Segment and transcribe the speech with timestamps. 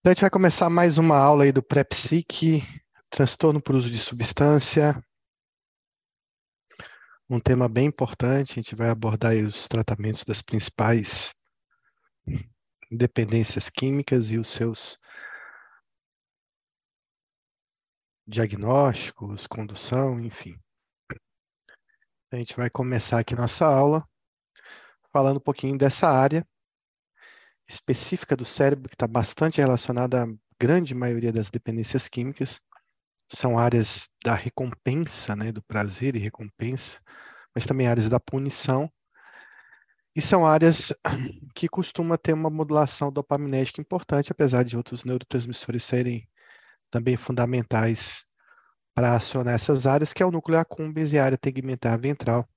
[0.00, 2.62] Então, a gente vai começar mais uma aula aí do pré-psique,
[3.10, 4.98] transtorno por uso de substância.
[7.28, 11.34] Um tema bem importante, a gente vai abordar os tratamentos das principais
[12.90, 14.98] dependências químicas e os seus
[18.26, 20.58] diagnósticos, condução, enfim.
[22.32, 24.08] A gente vai começar aqui nossa aula
[25.12, 26.42] falando um pouquinho dessa área
[27.70, 30.26] específica do cérebro que está bastante relacionada à
[30.58, 32.60] grande maioria das dependências químicas.
[33.32, 37.00] São áreas da recompensa, né, do prazer e recompensa,
[37.54, 38.90] mas também áreas da punição.
[40.16, 40.92] E são áreas
[41.54, 46.28] que costumam ter uma modulação dopaminérgica importante, apesar de outros neurotransmissores serem
[46.90, 48.26] também fundamentais
[48.92, 52.48] para acionar essas áreas, que é o núcleo accumbens e a área tegmentar ventral.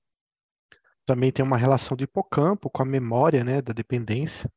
[1.06, 4.50] Também tem uma relação do hipocampo com a memória né, da dependência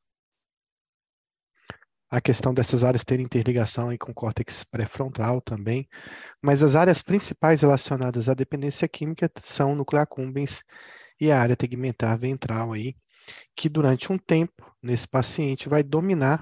[2.10, 5.88] a questão dessas áreas terem interligação aí com o córtex pré-frontal também,
[6.42, 10.64] mas as áreas principais relacionadas à dependência química são o núcleo accumbens
[11.20, 12.96] e a área tegmentar ventral aí,
[13.56, 16.42] que durante um tempo nesse paciente vai dominar,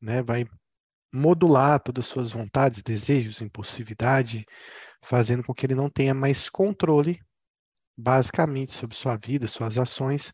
[0.00, 0.46] né, vai
[1.12, 4.44] modular todas as suas vontades, desejos, impulsividade,
[5.02, 7.18] fazendo com que ele não tenha mais controle
[7.96, 10.32] basicamente sobre sua vida, suas ações,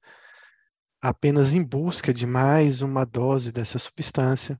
[1.04, 4.58] apenas em busca de mais uma dose dessa substância,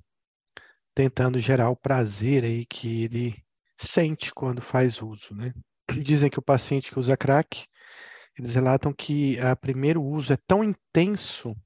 [0.95, 3.43] tentando gerar o prazer aí que ele
[3.79, 5.55] sente quando faz uso, né?
[6.05, 7.67] Dizem que o paciente que usa crack,
[8.39, 11.57] eles relatam que o primeiro uso é tão intenso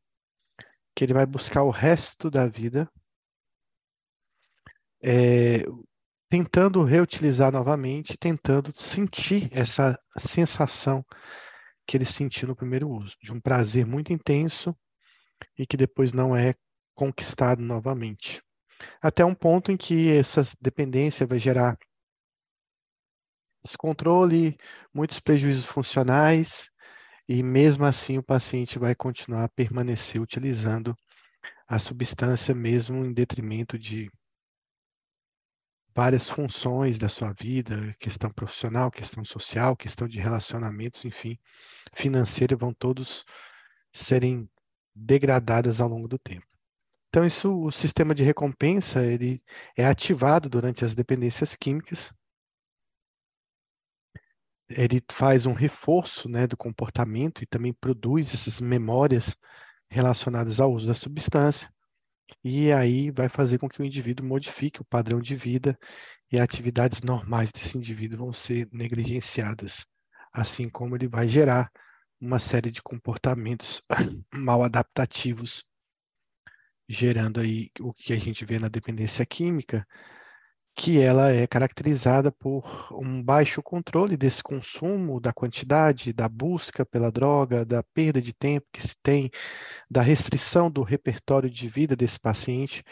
[0.94, 2.88] que ele vai buscar o resto da vida
[5.02, 5.64] é,
[6.30, 11.04] tentando reutilizar novamente, tentando sentir essa sensação
[11.88, 14.76] que ele sentiu no primeiro uso, de um prazer muito intenso
[15.58, 16.54] e que depois não é
[16.94, 18.42] conquistado novamente.
[19.00, 21.78] Até um ponto em que essa dependência vai gerar
[23.64, 24.58] descontrole,
[24.92, 26.68] muitos prejuízos funcionais,
[27.26, 30.94] e mesmo assim o paciente vai continuar a permanecer utilizando
[31.66, 34.10] a substância mesmo em detrimento de
[35.98, 41.36] várias funções da sua vida, questão profissional, questão social, questão de relacionamentos, enfim,
[41.92, 43.24] financeira, vão todos
[43.92, 44.48] serem
[44.94, 46.46] degradadas ao longo do tempo.
[47.08, 49.42] Então, isso, o sistema de recompensa, ele
[49.76, 52.12] é ativado durante as dependências químicas.
[54.70, 59.36] Ele faz um reforço né, do comportamento e também produz essas memórias
[59.90, 61.68] relacionadas ao uso da substância
[62.42, 65.78] e aí vai fazer com que o indivíduo modifique o padrão de vida
[66.30, 69.86] e atividades normais desse indivíduo vão ser negligenciadas,
[70.32, 71.70] assim como ele vai gerar
[72.20, 73.82] uma série de comportamentos
[74.32, 75.64] mal adaptativos,
[76.88, 79.86] gerando aí o que a gente vê na dependência química,
[80.78, 87.10] que ela é caracterizada por um baixo controle desse consumo, da quantidade, da busca pela
[87.10, 89.28] droga, da perda de tempo que se tem,
[89.90, 92.84] da restrição do repertório de vida desse paciente,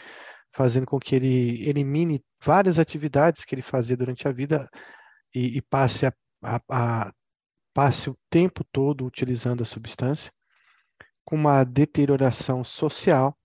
[0.51, 4.69] fazendo com que ele elimine várias atividades que ele fazia durante a vida
[5.33, 7.13] e, e passe, a, a, a,
[7.73, 10.29] passe o tempo todo utilizando a substância,
[11.23, 13.36] com uma deterioração social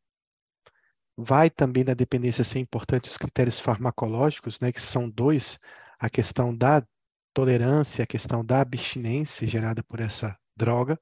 [1.16, 5.58] Vai também na dependência ser importante os critérios farmacológicos, né, que são dois,
[5.98, 6.82] a questão da
[7.34, 10.98] tolerância, a questão da abstinência gerada por essa droga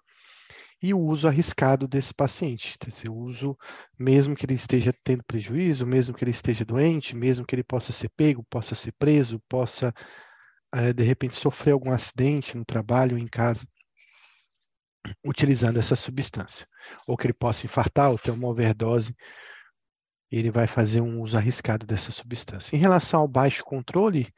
[0.83, 2.77] e o uso arriscado desse paciente.
[3.09, 3.57] o uso,
[3.99, 7.93] mesmo que ele esteja tendo prejuízo, mesmo que ele esteja doente, mesmo que ele possa
[7.93, 9.93] ser pego, possa ser preso, possa,
[10.73, 13.67] é, de repente, sofrer algum acidente no trabalho ou em casa,
[15.25, 16.67] utilizando essa substância.
[17.07, 19.15] Ou que ele possa infartar ou ter uma overdose
[20.31, 22.77] ele vai fazer um uso arriscado dessa substância.
[22.77, 24.33] Em relação ao baixo controle,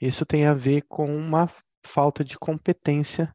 [0.00, 1.50] isso tem a ver com uma
[1.86, 3.34] falta de competência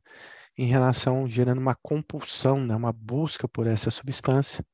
[0.58, 4.66] em relação, gerando uma compulsão, né, uma busca por essa substância,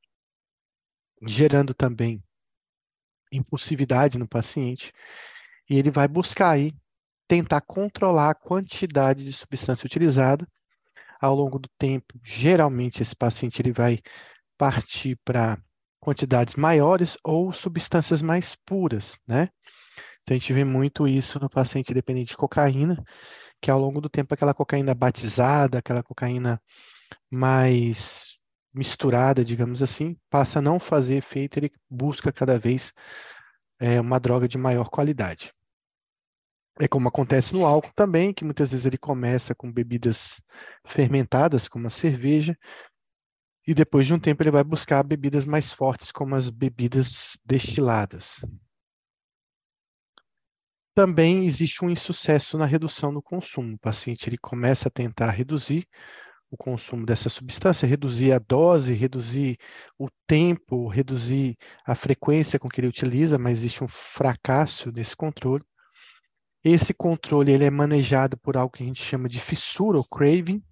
[1.26, 2.22] gerando também
[3.30, 4.92] impulsividade no paciente,
[5.68, 6.72] e ele vai buscar aí
[7.28, 10.46] tentar controlar a quantidade de substância utilizada
[11.20, 12.18] ao longo do tempo.
[12.22, 14.00] Geralmente esse paciente ele vai
[14.56, 15.58] partir para
[16.06, 19.48] quantidades maiores ou substâncias mais puras, né?
[20.22, 23.02] Então a gente vê muito isso no paciente dependente de cocaína,
[23.60, 26.62] que ao longo do tempo aquela cocaína batizada, aquela cocaína
[27.28, 28.38] mais
[28.72, 32.92] misturada, digamos assim, passa a não fazer efeito, ele busca cada vez
[33.80, 35.52] é, uma droga de maior qualidade.
[36.78, 40.40] É como acontece no álcool também, que muitas vezes ele começa com bebidas
[40.86, 42.56] fermentadas, como a cerveja,
[43.66, 48.40] E depois de um tempo ele vai buscar bebidas mais fortes, como as bebidas destiladas.
[50.94, 53.74] Também existe um insucesso na redução do consumo.
[53.74, 55.86] O paciente ele começa a tentar reduzir
[56.50, 59.58] o consumo dessa substância, reduzir a dose, reduzir
[59.98, 65.64] o tempo, reduzir a frequência com que ele utiliza, mas existe um fracasso nesse controle.
[66.64, 70.62] Esse controle ele é manejado por algo que a gente chama de fissura ou craving.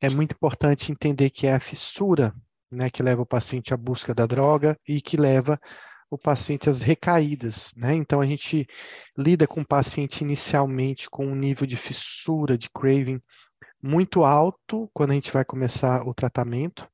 [0.00, 2.34] É muito importante entender que é a fissura
[2.70, 5.60] né, que leva o paciente à busca da droga e que leva
[6.08, 7.72] o paciente às recaídas.
[7.76, 7.94] Né?
[7.94, 8.66] Então, a gente
[9.16, 13.20] lida com o paciente inicialmente com um nível de fissura, de craving,
[13.82, 16.88] muito alto quando a gente vai começar o tratamento.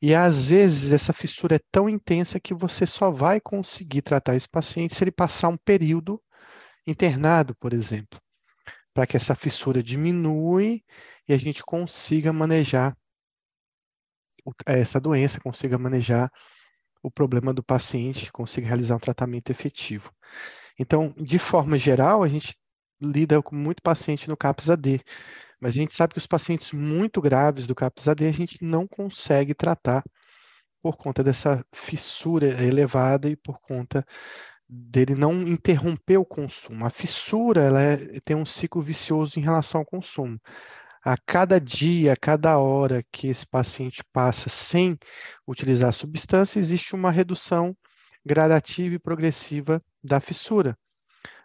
[0.00, 4.48] E às vezes essa fissura é tão intensa que você só vai conseguir tratar esse
[4.48, 6.22] paciente se ele passar um período
[6.86, 8.20] internado, por exemplo,
[8.94, 10.84] para que essa fissura diminui
[11.28, 12.96] e a gente consiga manejar
[14.66, 16.30] essa doença, consiga manejar
[17.02, 20.10] o problema do paciente, consiga realizar um tratamento efetivo.
[20.78, 22.56] Então, de forma geral, a gente
[23.00, 25.02] lida com muito paciente no CAPS AD,
[25.60, 29.54] mas a gente sabe que os pacientes muito graves do CAPS-AD a gente não consegue
[29.54, 30.04] tratar
[30.80, 34.06] por conta dessa fissura elevada e por conta
[34.68, 36.86] dele não interromper o consumo.
[36.86, 40.38] A fissura ela é, tem um ciclo vicioso em relação ao consumo.
[41.04, 44.98] A cada dia, a cada hora que esse paciente passa sem
[45.46, 47.76] utilizar a substância, existe uma redução
[48.24, 50.76] gradativa e progressiva da fissura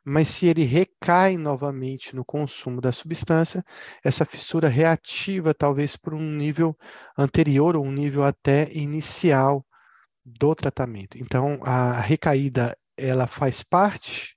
[0.04, 3.64] mas se ele recai novamente no consumo da substância,
[4.04, 6.78] essa fissura reativa talvez por um nível
[7.18, 9.66] anterior ou um nível até inicial
[10.26, 11.18] do tratamento.
[11.18, 14.36] Então, a recaída ela faz parte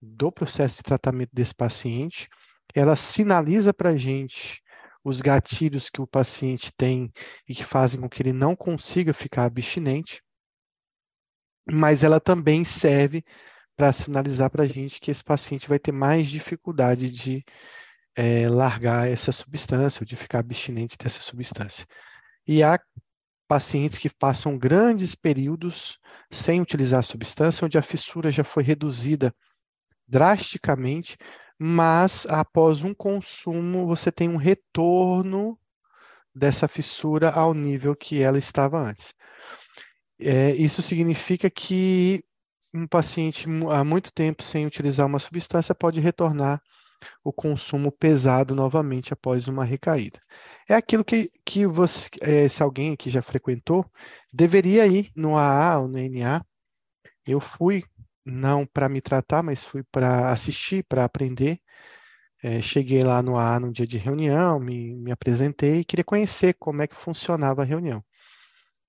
[0.00, 2.28] do processo de tratamento desse paciente,
[2.74, 4.62] ela sinaliza para a gente
[5.04, 7.12] os gatilhos que o paciente tem
[7.48, 10.22] e que fazem com que ele não consiga ficar abstinente,
[11.70, 13.24] mas ela também serve
[13.76, 17.44] para sinalizar para a gente que esse paciente vai ter mais dificuldade de
[18.14, 21.86] é, largar essa substância ou de ficar abstinente dessa substância.
[22.46, 22.78] E há
[23.48, 25.98] pacientes que passam grandes períodos
[26.30, 29.34] sem utilizar a substância, onde a fissura já foi reduzida
[30.06, 31.16] drasticamente,
[31.58, 35.58] mas após um consumo você tem um retorno
[36.34, 39.14] dessa fissura ao nível que ela estava antes.
[40.18, 42.24] É, isso significa que
[42.72, 46.62] um paciente há muito tempo sem utilizar uma substância pode retornar
[47.22, 50.20] o consumo pesado novamente após uma recaída.
[50.68, 53.84] É aquilo que, que você, é, se alguém aqui já frequentou,
[54.32, 56.44] deveria ir no AA ou no NA.
[57.26, 57.84] Eu fui,
[58.24, 61.60] não para me tratar, mas fui para assistir, para aprender.
[62.42, 66.54] É, cheguei lá no AA no dia de reunião, me, me apresentei e queria conhecer
[66.58, 68.04] como é que funcionava a reunião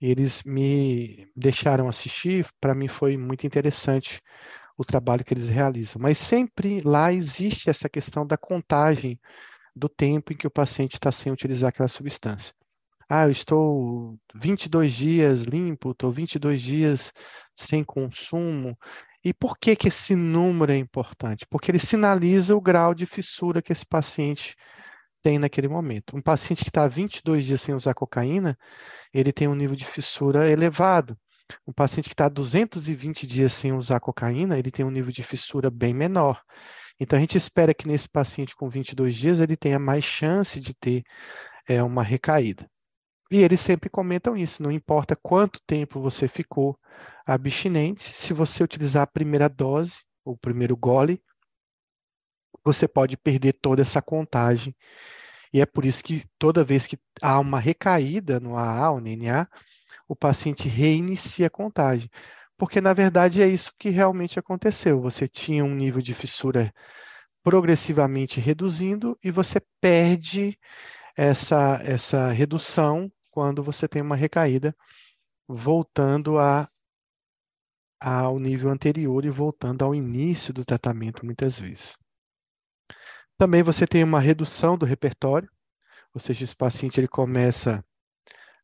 [0.10, 4.22] eles me deixaram assistir, para mim foi muito interessante
[4.78, 6.02] o trabalho que eles realizam.
[6.02, 9.20] Mas sempre lá existe essa questão da contagem
[9.76, 12.54] do tempo em que o paciente está sem utilizar aquela substância.
[13.10, 17.14] Ah, eu estou 22 dias limpo, estou 22 dias
[17.56, 18.78] sem consumo.
[19.24, 21.46] E por que, que esse número é importante?
[21.48, 24.56] Porque ele sinaliza o grau de fissura que esse paciente
[25.22, 26.18] tem naquele momento.
[26.18, 28.58] Um paciente que está 22 dias sem usar cocaína,
[29.14, 31.18] ele tem um nível de fissura elevado.
[31.66, 35.70] Um paciente que está 220 dias sem usar cocaína, ele tem um nível de fissura
[35.70, 36.42] bem menor.
[37.00, 40.74] Então, a gente espera que nesse paciente com 22 dias ele tenha mais chance de
[40.74, 41.04] ter
[41.68, 42.70] é, uma recaída.
[43.32, 46.78] E eles sempre comentam isso, não importa quanto tempo você ficou
[47.26, 51.22] abstinente, se você utilizar a primeira dose, o primeiro gole,
[52.64, 54.76] você pode perder toda essa contagem.
[55.54, 59.48] E é por isso que toda vez que há uma recaída no AA ou NA,
[60.08, 62.10] o paciente reinicia a contagem.
[62.58, 65.02] Porque, na verdade, é isso que realmente aconteceu.
[65.02, 66.74] Você tinha um nível de fissura
[67.44, 70.58] progressivamente reduzindo e você perde
[71.16, 74.76] essa, essa redução quando você tem uma recaída,
[75.48, 76.70] voltando a,
[78.04, 81.98] ao nível anterior e voltando ao início do tratamento, muitas vezes.
[83.38, 85.50] Também você tem uma redução do repertório,
[86.14, 87.84] ou seja, esse paciente ele começa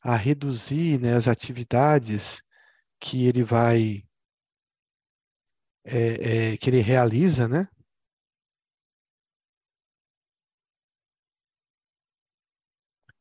[0.02, 2.42] a reduzir né, as atividades
[3.00, 4.04] que ele vai
[5.86, 7.68] é, é, que ele realiza, né?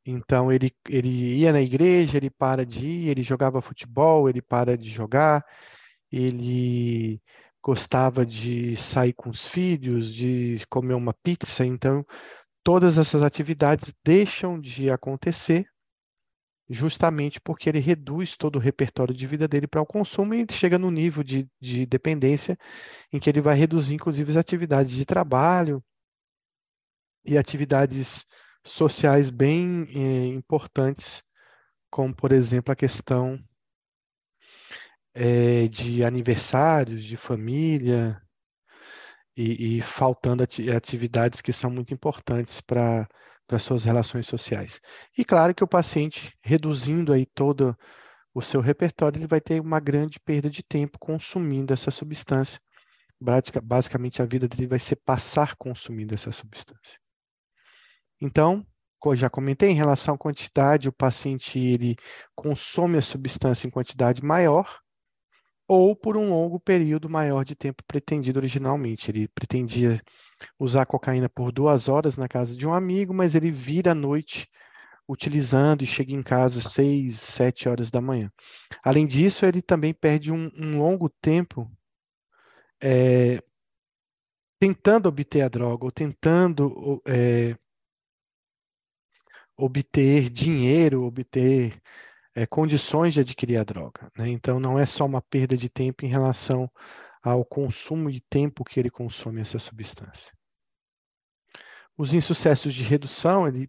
[0.05, 4.77] Então ele, ele ia na igreja, ele para de ir, ele jogava futebol, ele para
[4.77, 5.45] de jogar,
[6.11, 7.21] ele
[7.63, 12.05] gostava de sair com os filhos, de comer uma pizza, então
[12.63, 15.69] todas essas atividades deixam de acontecer
[16.69, 20.79] justamente porque ele reduz todo o repertório de vida dele para o consumo e chega
[20.79, 22.59] no nível de, de dependência
[23.13, 25.83] em que ele vai reduzir, inclusive, as atividades de trabalho
[27.25, 28.27] e atividades
[28.65, 31.23] sociais bem eh, importantes,
[31.91, 33.43] como, por exemplo, a questão
[35.19, 38.21] eh, de aniversários, de família,
[39.37, 43.09] e, e faltando atividades que são muito importantes para
[43.49, 44.79] para suas relações sociais.
[45.17, 47.75] E claro que o paciente, reduzindo aí todo
[48.35, 52.61] o seu repertório, ele vai ter uma grande perda de tempo consumindo essa substância.
[53.63, 57.01] Basicamente, a vida dele vai ser passar consumindo essa substância.
[58.21, 58.67] Então,
[58.99, 61.97] como já comentei, em relação à quantidade, o paciente ele
[62.35, 64.79] consome a substância em quantidade maior
[65.69, 69.11] ou por um longo período maior de tempo pretendido originalmente.
[69.11, 70.03] Ele pretendia
[70.59, 74.49] usar cocaína por duas horas na casa de um amigo, mas ele vira à noite
[75.07, 78.33] utilizando e chega em casa seis, sete horas da manhã.
[78.83, 81.71] Além disso, ele também perde um, um longo tempo
[82.83, 83.43] é,
[84.59, 87.57] tentando obter a droga ou tentando é,
[89.57, 91.81] obter dinheiro, obter
[92.39, 94.11] é, condições de adquirir a droga.
[94.17, 94.29] Né?
[94.31, 96.71] Então, não é só uma perda de tempo em relação
[97.21, 100.33] ao consumo de tempo que ele consome essa substância.
[101.97, 103.69] Os insucessos de redução, ele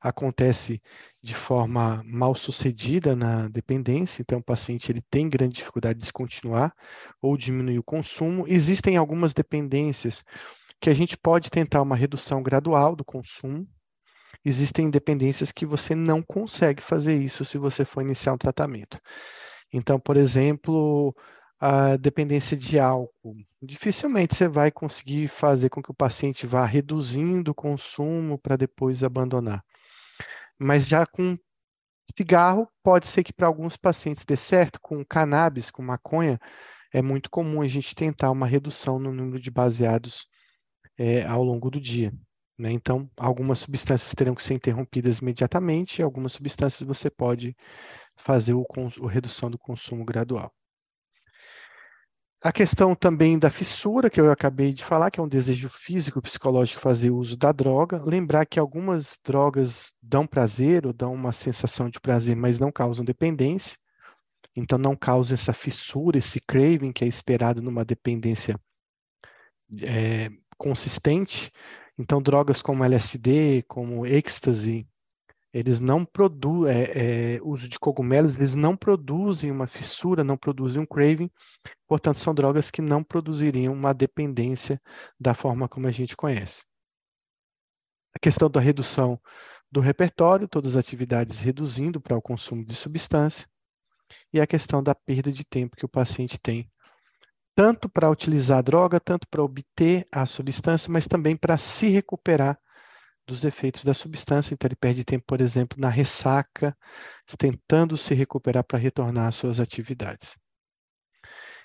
[0.00, 0.82] acontece
[1.22, 6.74] de forma mal sucedida na dependência, então o paciente ele tem grande dificuldade de descontinuar
[7.22, 8.44] ou diminuir o consumo.
[8.48, 10.24] Existem algumas dependências
[10.80, 13.68] que a gente pode tentar uma redução gradual do consumo,
[14.44, 19.00] existem dependências que você não consegue fazer isso se você for iniciar um tratamento.
[19.72, 21.14] Então, por exemplo,
[21.58, 23.36] a dependência de álcool.
[23.62, 29.02] Dificilmente você vai conseguir fazer com que o paciente vá reduzindo o consumo para depois
[29.02, 29.64] abandonar.
[30.58, 31.38] Mas já com
[32.16, 36.38] cigarro, pode ser que para alguns pacientes dê certo, com cannabis, com maconha,
[36.92, 40.28] é muito comum a gente tentar uma redução no número de baseados
[40.98, 42.12] é, ao longo do dia.
[42.58, 42.70] Né?
[42.72, 47.56] Então, algumas substâncias terão que ser interrompidas imediatamente, e algumas substâncias você pode
[48.16, 48.64] fazer o,
[49.04, 50.52] a redução do consumo gradual.
[52.40, 56.20] A questão também da fissura, que eu acabei de falar, que é um desejo físico
[56.20, 58.02] psicológico fazer uso da droga.
[58.04, 63.02] Lembrar que algumas drogas dão prazer ou dão uma sensação de prazer, mas não causam
[63.02, 63.78] dependência.
[64.54, 68.60] Então, não causa essa fissura, esse craving que é esperado numa dependência
[69.82, 71.50] é, consistente.
[71.98, 74.86] Então, drogas como LSD, como êxtase,
[75.52, 80.82] eles não produzem, é, é, uso de cogumelos, eles não produzem uma fissura, não produzem
[80.82, 81.30] um craving,
[81.86, 84.82] portanto, são drogas que não produziriam uma dependência
[85.18, 86.64] da forma como a gente conhece.
[88.12, 89.20] A questão da redução
[89.70, 93.46] do repertório, todas as atividades reduzindo para o consumo de substância,
[94.32, 96.68] e a questão da perda de tempo que o paciente tem
[97.54, 102.58] tanto para utilizar a droga, tanto para obter a substância, mas também para se recuperar
[103.26, 104.52] dos efeitos da substância.
[104.54, 106.76] Então, ele perde tempo, por exemplo, na ressaca,
[107.38, 110.34] tentando se recuperar para retornar às suas atividades.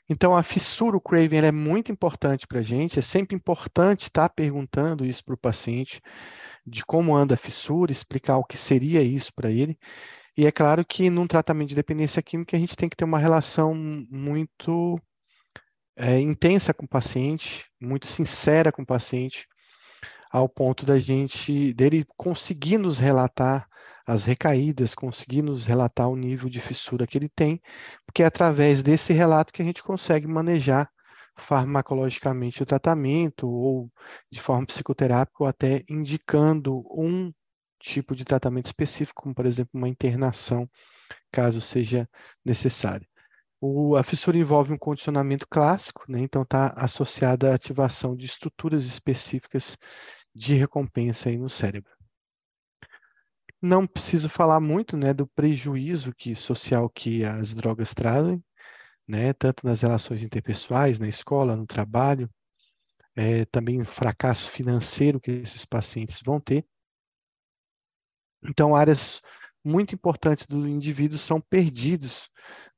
[0.08, 2.98] Então, a fissura, o craving, é muito importante para a gente.
[2.98, 6.02] É sempre importante estar perguntando isso para o paciente,
[6.66, 9.78] de como anda a fissura, explicar o que seria isso para ele.
[10.36, 13.20] E é claro que num tratamento de dependência química, a gente tem que ter uma
[13.20, 15.00] relação muito
[16.00, 19.46] é, intensa com o paciente, muito sincera com o paciente,
[20.32, 23.68] ao ponto da gente dele conseguir nos relatar
[24.08, 27.62] as recaídas, conseguir nos relatar o nível de fissura que ele tem,
[28.06, 30.90] porque é através desse relato que a gente consegue manejar
[31.36, 33.92] farmacologicamente o tratamento ou
[34.32, 37.32] de forma psicoterápica ou até indicando um
[37.80, 40.70] tipo de tratamento específico, como por exemplo uma internação,
[41.32, 42.08] caso seja
[42.46, 43.09] necessário.
[43.62, 46.22] O, a fissura envolve um condicionamento clássico, né?
[46.22, 49.78] então está associada à ativação de estruturas específicas
[50.34, 51.92] de recompensa aí no cérebro.
[53.62, 58.42] Não preciso falar muito né, do prejuízo que, social que as drogas trazem,
[59.06, 62.30] né, tanto nas relações interpessoais, na escola, no trabalho,
[63.16, 66.66] é, também o fracasso financeiro que esses pacientes vão ter.
[68.42, 69.22] Então, áreas
[69.62, 72.30] muito importantes do indivíduo são perdidos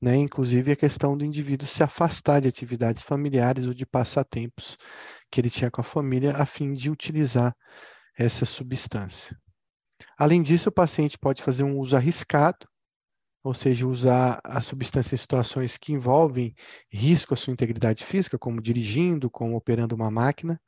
[0.02, 0.16] né?
[0.16, 4.78] Inclusive a questão do indivíduo se afastar de atividades familiares ou de passatempos
[5.30, 7.56] que ele tinha com a família a fim de utilizar
[8.18, 9.38] essa substância.
[10.18, 12.68] Além disso, o paciente pode fazer um uso arriscado,
[13.44, 16.54] ou seja, usar a substância em situações que envolvem
[16.92, 20.60] risco à sua integridade física, como dirigindo, como operando uma máquina,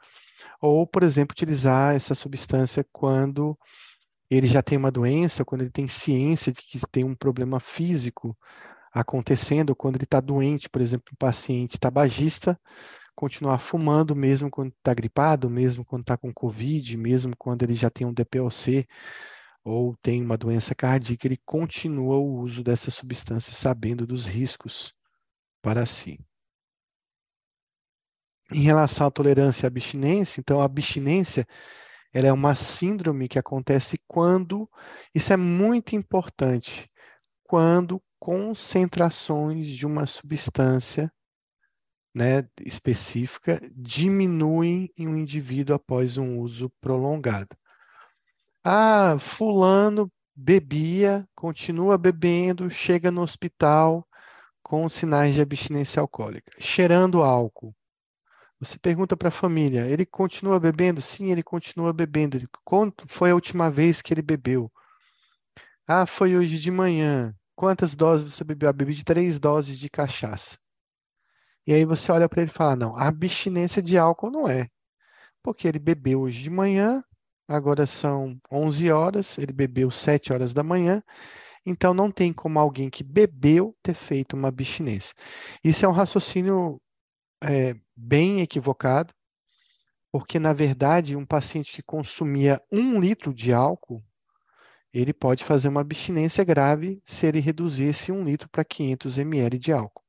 [0.62, 3.58] ou, por exemplo, utilizar essa substância quando
[4.30, 8.36] ele já tem uma doença, quando ele tem ciência de que tem um problema físico
[8.94, 12.60] acontecendo, quando ele está doente, por exemplo, um paciente tabagista,
[13.16, 17.90] continuar fumando mesmo quando está gripado, mesmo quando está com Covid, mesmo quando ele já
[17.90, 18.88] tem um DPOC
[19.64, 24.94] ou tem uma doença cardíaca, ele continua o uso dessa substância sabendo dos riscos
[25.62, 26.20] para si.
[28.52, 31.48] Em relação à tolerância e abstinência, então a abstinência
[32.14, 34.70] ela é uma síndrome que acontece quando,
[35.16, 36.88] isso é muito importante,
[37.44, 41.12] quando concentrações de uma substância
[42.16, 47.54] né, específica diminuem em um indivíduo após um uso prolongado.
[48.64, 54.08] Ah, fulano bebia, continua bebendo, chega no hospital
[54.64, 57.76] com sinais de abstinência alcoólica, cheirando álcool.
[58.58, 61.02] Você pergunta para a família, ele continua bebendo?
[61.02, 62.40] Sim, ele continua bebendo.
[62.64, 64.72] Quando foi a última vez que ele bebeu?
[65.86, 67.36] Ah, foi hoje de manhã.
[67.56, 68.70] Quantas doses você bebeu?
[68.70, 70.58] Ah, bebi de três doses de cachaça.
[71.66, 74.70] E aí você olha para ele e fala: não, a abstinência de álcool não é.
[75.42, 77.04] Porque ele bebeu hoje de manhã,
[77.48, 81.04] agora são 11 horas, ele bebeu 7 horas da manhã,
[81.66, 85.14] então não tem como alguém que bebeu ter feito uma abstinência.
[85.64, 86.82] Isso é um raciocínio
[87.44, 89.14] é, bem equivocado,
[90.12, 94.04] porque na verdade um paciente que consumia um litro de álcool,
[94.94, 99.58] ele pode fazer uma abstinência grave se ele reduzir esse um litro para 500 ml
[99.58, 100.04] de álcool.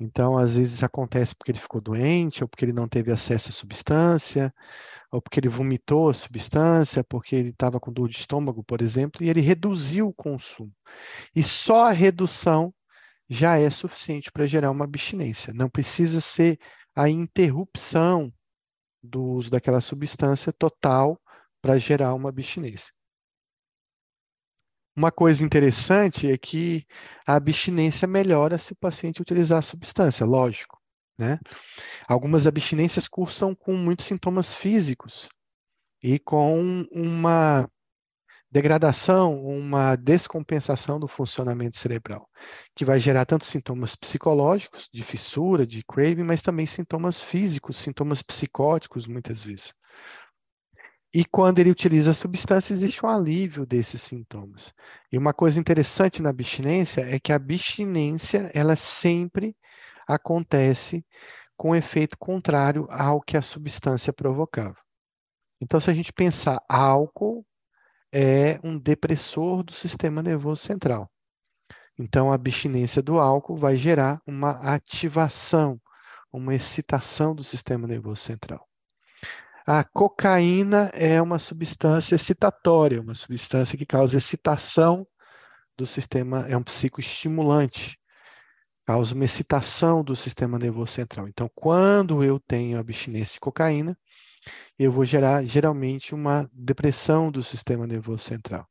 [0.00, 3.52] Então, às vezes acontece porque ele ficou doente, ou porque ele não teve acesso à
[3.52, 4.52] substância,
[5.10, 9.24] ou porque ele vomitou a substância, porque ele estava com dor de estômago, por exemplo,
[9.24, 10.72] e ele reduziu o consumo.
[11.34, 12.74] E só a redução
[13.28, 15.52] já é suficiente para gerar uma abstinência.
[15.54, 16.58] Não precisa ser
[16.94, 18.32] a interrupção
[19.02, 21.20] do uso daquela substância total
[21.60, 22.93] para gerar uma abstinência.
[24.96, 26.86] Uma coisa interessante é que
[27.26, 30.80] a abstinência melhora se o paciente utilizar a substância, lógico.
[31.18, 31.38] Né?
[32.08, 35.28] Algumas abstinências cursam com muitos sintomas físicos
[36.02, 37.68] e com uma
[38.50, 42.30] degradação, uma descompensação do funcionamento cerebral,
[42.72, 48.22] que vai gerar tanto sintomas psicológicos, de fissura, de craving, mas também sintomas físicos, sintomas
[48.22, 49.74] psicóticos, muitas vezes.
[51.14, 54.74] E quando ele utiliza a substância, existe um alívio desses sintomas.
[55.12, 59.56] E uma coisa interessante na abstinência é que a abstinência, ela sempre
[60.08, 61.06] acontece
[61.56, 64.76] com efeito contrário ao que a substância provocava.
[65.60, 67.46] Então, se a gente pensar álcool,
[68.12, 71.08] é um depressor do sistema nervoso central.
[71.96, 75.80] Então, a abstinência do álcool vai gerar uma ativação,
[76.32, 78.68] uma excitação do sistema nervoso central.
[79.66, 85.06] A cocaína é uma substância excitatória, uma substância que causa excitação
[85.76, 87.98] do sistema, é um psicoestimulante,
[88.86, 91.28] causa uma excitação do sistema nervoso central.
[91.28, 93.96] Então, quando eu tenho abstinência de cocaína,
[94.78, 98.66] eu vou gerar geralmente uma depressão do sistema nervoso central.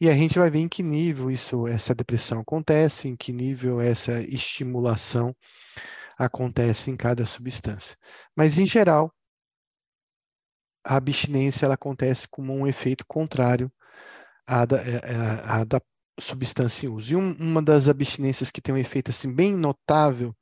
[0.00, 3.80] E a gente vai ver em que nível isso, essa depressão acontece, em que nível
[3.80, 5.34] essa estimulação
[6.16, 7.96] acontece em cada substância.
[8.36, 9.12] Mas, em geral,
[10.84, 13.72] a abstinência ela acontece como um efeito contrário
[14.46, 15.80] à da, é, é, à da
[16.20, 17.12] substância em uso.
[17.12, 20.34] E um, uma das abstinências que tem um efeito assim bem notável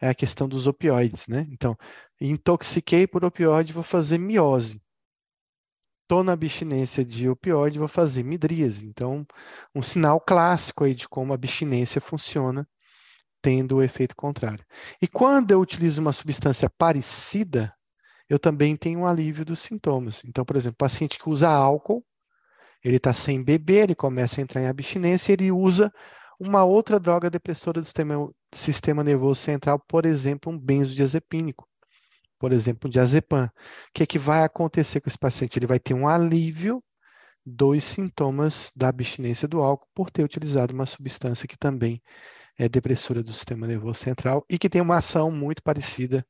[0.00, 1.46] é a questão dos opioides, né?
[1.50, 1.76] Então,
[2.20, 4.82] intoxiquei por opioide, vou fazer miose.
[6.02, 8.84] Estou na abstinência de opioide, vou fazer midríase.
[8.84, 9.24] Então,
[9.74, 12.68] um sinal clássico aí de como a abstinência funciona,
[13.40, 14.64] tendo o efeito contrário.
[15.00, 17.72] E quando eu utilizo uma substância parecida,
[18.32, 20.24] eu também tenho um alívio dos sintomas.
[20.24, 22.02] Então, por exemplo, paciente que usa álcool,
[22.82, 25.92] ele está sem beber, ele começa a entrar em abstinência, ele usa
[26.40, 31.68] uma outra droga depressora do sistema, sistema nervoso central, por exemplo, um benzodiazepínico,
[32.38, 33.44] por exemplo, um diazepam.
[33.44, 33.50] O
[33.92, 35.58] que, é que vai acontecer com esse paciente?
[35.58, 36.82] Ele vai ter um alívio
[37.44, 42.02] dos sintomas da abstinência do álcool por ter utilizado uma substância que também
[42.56, 46.26] é depressora do sistema nervoso central e que tem uma ação muito parecida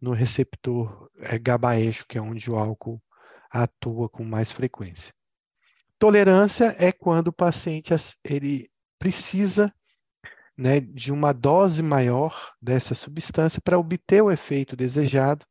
[0.00, 3.02] no receptor é, GABAérgico, que é onde o álcool
[3.50, 5.12] atua com mais frequência.
[5.98, 7.92] Tolerância é quando o paciente
[8.24, 9.72] ele precisa
[10.56, 15.46] né, de uma dose maior dessa substância para obter o efeito desejado,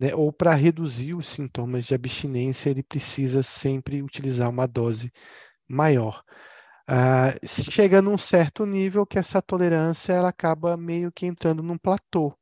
[0.00, 5.12] né, ou para reduzir os sintomas de abstinência, ele precisa sempre utilizar uma dose
[5.68, 6.22] maior.
[6.88, 12.36] Ah, chega num certo nível que essa tolerância ela acaba meio que entrando num platô.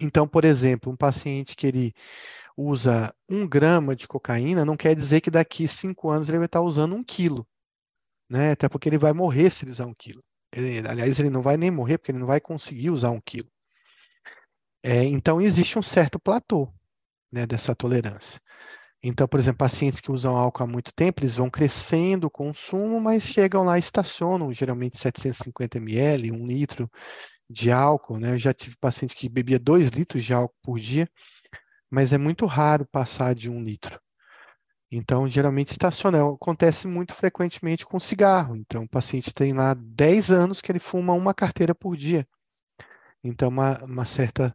[0.00, 1.94] Então, por exemplo, um paciente que ele
[2.56, 6.60] usa um grama de cocaína, não quer dizer que daqui cinco anos ele vai estar
[6.60, 7.46] usando um quilo,
[8.28, 8.52] né?
[8.52, 10.22] Até porque ele vai morrer se ele usar um quilo.
[10.52, 13.50] Ele, aliás, ele não vai nem morrer porque ele não vai conseguir usar um quilo.
[14.82, 16.72] É, então, existe um certo platô
[17.30, 18.40] né, dessa tolerância.
[19.02, 23.00] Então, por exemplo, pacientes que usam álcool há muito tempo, eles vão crescendo o consumo,
[23.00, 26.90] mas chegam lá e estacionam, geralmente 750 ml, um litro
[27.48, 28.18] de álcool.
[28.18, 28.32] Né?
[28.32, 31.08] Eu já tive paciente que bebia 2 litros de álcool por dia,
[31.90, 34.00] mas é muito raro passar de um litro.
[34.90, 36.18] Então, geralmente estaciona.
[36.32, 38.56] Acontece muito frequentemente com cigarro.
[38.56, 42.26] Então, o paciente tem lá 10 anos que ele fuma uma carteira por dia.
[43.22, 44.54] Então, uma, uma certa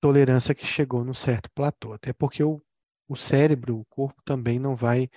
[0.00, 1.94] tolerância que chegou num certo platô.
[1.94, 2.60] Até porque o,
[3.08, 5.08] o cérebro, o corpo também não vai,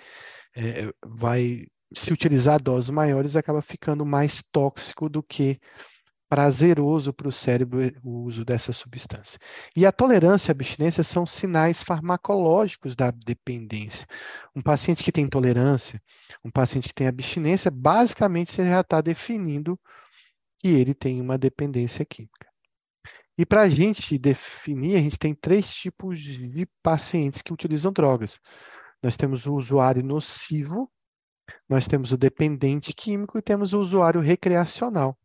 [0.55, 5.59] é, vai se utilizar doses maiores, acaba ficando mais tóxico do que
[6.29, 9.39] prazeroso para o cérebro o uso dessa substância.
[9.75, 14.07] E a tolerância e a abstinência são sinais farmacológicos da dependência.
[14.55, 16.01] Um paciente que tem tolerância,
[16.43, 19.79] um paciente que tem abstinência, basicamente você já está definindo
[20.59, 22.47] que ele tem uma dependência química.
[23.37, 28.39] E para a gente definir, a gente tem três tipos de pacientes que utilizam drogas.
[29.03, 30.89] Nós temos o usuário nocivo,
[31.69, 35.17] nós temos o dependente químico e temos o usuário recreacional.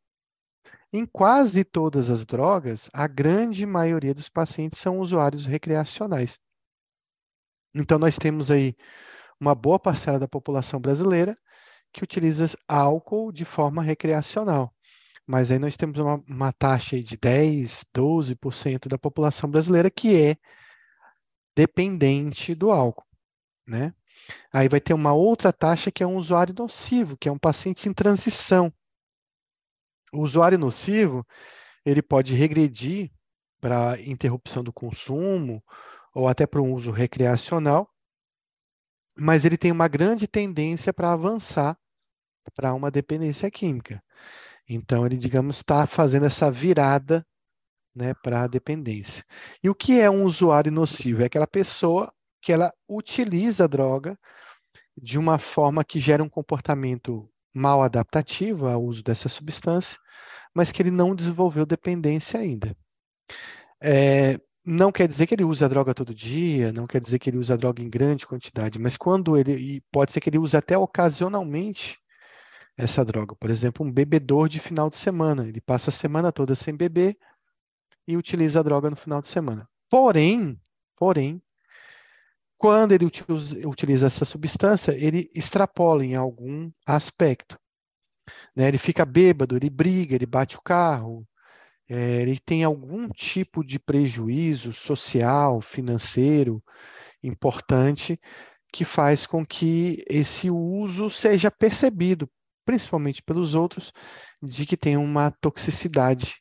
[0.93, 6.39] Em quase todas as drogas, a grande maioria dos pacientes são usuários recreacionais.
[7.75, 8.77] Então, nós temos aí
[9.39, 11.39] uma boa parcela da população brasileira
[11.93, 14.75] que utiliza álcool de forma recreacional.
[15.27, 20.37] Mas aí nós temos uma, uma taxa de 10, 12% da população brasileira que é
[21.57, 23.07] dependente do álcool,
[23.67, 23.95] né?
[24.53, 27.89] Aí vai ter uma outra taxa que é um usuário nocivo, que é um paciente
[27.89, 28.73] em transição.
[30.13, 31.27] O usuário nocivo,
[31.85, 33.11] ele pode regredir
[33.61, 35.63] para interrupção do consumo
[36.15, 37.89] ou até para um uso recreacional,
[39.17, 41.79] mas ele tem uma grande tendência para avançar
[42.55, 44.03] para uma dependência química.
[44.69, 47.27] Então, ele, digamos, está fazendo essa virada
[47.95, 49.25] né, para a dependência.
[49.63, 51.23] E o que é um usuário nocivo?
[51.23, 54.19] É aquela pessoa que ela utiliza a droga
[54.97, 59.99] de uma forma que gera um comportamento mal adaptativo ao uso dessa substância,
[60.55, 62.77] mas que ele não desenvolveu dependência ainda.
[63.83, 67.31] É, não quer dizer que ele use a droga todo dia, não quer dizer que
[67.31, 70.39] ele use a droga em grande quantidade, mas quando ele, e pode ser que ele
[70.39, 71.99] use até ocasionalmente
[72.77, 73.35] essa droga.
[73.37, 77.17] Por exemplo, um bebedor de final de semana, ele passa a semana toda sem beber
[78.07, 79.69] e utiliza a droga no final de semana.
[79.89, 80.61] Porém,
[80.97, 81.43] porém,
[82.61, 83.07] quando ele
[83.65, 87.59] utiliza essa substância, ele extrapola em algum aspecto.
[88.55, 88.69] Né?
[88.69, 91.27] Ele fica bêbado, ele briga, ele bate o carro,
[91.89, 96.63] é, ele tem algum tipo de prejuízo social, financeiro
[97.23, 98.21] importante
[98.71, 102.29] que faz com que esse uso seja percebido,
[102.63, 103.91] principalmente pelos outros,
[104.43, 106.35] de que tem uma toxicidade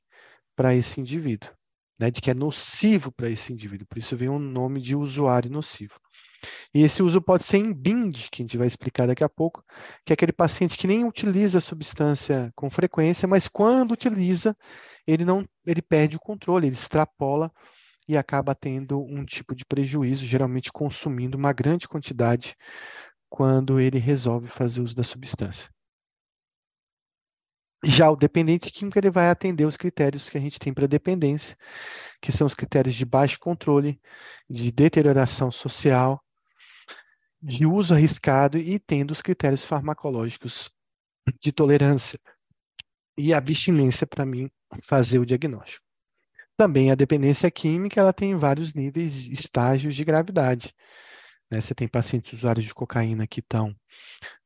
[0.53, 1.49] para esse indivíduo,
[1.97, 2.11] né?
[2.11, 3.87] de que é nocivo para esse indivíduo.
[3.87, 5.93] Por isso vem o nome de usuário nocivo.
[6.73, 9.63] E esse uso pode ser em BIND, que a gente vai explicar daqui a pouco,
[10.05, 14.55] que é aquele paciente que nem utiliza a substância com frequência, mas quando utiliza,
[15.05, 17.51] ele não, ele perde o controle, ele extrapola
[18.07, 22.55] e acaba tendo um tipo de prejuízo, geralmente consumindo uma grande quantidade
[23.29, 25.69] quando ele resolve fazer uso da substância.
[27.83, 31.55] Já o dependente químico ele vai atender os critérios que a gente tem para dependência,
[32.21, 34.01] que são os critérios de baixo controle,
[34.49, 36.21] de deterioração social,
[37.41, 40.69] de uso arriscado e tendo os critérios farmacológicos
[41.41, 42.19] de tolerância
[43.17, 44.49] e abstinência para mim
[44.81, 45.85] fazer o diagnóstico.
[46.57, 50.75] Também a dependência química ela tem vários níveis, estágios de gravidade.
[51.49, 51.61] Né?
[51.61, 53.73] Você tem pacientes usuários de cocaína que estão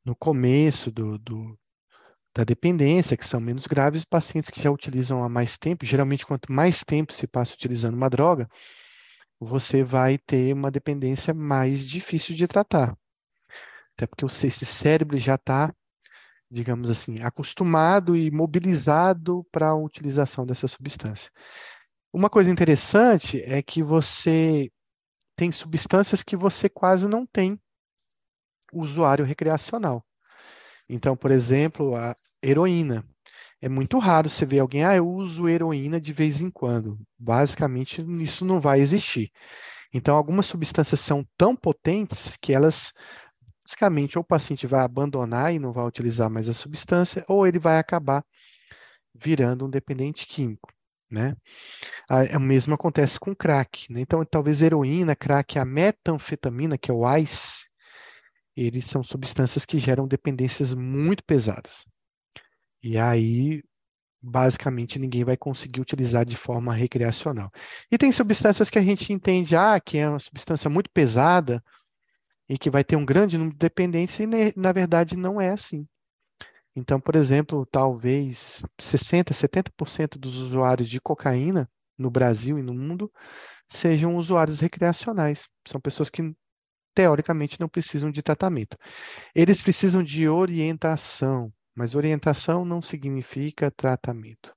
[0.05, 1.57] no começo do, do,
[2.35, 5.85] da dependência, que são menos graves, pacientes que já utilizam há mais tempo.
[5.85, 8.49] Geralmente, quanto mais tempo se passa utilizando uma droga,
[9.45, 12.97] você vai ter uma dependência mais difícil de tratar.
[13.95, 15.73] Até porque esse cérebro já está,
[16.49, 21.31] digamos assim, acostumado e mobilizado para a utilização dessa substância.
[22.11, 24.71] Uma coisa interessante é que você
[25.35, 27.59] tem substâncias que você quase não tem
[28.71, 30.05] usuário recreacional.
[30.87, 33.05] Então, por exemplo, a heroína.
[33.63, 36.99] É muito raro você ver alguém, ah, eu uso heroína de vez em quando.
[37.17, 39.31] Basicamente, isso não vai existir.
[39.93, 42.93] Então, algumas substâncias são tão potentes que elas,
[43.65, 47.59] basicamente, ou o paciente vai abandonar e não vai utilizar mais a substância, ou ele
[47.59, 48.25] vai acabar
[49.15, 50.71] virando um dependente químico.
[51.09, 51.35] né?
[52.09, 54.01] A, mesmo acontece com crack, né?
[54.01, 57.67] Então, talvez heroína, crack, a metanfetamina, que é o ICE,
[58.55, 61.85] eles são substâncias que geram dependências muito pesadas.
[62.83, 63.63] E aí,
[64.21, 67.49] basicamente, ninguém vai conseguir utilizar de forma recreacional.
[67.91, 71.63] E tem substâncias que a gente entende, ah, que é uma substância muito pesada
[72.49, 75.87] e que vai ter um grande número de dependentes, e na verdade não é assim.
[76.75, 83.11] Então, por exemplo, talvez 60%, 70% dos usuários de cocaína no Brasil e no mundo
[83.69, 85.47] sejam usuários recreacionais.
[85.67, 86.33] São pessoas que
[86.93, 88.77] teoricamente não precisam de tratamento.
[89.35, 94.53] Eles precisam de orientação, mas orientação não significa tratamento.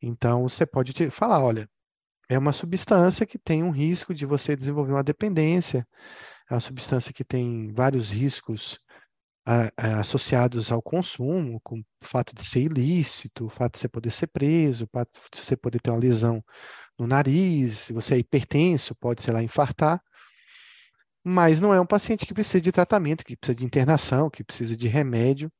[0.00, 1.68] Então, você pode te falar, olha,
[2.28, 5.86] é uma substância que tem um risco de você desenvolver uma dependência,
[6.50, 8.78] é uma substância que tem vários riscos
[9.46, 13.88] a, a, associados ao consumo, com o fato de ser ilícito, o fato de você
[13.88, 16.44] poder ser preso, o fato de você poder ter uma lesão
[16.98, 20.02] no nariz, se você é hipertenso, pode, sei lá, infartar.
[21.24, 24.76] Mas não é um paciente que precisa de tratamento, que precisa de internação, que precisa
[24.76, 25.50] de remédio,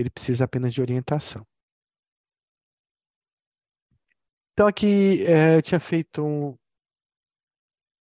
[0.00, 1.46] ele precisa apenas de orientação.
[4.52, 6.56] Então, aqui é, eu tinha feito um,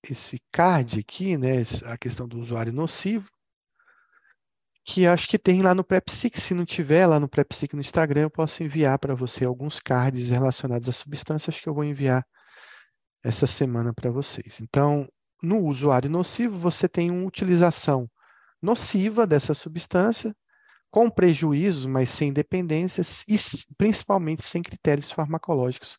[0.04, 3.30] esse card aqui, né, a questão do usuário nocivo,
[4.84, 6.40] que acho que tem lá no PrEPSIC.
[6.40, 10.30] Se não tiver lá no PrEPSIC no Instagram, eu posso enviar para você alguns cards
[10.30, 11.52] relacionados à substância.
[11.52, 12.26] Acho que eu vou enviar
[13.24, 14.62] essa semana para vocês.
[14.62, 15.08] Então,
[15.44, 18.10] no usuário nocivo, você tem uma utilização
[18.62, 20.34] nociva dessa substância,
[20.90, 23.38] com prejuízos, mas sem dependências e
[23.78, 25.98] principalmente sem critérios farmacológicos,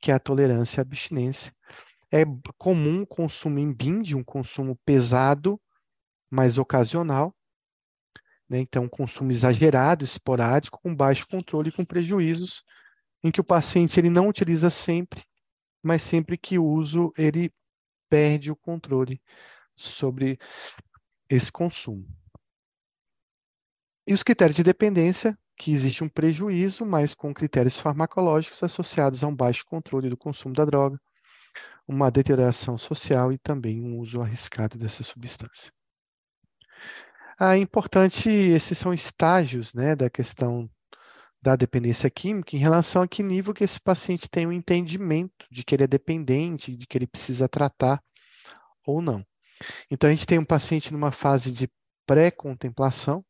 [0.00, 1.54] que é a tolerância e a abstinência.
[2.12, 2.24] É
[2.58, 5.60] comum consumo em BIND, um consumo pesado,
[6.30, 7.34] mas ocasional.
[8.48, 8.58] Né?
[8.58, 12.64] Então, consumo exagerado, esporádico, com baixo controle e com prejuízos,
[13.22, 15.24] em que o paciente ele não utiliza sempre,
[15.82, 17.52] mas sempre que uso ele
[18.08, 19.22] perde o controle
[19.76, 20.38] sobre
[21.28, 22.06] esse consumo.
[24.10, 29.28] E os critérios de dependência, que existe um prejuízo, mas com critérios farmacológicos associados a
[29.28, 31.00] um baixo controle do consumo da droga,
[31.86, 35.72] uma deterioração social e também um uso arriscado dessa substância.
[37.38, 40.68] Ah, importante, esses são estágios né, da questão
[41.40, 45.46] da dependência química em relação a que nível que esse paciente tem o um entendimento
[45.52, 48.02] de que ele é dependente, de que ele precisa tratar
[48.84, 49.24] ou não.
[49.88, 51.70] Então, a gente tem um paciente numa fase de
[52.04, 53.24] pré-contemplação,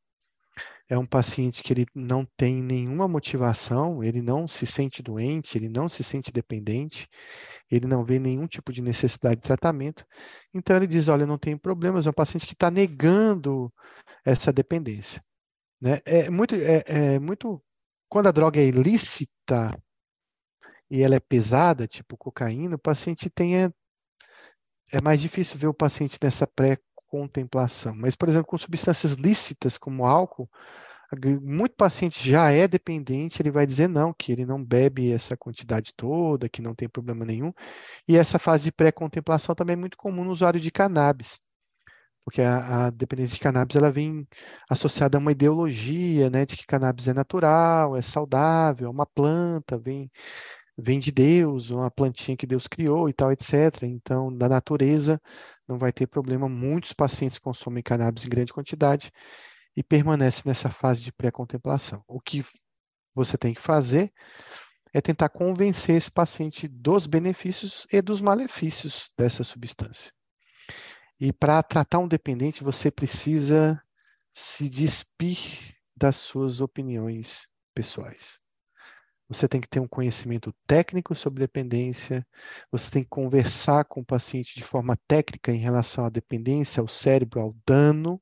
[0.90, 5.68] é um paciente que ele não tem nenhuma motivação, ele não se sente doente, ele
[5.68, 7.08] não se sente dependente,
[7.70, 10.04] ele não vê nenhum tipo de necessidade de tratamento.
[10.52, 13.72] Então ele diz: olha, não tem problemas, é um paciente que está negando
[14.24, 15.22] essa dependência.
[15.80, 16.00] Né?
[16.04, 17.62] É muito, é, é muito
[18.08, 19.80] quando a droga é ilícita
[20.90, 23.70] e ela é pesada, tipo cocaína, o paciente tem é,
[24.92, 26.48] é mais difícil ver o paciente nessa
[27.10, 27.94] pré-contemplação.
[27.94, 30.48] Mas, por exemplo, com substâncias lícitas como álcool,
[31.42, 35.92] muito paciente já é dependente, ele vai dizer não, que ele não bebe essa quantidade
[35.96, 37.52] toda, que não tem problema nenhum.
[38.06, 41.38] E essa fase de pré-contemplação também é muito comum no usuário de cannabis
[42.22, 44.28] porque a, a, dependência de cannabis ela vem
[44.68, 49.76] associada a uma ideologia, né, de que cannabis é natural, é saudável, é uma planta,
[49.78, 50.08] vem
[50.80, 53.82] vem de Deus, uma plantinha que Deus criou e tal, etc.
[53.84, 55.20] Então, da natureza
[55.70, 56.48] não vai ter problema.
[56.48, 59.12] Muitos pacientes consomem cannabis em grande quantidade
[59.76, 62.02] e permanecem nessa fase de pré-contemplação.
[62.06, 62.44] O que
[63.14, 64.12] você tem que fazer
[64.92, 70.12] é tentar convencer esse paciente dos benefícios e dos malefícios dessa substância.
[71.18, 73.80] E para tratar um dependente, você precisa
[74.32, 78.38] se despir das suas opiniões pessoais.
[79.30, 82.26] Você tem que ter um conhecimento técnico sobre dependência,
[82.70, 86.88] você tem que conversar com o paciente de forma técnica em relação à dependência, ao
[86.88, 88.20] cérebro, ao dano,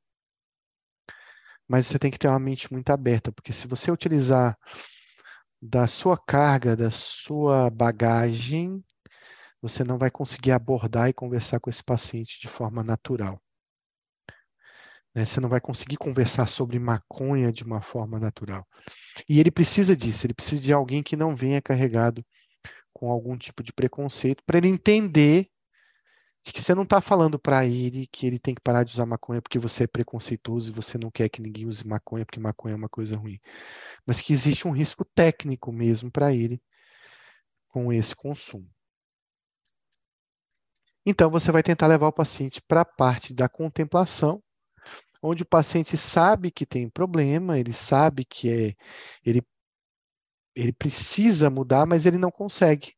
[1.66, 4.59] mas você tem que ter uma mente muito aberta, porque se você utilizar
[5.62, 8.85] da sua carga, da sua bagagem,
[9.62, 13.40] você não vai conseguir abordar e conversar com esse paciente de forma natural.
[15.14, 15.25] Né?
[15.25, 18.66] Você não vai conseguir conversar sobre maconha de uma forma natural.
[19.29, 22.25] E ele precisa disso, ele precisa de alguém que não venha carregado
[22.93, 25.49] com algum tipo de preconceito, para ele entender
[26.43, 29.07] de que você não está falando para ele que ele tem que parar de usar
[29.07, 32.75] maconha porque você é preconceituoso e você não quer que ninguém use maconha porque maconha
[32.75, 33.39] é uma coisa ruim.
[34.07, 36.61] Mas que existe um risco técnico mesmo para ele
[37.69, 38.69] com esse consumo.
[41.05, 44.43] Então, você vai tentar levar o paciente para a parte da contemplação,
[45.23, 48.75] onde o paciente sabe que tem problema, ele sabe que é,
[49.25, 49.43] ele,
[50.55, 52.95] ele precisa mudar, mas ele não consegue.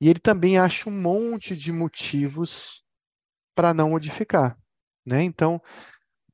[0.00, 2.82] E ele também acha um monte de motivos
[3.54, 4.58] para não modificar.
[5.04, 5.22] Né?
[5.22, 5.60] Então,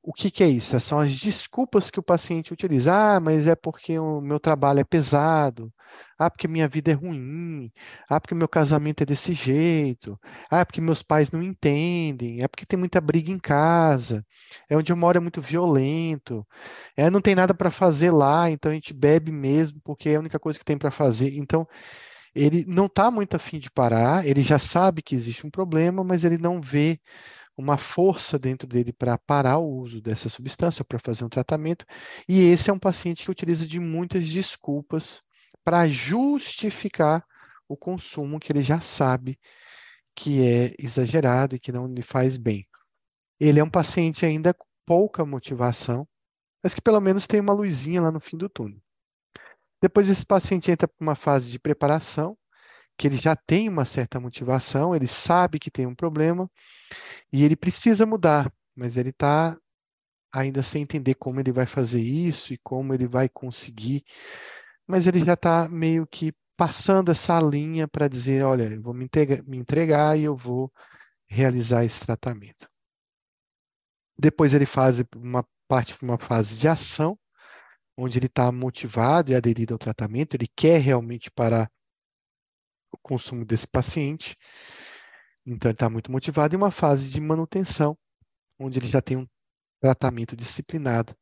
[0.03, 0.79] o que, que, é isso?
[0.79, 2.93] São as desculpas que o paciente utiliza.
[2.93, 5.73] Ah, mas é porque o meu trabalho é pesado.
[6.17, 7.71] Ah, porque minha vida é ruim.
[8.09, 10.19] Ah, porque meu casamento é desse jeito.
[10.49, 12.41] Ah, porque meus pais não entendem.
[12.41, 14.25] É porque tem muita briga em casa.
[14.69, 16.45] É onde eu moro é muito violento.
[16.95, 20.19] É, não tem nada para fazer lá, então a gente bebe mesmo, porque é a
[20.19, 21.37] única coisa que tem para fazer.
[21.37, 21.67] Então,
[22.35, 26.23] ele não está muito afim de parar, ele já sabe que existe um problema, mas
[26.25, 26.99] ele não vê
[27.57, 31.85] uma força dentro dele para parar o uso dessa substância, para fazer um tratamento.
[32.27, 35.21] E esse é um paciente que utiliza de muitas desculpas
[35.65, 37.25] para justificar
[37.67, 39.39] o consumo que ele já sabe
[40.15, 42.65] que é exagerado e que não lhe faz bem.
[43.39, 46.07] Ele é um paciente ainda com pouca motivação,
[46.63, 48.79] mas que pelo menos tem uma luzinha lá no fim do túnel.
[49.81, 52.37] Depois esse paciente entra para uma fase de preparação,
[52.97, 56.49] que ele já tem uma certa motivação, ele sabe que tem um problema
[57.33, 59.57] e ele precisa mudar, mas ele está
[60.31, 64.03] ainda sem entender como ele vai fazer isso e como ele vai conseguir.
[64.87, 69.05] Mas ele já está meio que passando essa linha para dizer: olha, eu vou me
[69.05, 70.71] entregar, me entregar e eu vou
[71.27, 72.69] realizar esse tratamento.
[74.17, 77.17] Depois ele faz uma parte para uma fase de ação,
[77.97, 81.69] onde ele está motivado e aderido ao tratamento, ele quer realmente parar
[82.91, 84.37] o consumo desse paciente.
[85.45, 87.97] Então, ele está muito motivado em uma fase de manutenção,
[88.59, 89.27] onde ele já tem um
[89.79, 91.15] tratamento disciplinado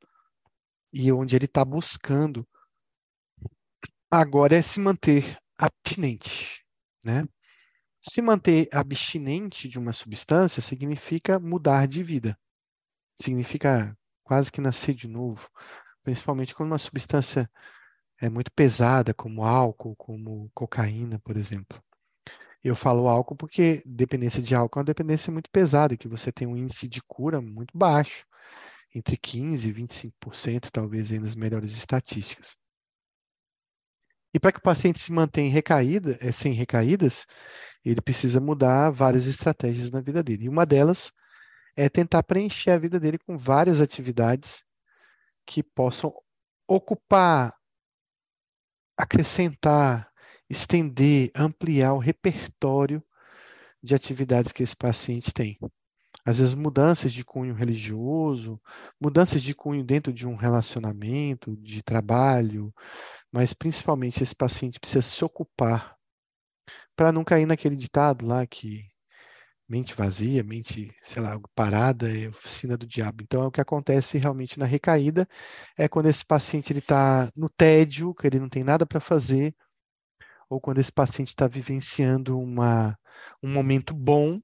[0.94, 2.48] e onde ele está buscando
[4.16, 6.64] agora é se manter abstinente,
[7.04, 7.28] né?
[8.00, 12.38] Se manter abstinente de uma substância significa mudar de vida,
[13.20, 15.50] significa quase que nascer de novo,
[16.04, 17.50] principalmente quando uma substância
[18.22, 21.82] é muito pesada, como álcool, como cocaína, por exemplo.
[22.64, 26.48] Eu falo álcool porque dependência de álcool é uma dependência muito pesada, que você tem
[26.48, 28.28] um índice de cura muito baixo,
[28.94, 32.56] entre 15% e 25%, talvez aí nas melhores estatísticas.
[34.34, 37.26] E para que o paciente se mantenha recaída, é, sem recaídas,
[37.86, 40.46] ele precisa mudar várias estratégias na vida dele.
[40.46, 41.12] E uma delas
[41.76, 44.64] é tentar preencher a vida dele com várias atividades
[45.46, 46.14] que possam
[46.68, 47.54] ocupar,
[48.98, 50.10] acrescentar,
[50.50, 53.04] estender, ampliar o repertório
[53.82, 55.60] de atividades que esse paciente tem.
[56.26, 58.62] Às vezes, mudanças de cunho religioso,
[59.00, 62.74] mudanças de cunho dentro de um relacionamento, de trabalho,
[63.34, 65.98] mas principalmente esse paciente precisa se ocupar
[66.96, 68.86] para não cair naquele ditado lá que
[69.68, 73.24] mente vazia, mente, sei lá, parada é oficina do diabo.
[73.24, 75.28] Então, é o que acontece realmente na recaída
[75.76, 79.56] é quando esse paciente ele está no tédio, que ele não tem nada para fazer,
[80.48, 82.96] ou quando esse paciente está vivenciando uma,
[83.42, 84.40] um momento bom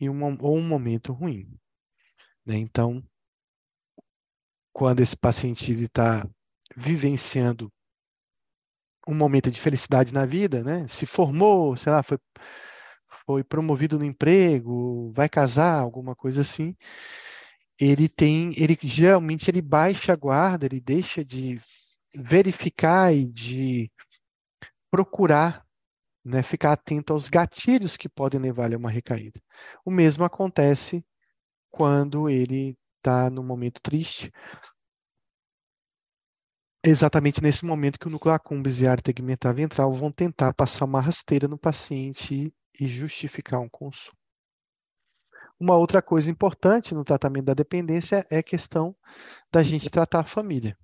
[0.00, 1.46] e uma, ou um momento ruim.
[2.46, 2.56] Né?
[2.56, 3.04] Então,
[4.72, 6.26] quando esse paciente está
[6.74, 7.70] vivenciando
[9.10, 10.86] um momento de felicidade na vida, né?
[10.88, 12.18] se formou, sei lá, foi,
[13.26, 16.76] foi promovido no emprego, vai casar, alguma coisa assim,
[17.78, 21.60] ele tem, ele geralmente ele baixa a guarda, ele deixa de
[22.14, 23.90] verificar e de
[24.90, 25.64] procurar
[26.24, 29.40] né, ficar atento aos gatilhos que podem levar a uma recaída.
[29.84, 31.04] O mesmo acontece
[31.70, 34.30] quando ele está no momento triste.
[36.82, 40.86] Exatamente nesse momento que o núcleo accumbens e a área tegmentar ventral vão tentar passar
[40.86, 44.16] uma rasteira no paciente e justificar um consumo.
[45.58, 48.96] Uma outra coisa importante no tratamento da dependência é a questão
[49.52, 50.74] da gente tratar a família.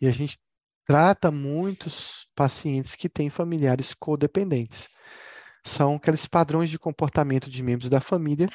[0.00, 0.36] E a gente
[0.84, 4.88] trata muitos pacientes que têm familiares codependentes.
[5.64, 8.48] São aqueles padrões de comportamento de membros da família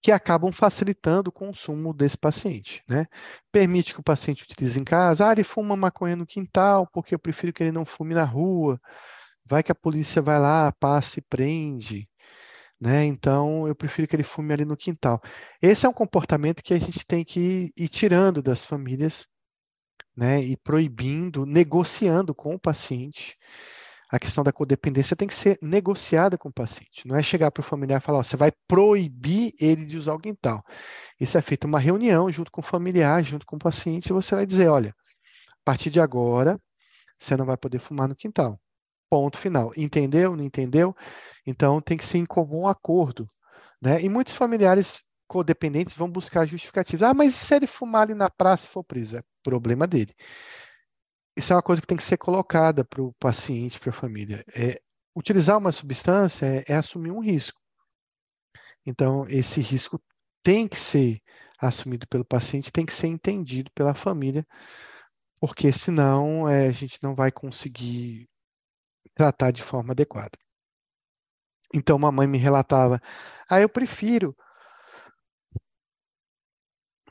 [0.00, 2.82] que acabam facilitando o consumo desse paciente.
[2.88, 3.06] Né?
[3.50, 7.18] Permite que o paciente utilize em casa, ah, ele fuma maconha no quintal, porque eu
[7.18, 8.80] prefiro que ele não fume na rua.
[9.44, 12.08] Vai que a polícia vai lá, passa e prende.
[12.80, 13.04] Né?
[13.06, 15.20] Então, eu prefiro que ele fume ali no quintal.
[15.60, 19.26] Esse é um comportamento que a gente tem que ir tirando das famílias
[20.16, 23.36] né, e proibindo, negociando com o paciente.
[24.10, 27.06] A questão da codependência tem que ser negociada com o paciente.
[27.06, 30.14] Não é chegar para o familiar e falar, ó, você vai proibir ele de usar
[30.14, 30.64] o quintal.
[31.20, 34.34] Isso é feito uma reunião junto com o familiar, junto com o paciente, e você
[34.34, 34.94] vai dizer, olha,
[35.52, 36.58] a partir de agora,
[37.18, 38.58] você não vai poder fumar no quintal.
[39.10, 39.72] Ponto final.
[39.76, 40.36] Entendeu?
[40.36, 40.96] Não entendeu?
[41.46, 43.28] Então tem que ser em comum acordo.
[43.80, 44.02] Né?
[44.02, 47.08] E muitos familiares codependentes vão buscar justificativas.
[47.10, 49.16] Ah, mas se ele fumar ali na praça e for preso?
[49.18, 50.14] É problema dele.
[51.38, 54.44] Isso é uma coisa que tem que ser colocada para o paciente, para a família.
[54.54, 54.80] É,
[55.14, 57.60] utilizar uma substância é, é assumir um risco.
[58.84, 60.02] Então, esse risco
[60.42, 61.20] tem que ser
[61.60, 64.46] assumido pelo paciente, tem que ser entendido pela família,
[65.40, 68.28] porque senão é, a gente não vai conseguir
[69.14, 70.36] tratar de forma adequada.
[71.72, 73.00] Então, uma mãe me relatava:
[73.48, 74.36] ah, eu prefiro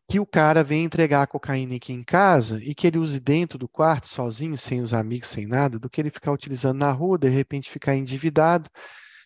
[0.09, 3.57] que o cara venha entregar a cocaína aqui em casa e que ele use dentro
[3.57, 7.17] do quarto, sozinho, sem os amigos, sem nada, do que ele ficar utilizando na rua,
[7.17, 8.69] de repente ficar endividado,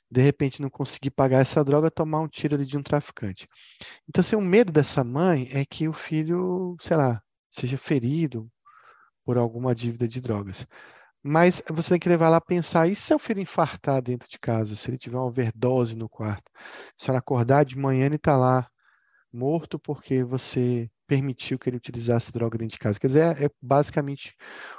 [0.10, 3.48] de repente não conseguir pagar essa droga, tomar um tiro ali de um traficante.
[4.10, 7.22] Então, assim, o medo dessa mãe é que o filho, sei lá,
[7.52, 8.50] seja ferido
[9.24, 10.66] por alguma dívida de drogas.
[11.24, 14.76] Mas você tem que levar lá pensar, e se o filho infartar dentro de casa,
[14.76, 16.52] se ele tiver uma overdose no quarto?
[16.98, 18.71] Se ela acordar de manhã e está lá
[19.34, 23.00] morto porque você permitiu que ele utilizasse droga dentro de casa.
[23.00, 24.36] Quer dizer, é, é basicamente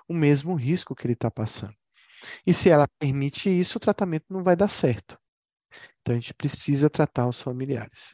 [0.09, 1.75] o mesmo risco que ele está passando.
[2.47, 5.19] E se ela permite isso, o tratamento não vai dar certo.
[6.01, 8.13] Então a gente precisa tratar os familiares.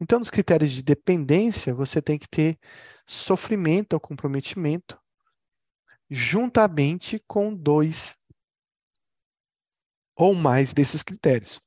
[0.00, 2.58] Então, nos critérios de dependência, você tem que ter
[3.06, 4.98] sofrimento ou comprometimento
[6.08, 8.16] juntamente com dois
[10.16, 11.60] ou mais desses critérios.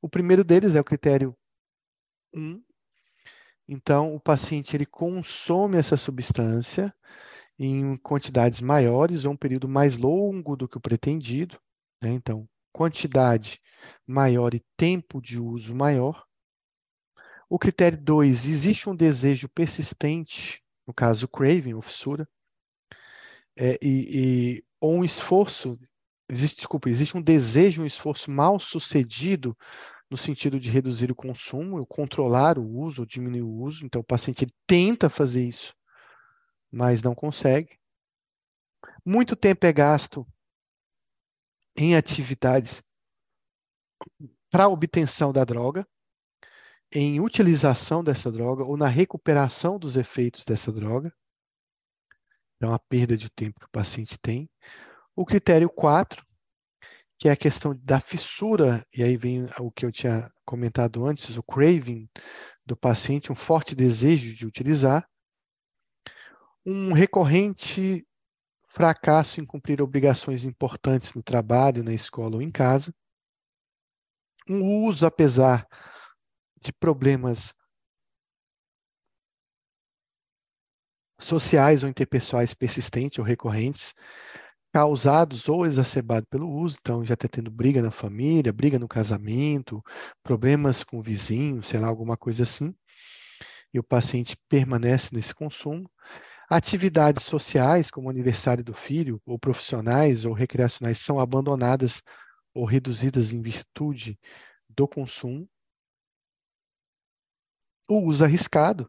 [0.00, 1.36] O primeiro deles é o critério
[2.34, 2.64] 1, um,
[3.68, 6.94] então, o paciente ele consome essa substância
[7.58, 11.60] em quantidades maiores ou um período mais longo do que o pretendido.
[12.00, 12.10] Né?
[12.10, 13.60] Então, quantidade
[14.06, 16.24] maior e tempo de uso maior.
[17.50, 22.26] O critério 2, existe um desejo persistente, no caso craving, ou fissura,
[23.56, 25.78] é, e, e, ou um esforço,
[26.28, 29.56] existe, desculpa, existe um desejo, um esforço mal sucedido
[30.10, 33.84] no sentido de reduzir o consumo, controlar o uso, ou diminuir o uso.
[33.84, 35.74] Então, o paciente tenta fazer isso,
[36.70, 37.78] mas não consegue.
[39.04, 40.26] Muito tempo é gasto
[41.76, 42.82] em atividades
[44.50, 45.86] para obtenção da droga,
[46.90, 51.12] em utilização dessa droga ou na recuperação dos efeitos dessa droga.
[52.56, 54.50] Então, a perda de tempo que o paciente tem.
[55.14, 56.26] O critério 4
[57.18, 61.36] que é a questão da fissura, e aí vem o que eu tinha comentado antes,
[61.36, 62.08] o craving
[62.64, 65.08] do paciente, um forte desejo de utilizar,
[66.64, 68.06] um recorrente
[68.68, 72.94] fracasso em cumprir obrigações importantes no trabalho, na escola ou em casa,
[74.48, 75.66] um uso, apesar
[76.60, 77.52] de problemas
[81.20, 83.92] sociais ou interpessoais persistentes ou recorrentes,
[84.78, 89.82] causados ou exacerbados pelo uso, então já está tendo briga na família, briga no casamento,
[90.22, 92.72] problemas com o vizinho, sei lá, alguma coisa assim,
[93.74, 95.90] e o paciente permanece nesse consumo.
[96.48, 102.00] Atividades sociais, como aniversário do filho, ou profissionais ou recreacionais, são abandonadas
[102.54, 104.16] ou reduzidas em virtude
[104.68, 105.48] do consumo.
[107.88, 108.88] O uso arriscado,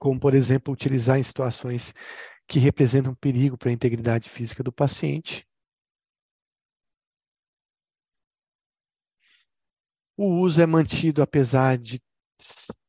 [0.00, 1.94] como, por exemplo, utilizar em situações
[2.46, 5.46] que representam um perigo para a integridade física do paciente.
[10.16, 12.00] O uso é mantido apesar de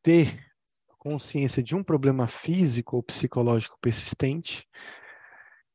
[0.02, 0.54] ter
[1.00, 4.68] consciência de um problema físico ou psicológico persistente,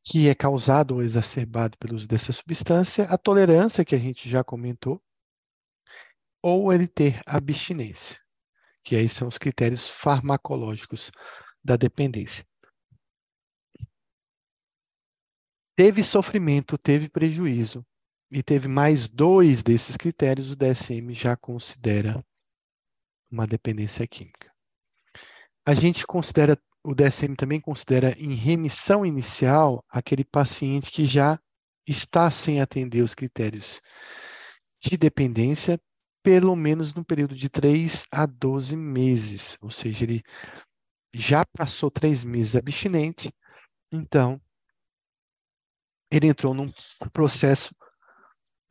[0.05, 4.43] que é causado ou exacerbado pelo uso dessa substância, a tolerância, que a gente já
[4.43, 5.03] comentou,
[6.43, 8.19] ou ele ter abstinência,
[8.83, 11.11] que aí são os critérios farmacológicos
[11.63, 12.48] da dependência.
[15.79, 17.87] Teve sofrimento, teve prejuízo
[18.33, 22.21] e teve mais dois desses critérios, o DSM já considera
[23.31, 24.53] uma dependência química.
[25.65, 31.39] A gente considera, o DSM também considera em remissão inicial aquele paciente que já
[31.87, 33.81] está sem atender os critérios
[34.81, 35.81] de dependência,
[36.25, 40.25] pelo menos no período de 3 a 12 meses, ou seja, ele
[41.15, 43.33] já passou três meses abstinente,
[43.93, 44.41] então
[46.11, 46.73] ele entrou num
[47.13, 47.75] processo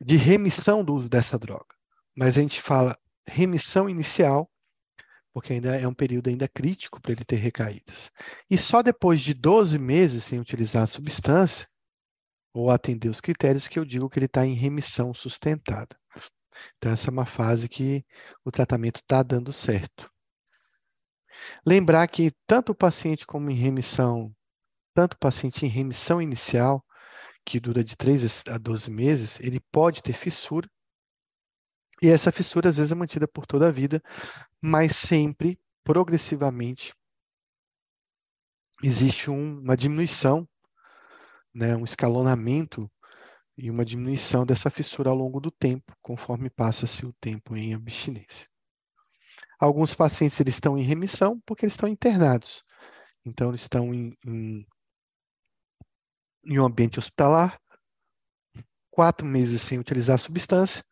[0.00, 1.74] de remissão do uso dessa droga.
[2.16, 4.50] Mas a gente fala remissão inicial,
[5.32, 8.10] porque ainda é um período ainda crítico para ele ter recaídas.
[8.50, 11.68] E só depois de 12 meses sem utilizar a substância,
[12.52, 15.96] ou atender os critérios, que eu digo que ele está em remissão sustentada.
[16.76, 18.04] Então, essa é uma fase que
[18.44, 20.10] o tratamento está dando certo.
[21.64, 24.34] Lembrar que tanto o paciente como em remissão,
[24.92, 26.84] tanto o paciente em remissão inicial,
[27.48, 30.68] que dura de 3 a 12 meses, ele pode ter fissura.
[32.02, 34.02] E essa fissura, às vezes, é mantida por toda a vida,
[34.60, 36.92] mas sempre, progressivamente,
[38.84, 40.46] existe um, uma diminuição,
[41.54, 42.88] né, um escalonamento
[43.56, 48.46] e uma diminuição dessa fissura ao longo do tempo, conforme passa-se o tempo em abstinência.
[49.58, 52.62] Alguns pacientes eles estão em remissão porque eles estão internados.
[53.24, 54.66] Então, eles estão em, em,
[56.48, 57.60] em um ambiente hospitalar,
[58.90, 60.82] quatro meses sem utilizar a substância,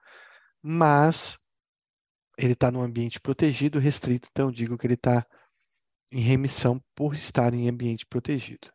[0.63, 1.39] mas
[2.39, 5.27] ele está num ambiente protegido, restrito, então digo que ele está
[6.13, 8.71] em remissão por estar em ambiente protegido.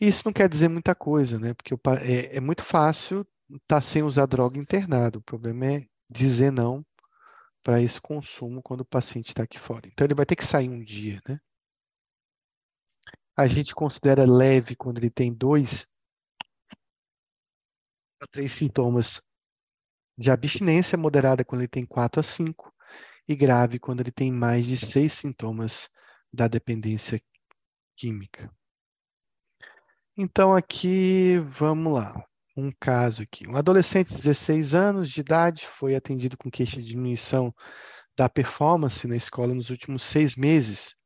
[0.00, 1.54] Isso não quer dizer muita coisa, né?
[1.54, 5.18] Porque é, é muito fácil estar tá sem usar droga internado.
[5.18, 6.84] O problema é dizer não
[7.62, 9.88] para esse consumo quando o paciente está aqui fora.
[9.88, 11.40] Então ele vai ter que sair um dia, né?
[13.36, 15.86] A gente considera leve quando ele tem dois
[18.26, 19.20] três sintomas
[20.18, 22.72] de abstinência, moderada quando ele tem quatro a cinco
[23.28, 25.88] e grave quando ele tem mais de seis sintomas
[26.32, 27.20] da dependência
[27.96, 28.50] química.
[30.16, 32.24] Então, aqui, vamos lá.
[32.56, 33.46] Um caso aqui.
[33.46, 37.54] Um adolescente de 16 anos de idade foi atendido com queixa de diminuição
[38.16, 40.96] da performance na escola nos últimos seis meses.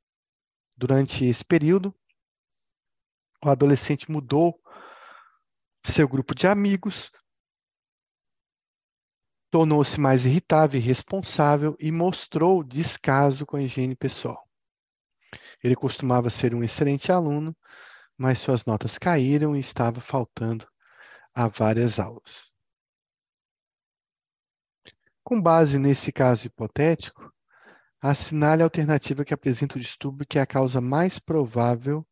[0.76, 1.92] Durante esse período,
[3.44, 4.60] o adolescente mudou
[5.84, 7.10] seu grupo de amigos,
[9.50, 14.48] tornou-se mais irritável e irresponsável e mostrou descaso com a higiene pessoal.
[15.62, 17.56] Ele costumava ser um excelente aluno,
[18.16, 20.66] mas suas notas caíram e estava faltando
[21.34, 22.50] a várias aulas.
[25.22, 27.32] Com base nesse caso hipotético,
[28.00, 32.06] assinale a alternativa que apresenta o distúrbio que é a causa mais provável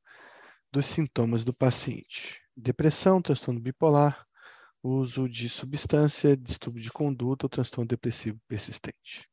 [0.70, 4.26] dos sintomas do paciente: depressão, transtorno bipolar,
[4.82, 9.28] uso de substância, distúrbio de conduta ou transtorno depressivo persistente.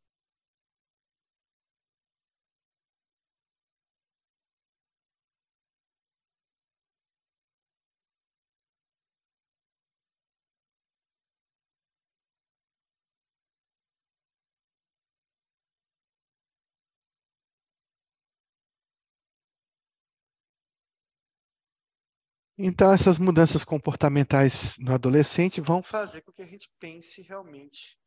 [22.58, 28.00] Então, essas mudanças comportamentais no adolescente vão fazer com que a gente pense realmente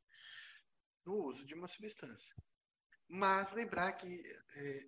[1.04, 2.34] no uso de uma substância.
[3.06, 4.22] Mas lembrar que
[4.56, 4.84] é,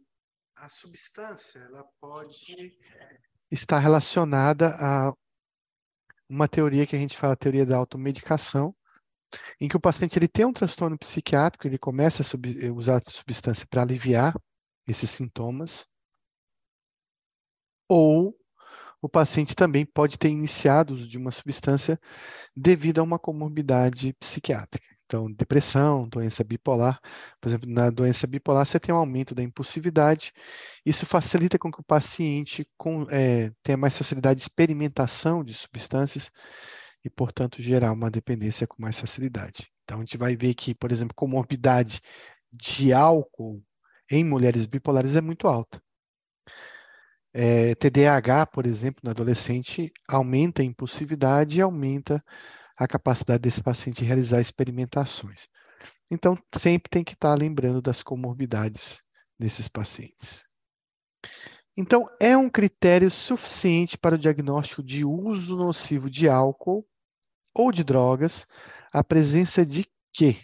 [0.57, 2.79] a substância ela pode
[3.51, 5.13] estar relacionada a
[6.29, 8.75] uma teoria que a gente fala a teoria da automedicação,
[9.61, 13.11] em que o paciente ele tem um transtorno psiquiátrico, ele começa a sub, usar a
[13.11, 14.35] substância para aliviar
[14.87, 15.87] esses sintomas,
[17.89, 18.40] ou
[19.03, 21.99] o paciente também pode ter iniciado de uma substância
[22.57, 24.87] devido a uma comorbidade psiquiátrica.
[25.11, 27.01] Então, depressão, doença bipolar.
[27.41, 30.33] Por exemplo, na doença bipolar, você tem um aumento da impulsividade.
[30.87, 36.31] Isso facilita com que o paciente com, é, tenha mais facilidade de experimentação de substâncias
[37.05, 39.69] e, portanto, gerar uma dependência com mais facilidade.
[39.83, 42.01] Então, a gente vai ver que, por exemplo, comorbidade
[42.53, 43.61] de álcool
[44.09, 45.83] em mulheres bipolares é muito alta.
[47.33, 52.23] É, TDAH, por exemplo, no adolescente, aumenta a impulsividade e aumenta
[52.77, 55.47] a capacidade desse paciente realizar experimentações.
[56.11, 59.01] Então, sempre tem que estar lembrando das comorbidades
[59.39, 60.43] desses pacientes.
[61.77, 66.87] Então, é um critério suficiente para o diagnóstico de uso nocivo de álcool
[67.55, 68.47] ou de drogas
[68.93, 70.43] a presença de quê?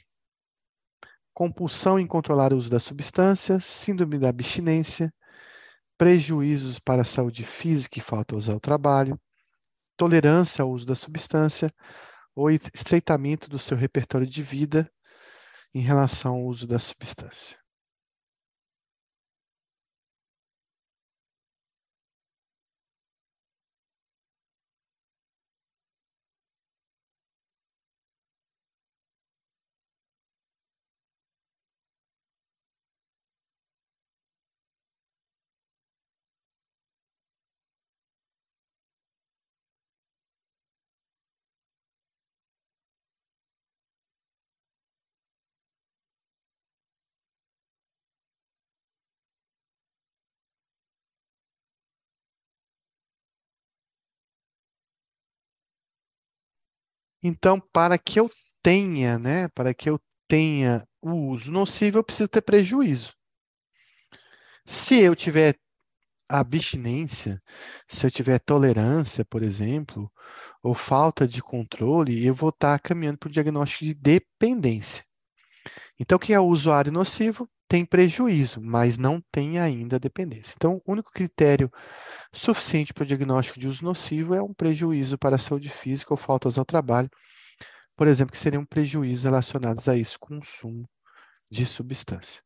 [1.35, 5.13] Compulsão em controlar o uso da substância, síndrome da abstinência,
[5.97, 8.03] prejuízos para a saúde física e
[8.37, 9.19] usar o trabalho,
[9.97, 11.73] tolerância ao uso da substância
[12.35, 14.91] ou estreitamento do seu repertório de vida
[15.75, 17.59] em relação ao uso da substância.
[57.27, 58.31] Então, para que eu
[58.63, 63.13] tenha, né, para que eu tenha o uso nocivo, eu preciso ter prejuízo.
[64.65, 65.59] Se eu tiver
[66.29, 67.43] abstinência,
[67.89, 70.11] se eu tiver tolerância, por exemplo,
[70.63, 75.05] ou falta de controle, eu vou estar caminhando para o diagnóstico de dependência.
[75.99, 77.49] Então, quem é o usuário nocivo?
[77.69, 80.55] Tem prejuízo, mas não tem ainda dependência.
[80.57, 81.71] Então, o único critério
[82.33, 86.17] suficiente para o diagnóstico de uso nocivo é um prejuízo para a saúde física ou
[86.17, 87.11] faltas ao trabalho,
[87.97, 90.89] por exemplo, que seriam prejuízos relacionados a esse consumo
[91.51, 92.43] de substância.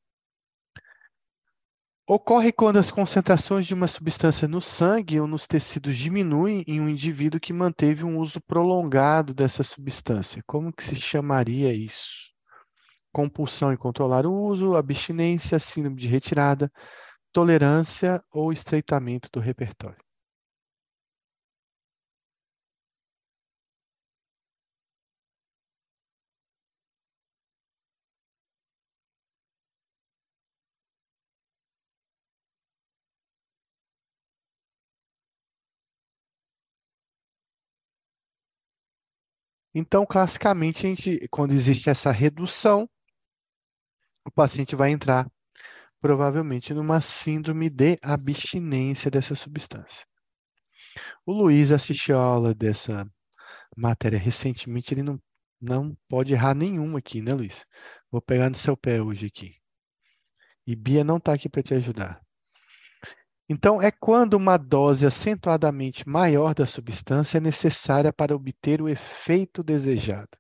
[2.07, 6.89] Ocorre quando as concentrações de uma substância no sangue ou nos tecidos diminuem em um
[6.89, 10.43] indivíduo que manteve um uso prolongado dessa substância.
[10.45, 12.31] Como que se chamaria isso?
[13.13, 16.73] Compulsão em controlar o uso, abstinência, síndrome de retirada,
[17.33, 20.03] tolerância ou estreitamento do repertório.
[39.75, 42.89] Então, classicamente, a gente, quando existe essa redução,
[44.25, 45.31] o paciente vai entrar
[46.01, 50.05] provavelmente numa síndrome de abstinência dessa substância.
[51.27, 53.07] O Luiz assistiu a aula dessa
[53.77, 55.21] matéria recentemente, ele não,
[55.61, 57.65] não pode errar nenhum aqui, né, Luiz?
[58.11, 59.55] Vou pegar no seu pé hoje aqui.
[60.67, 62.21] E Bia não está aqui para te ajudar.
[63.49, 69.63] Então, é quando uma dose acentuadamente maior da substância é necessária para obter o efeito
[69.63, 70.40] desejado.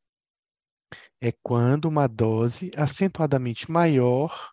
[1.20, 4.50] É quando uma dose acentuadamente maior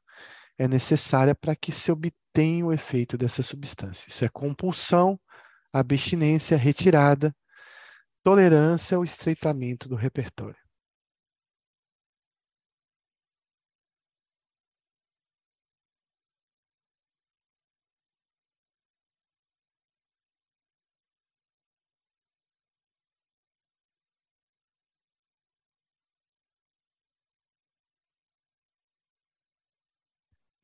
[0.58, 4.10] é necessária para que se obtenha o efeito dessa substância.
[4.10, 5.20] Isso é compulsão,
[5.72, 7.34] abstinência, retirada,
[8.24, 10.67] tolerância ou estreitamento do repertório.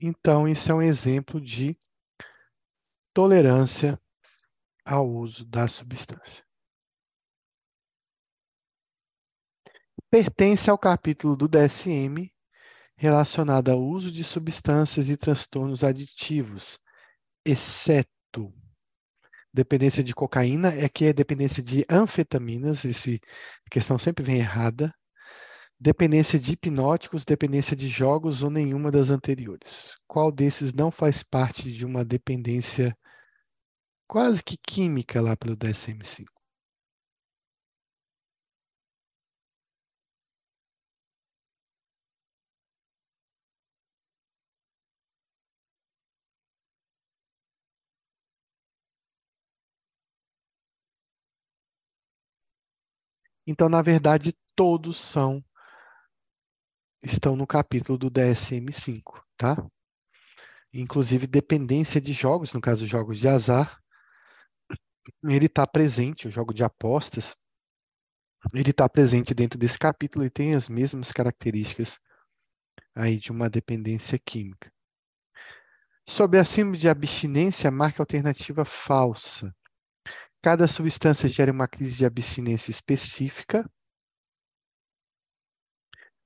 [0.05, 1.77] Então, isso é um exemplo de
[3.13, 3.97] tolerância
[4.83, 6.43] ao uso da substância.
[10.09, 12.29] Pertence ao capítulo do DSM
[12.97, 16.77] relacionado ao uso de substâncias e transtornos aditivos,
[17.45, 18.53] exceto
[19.53, 23.17] dependência de cocaína, é que é dependência de anfetaminas, essa
[23.71, 24.93] questão sempre vem errada,
[25.83, 29.93] dependência de hipnóticos, dependência de jogos ou nenhuma das anteriores?
[30.07, 32.97] Qual desses não faz parte de uma dependência
[34.07, 36.31] quase que química lá pelo DSM-5?
[53.47, 55.43] Então, na verdade, todos são
[57.03, 59.55] estão no capítulo do DSM-5, tá?
[60.73, 63.79] Inclusive, dependência de jogos, no caso, jogos de azar,
[65.23, 67.35] ele está presente, o jogo de apostas,
[68.53, 71.99] ele está presente dentro desse capítulo e tem as mesmas características
[72.95, 74.71] aí de uma dependência química.
[76.07, 79.53] Sobre a síndrome de abstinência, marca alternativa falsa.
[80.41, 83.69] Cada substância gera uma crise de abstinência específica,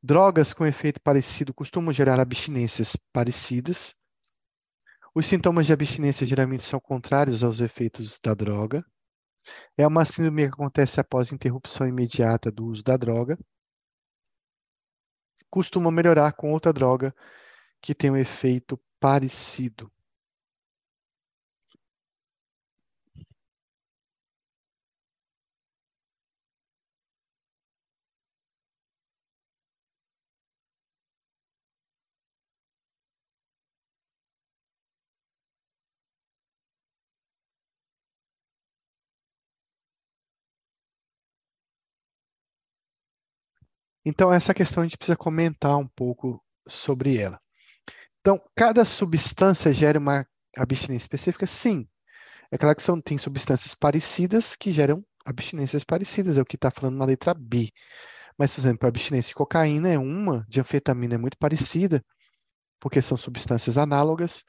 [0.07, 3.93] Drogas com efeito parecido costumam gerar abstinências parecidas.
[5.13, 8.85] Os sintomas de abstinência geralmente são contrários aos efeitos da droga.
[9.75, 13.37] É uma síndrome que acontece após interrupção imediata do uso da droga.
[15.49, 17.13] Costuma melhorar com outra droga
[17.81, 19.91] que tem um efeito parecido.
[44.09, 47.37] Então, essa questão a gente precisa comentar um pouco sobre ela.
[48.21, 51.45] Então, cada substância gera uma abstinência específica?
[51.45, 51.85] Sim.
[52.49, 56.71] É claro que são, tem substâncias parecidas que geram abstinências parecidas, é o que está
[56.71, 57.69] falando na letra B.
[58.37, 62.01] Mas, por exemplo, a abstinência de cocaína é uma, de anfetamina é muito parecida,
[62.79, 64.41] porque são substâncias análogas.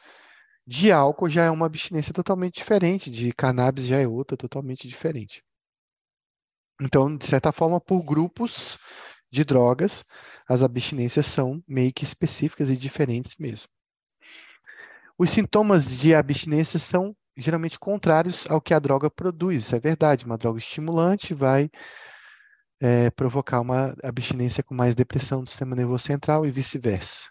[0.64, 5.42] De álcool já é uma abstinência totalmente diferente, de cannabis já é outra totalmente diferente.
[6.80, 8.78] Então, de certa forma, por grupos,
[9.30, 10.04] de drogas,
[10.48, 13.68] as abstinências são meio que específicas e diferentes mesmo.
[15.18, 20.24] Os sintomas de abstinência são geralmente contrários ao que a droga produz, isso é verdade.
[20.24, 21.70] Uma droga estimulante vai
[22.80, 27.28] é, provocar uma abstinência com mais depressão do sistema nervoso central e vice-versa.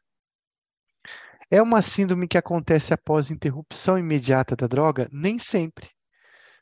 [1.50, 5.08] É uma síndrome que acontece após interrupção imediata da droga?
[5.12, 5.97] Nem sempre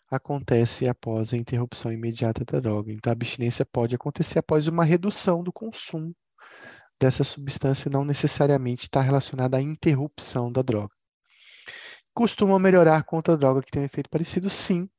[0.10, 2.92] acontece após a interrupção imediata da droga.
[2.92, 6.16] Então, a abstinência pode acontecer após uma redução do consumo
[7.00, 10.94] dessa substância, não necessariamente está relacionada à interrupção da droga.
[12.14, 14.50] Costuma melhorar contra a droga que tem um efeito parecido?
[14.50, 14.90] Sim.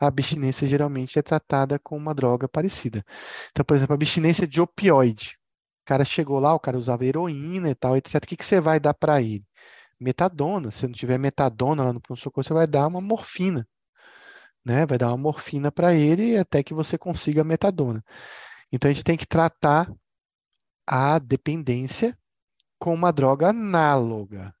[0.00, 3.04] A abstinência geralmente é tratada com uma droga parecida.
[3.50, 5.38] Então, por exemplo, a abstinência de opioide.
[5.82, 8.16] O cara chegou lá, o cara usava heroína e tal, etc.
[8.16, 9.44] O que, que você vai dar para ele?
[9.98, 10.70] Metadona.
[10.70, 13.66] Se não tiver metadona lá no pronto-socorro, você vai dar uma morfina
[14.64, 14.86] né?
[14.86, 18.04] Vai dar uma morfina para ele até que você consiga a metadona.
[18.72, 19.92] Então a gente tem que tratar
[20.86, 22.16] a dependência
[22.78, 24.54] com uma droga análoga.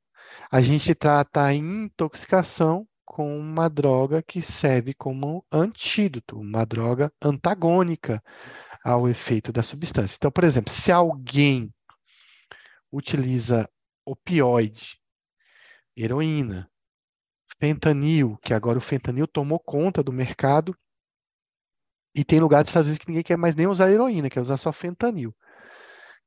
[0.50, 8.22] A gente trata a intoxicação com uma droga que serve como antídoto, uma droga antagônica
[8.84, 10.16] ao efeito da substância.
[10.16, 11.74] Então, por exemplo, se alguém
[12.92, 13.68] utiliza
[14.04, 14.96] opioide,
[15.96, 16.69] heroína,
[17.60, 20.74] fentanil, que agora o fentanil tomou conta do mercado
[22.14, 24.56] e tem lugar dos Estados Unidos que ninguém quer mais nem usar heroína, quer usar
[24.56, 25.34] só fentanil,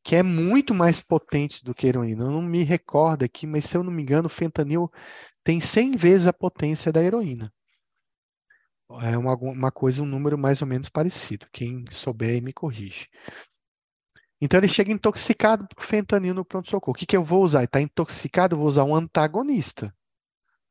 [0.04, 2.26] que é muito mais potente do que heroína.
[2.26, 4.92] Eu não me recordo aqui, mas se eu não me engano, o fentanil
[5.44, 7.52] tem 100 vezes a potência da heroína.
[9.02, 11.48] É uma, uma coisa, um número mais ou menos parecido.
[11.52, 13.08] Quem souber me corrige.
[14.40, 16.94] Então ele chega intoxicado por fentanil no pronto-socorro.
[16.96, 17.64] O que, que eu vou usar?
[17.64, 19.94] Está intoxicado, eu vou usar um antagonista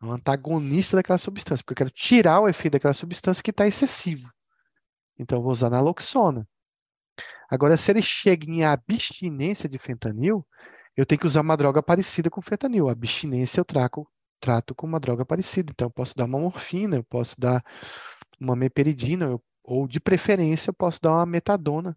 [0.03, 4.29] um antagonista daquela substância, porque eu quero tirar o efeito daquela substância que está excessivo.
[5.19, 6.47] Então, eu vou usar naloxona.
[7.51, 10.47] Agora, se ele chega em abstinência de fentanil,
[10.97, 12.89] eu tenho que usar uma droga parecida com fentanil.
[12.89, 15.71] A abstinência eu trato com uma droga parecida.
[15.73, 17.63] Então, eu posso dar uma morfina, eu posso dar
[18.41, 21.97] uma meperidina, eu, ou de preferência, eu posso dar uma metadona,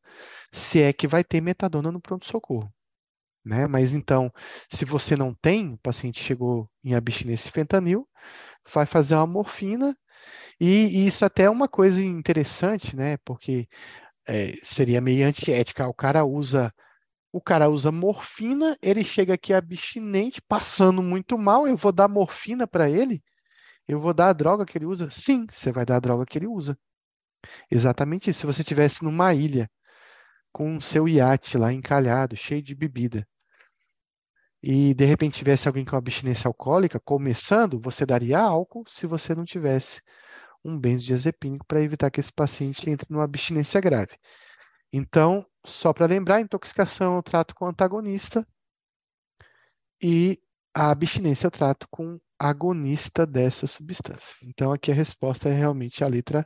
[0.52, 2.72] se é que vai ter metadona no pronto-socorro.
[3.46, 3.68] Né?
[3.68, 4.32] Mas então,
[4.72, 8.08] se você não tem, o paciente chegou em abstinência de fentanil,
[8.74, 9.96] vai fazer uma morfina,
[10.60, 13.18] e, e isso até é uma coisa interessante, né?
[13.26, 13.68] Porque
[14.28, 15.88] é, seria meio antiética.
[15.88, 16.74] O cara usa
[17.32, 22.66] o cara usa morfina, ele chega aqui abstinente, passando muito mal, eu vou dar morfina
[22.66, 23.22] para ele?
[23.88, 25.10] Eu vou dar a droga que ele usa?
[25.12, 26.78] Sim, você vai dar a droga que ele usa.
[27.70, 28.42] Exatamente isso.
[28.42, 29.70] Se você estivesse numa ilha
[30.52, 33.28] com o seu iate lá encalhado, cheio de bebida,
[34.68, 39.46] e de repente tivesse alguém com abstinência alcoólica começando, você daria álcool se você não
[39.46, 40.02] tivesse
[40.64, 44.18] um benzodiazepínico para evitar que esse paciente entre numa abstinência grave.
[44.92, 48.44] Então, só para lembrar, intoxicação eu trato com antagonista
[50.02, 50.42] e
[50.74, 54.36] a abstinência eu trato com agonista dessa substância.
[54.42, 56.44] Então, aqui a resposta é realmente a letra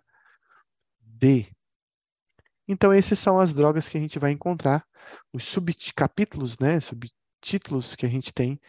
[0.99, 1.49] D.
[2.67, 4.85] Então, essas são as drogas que a gente vai encontrar,
[5.31, 7.09] os subcapítulos, né, sub
[7.41, 8.59] títulos que a gente tem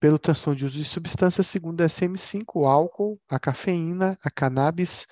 [0.00, 5.06] pelo transtorno de uso de substâncias, segundo a SM5, o álcool, a cafeína, a cannabis,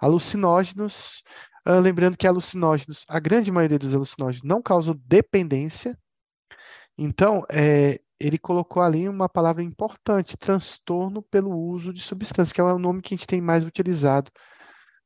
[0.00, 1.22] alucinógenos.
[1.64, 5.96] Ah, lembrando que alucinógenos, a grande maioria dos alucinógenos não causam dependência.
[6.96, 12.64] Então, é, ele colocou ali uma palavra importante, transtorno pelo uso de substâncias, que é
[12.64, 14.30] o nome que a gente tem mais utilizado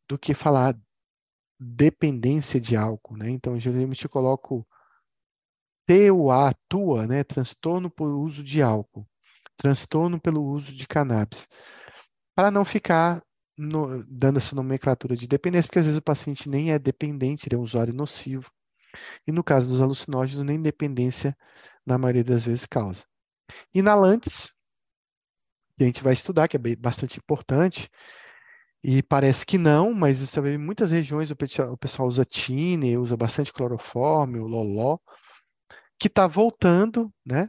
[0.09, 0.77] do que falar
[1.59, 3.31] dependência de álcool, né?
[3.31, 4.67] Então, geralmente eu coloco
[5.87, 7.25] TUA, TUA, né?
[7.25, 9.07] Transtorno por uso de álcool,
[9.57, 11.47] transtorno pelo uso de cannabis,
[12.35, 13.23] para não ficar
[13.57, 17.57] no, dando essa nomenclatura de dependência, porque às vezes o paciente nem é dependente, ele
[17.57, 18.51] é um usuário nocivo.
[19.27, 21.37] E no caso dos alucinógenos, nem dependência,
[21.87, 23.05] na maioria das vezes, causa.
[23.75, 24.53] Inalantes,
[25.77, 27.91] que a gente vai estudar, que é bastante importante,
[28.83, 33.17] e parece que não, mas você vê em muitas regiões o pessoal usa tine, usa
[33.17, 34.99] bastante cloroforme, o loló,
[36.05, 37.49] que está voltando, né?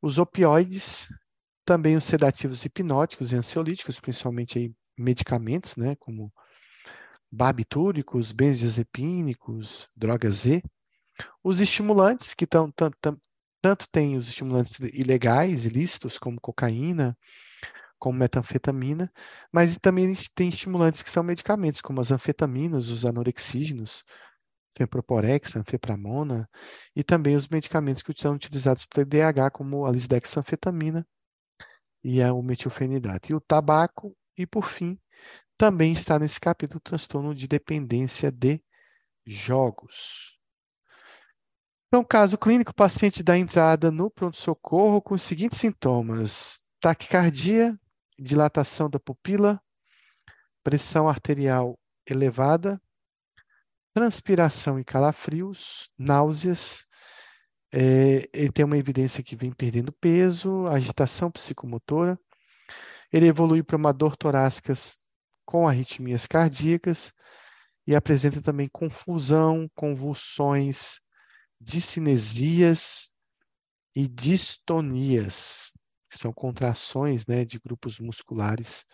[0.00, 1.06] Os opioides,
[1.66, 5.94] também os sedativos hipnóticos e ansiolíticos, principalmente aí medicamentos, né?
[5.96, 6.32] Como
[7.30, 10.62] barbitúricos, benzodiazepínicos, drogas Z.
[11.44, 17.14] Os estimulantes, que estão tanto tem os estimulantes ilegais, ilícitos, como cocaína,
[17.98, 19.12] como metanfetamina,
[19.52, 24.04] mas também tem estimulantes que são medicamentos, como as anfetaminas, os anorexígenos,
[24.76, 26.48] Feproporex, anfepramona,
[26.96, 31.06] e também os medicamentos que são utilizados para DH, como a lisdexanfetamina
[32.02, 33.30] e a metilfenidato.
[33.30, 34.98] E o tabaco, e por fim,
[35.58, 38.60] também está nesse capítulo transtorno de dependência de
[39.24, 40.36] jogos.
[41.86, 47.78] Então, caso clínico, o paciente dá entrada no pronto-socorro com os seguintes sintomas: taquicardia,
[48.18, 49.60] dilatação da pupila,
[50.64, 52.81] pressão arterial elevada,
[53.94, 56.86] transpiração e calafrios, náuseas,
[57.74, 62.18] É, ele tem uma evidência que vem perdendo peso, agitação psicomotora.
[63.12, 64.74] Ele evolui para uma dor torácica
[65.46, 67.12] com arritmias cardíacas
[67.86, 71.00] e apresenta também confusão, convulsões,
[71.60, 73.10] discinesias
[73.94, 75.72] e distonias,
[76.10, 78.84] que são contrações né, de grupos musculares,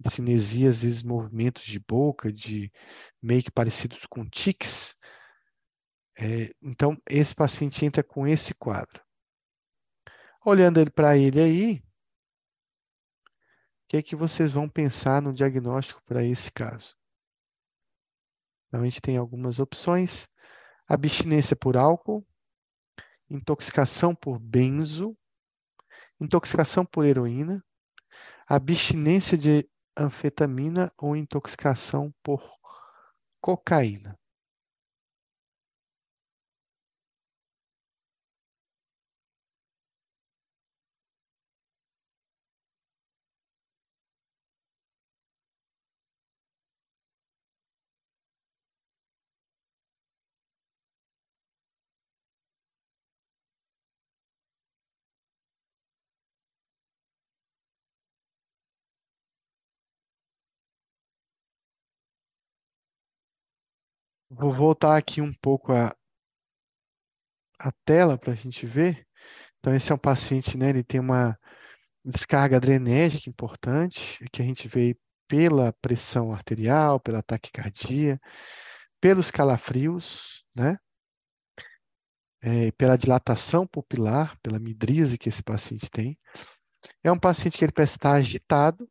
[0.00, 2.72] discinesias, às vezes movimentos de boca, de
[3.22, 4.98] meio que parecidos com tics,
[6.22, 9.02] é, então, esse paciente entra com esse quadro.
[10.44, 11.82] Olhando ele para ele aí, o
[13.88, 16.94] que é que vocês vão pensar no diagnóstico para esse caso?
[18.68, 20.28] Então, a gente tem algumas opções:
[20.86, 22.26] abstinência por álcool,
[23.30, 25.16] intoxicação por benzo,
[26.20, 27.64] intoxicação por heroína,
[28.46, 29.66] abstinência de
[30.00, 32.42] anfetamina ou intoxicação por
[33.40, 34.19] cocaína.
[64.40, 65.94] Vou voltar aqui um pouco a,
[67.58, 69.06] a tela para a gente ver.
[69.58, 70.70] Então, esse é um paciente, né?
[70.70, 71.38] Ele tem uma
[72.02, 74.96] descarga adrenérgica importante, que a gente vê
[75.28, 78.18] pela pressão arterial, pela taquicardia,
[78.98, 80.78] pelos calafrios, né?
[82.40, 86.18] É, pela dilatação pupilar, pela midríase que esse paciente tem.
[87.04, 88.88] É um paciente que ele parece estar agitado,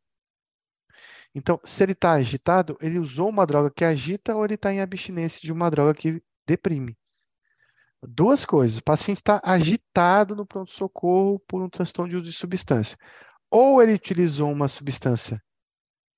[1.34, 4.82] então, se ele está agitado, ele usou uma droga que agita ou ele está em
[4.82, 6.98] abstinência de uma droga que deprime.
[8.02, 8.78] Duas coisas.
[8.78, 12.98] O paciente está agitado no pronto-socorro por um transtorno de uso de substância.
[13.52, 15.42] Ou ele utilizou uma substância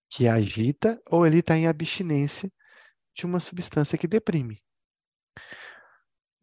[0.09, 2.51] que agita, ou ele está em abstinência
[3.15, 4.61] de uma substância que deprime.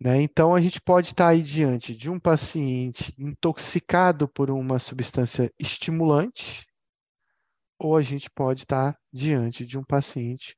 [0.01, 0.23] Né?
[0.23, 5.53] Então, a gente pode estar tá aí diante de um paciente intoxicado por uma substância
[5.59, 6.68] estimulante,
[7.79, 10.55] ou a gente pode estar diante de um paciente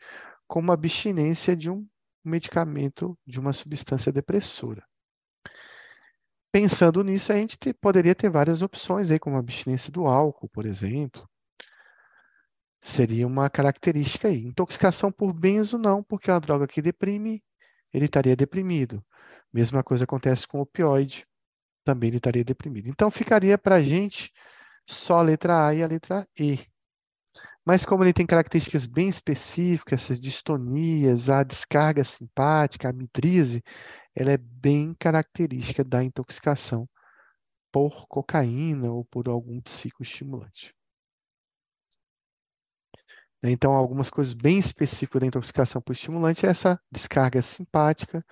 [0.47, 1.87] com uma abstinência de um
[2.25, 4.85] medicamento, de uma substância depressora.
[6.53, 10.49] Pensando nisso, a gente te, poderia ter várias opções aí, como a abstinência do álcool,
[10.49, 11.29] por exemplo.
[12.83, 14.45] Seria uma característica aí.
[14.45, 17.43] Intoxicação por benzo, não, porque é uma droga que deprime,
[17.93, 19.05] ele estaria deprimido.
[19.53, 21.27] Mesma coisa acontece com opioide,
[21.85, 22.89] também ele estaria deprimido.
[22.89, 24.33] Então, ficaria para a gente
[24.89, 26.70] só a letra A e a letra E.
[27.65, 33.63] Mas como ele tem características bem específicas, essas distonias, a descarga simpática, a midríase,
[34.15, 36.89] ela é bem característica da intoxicação
[37.73, 40.75] por cocaína ou por algum psicoestimulante.
[43.43, 48.25] Então, algumas coisas bem específicas da intoxicação por estimulante é essa descarga simpática,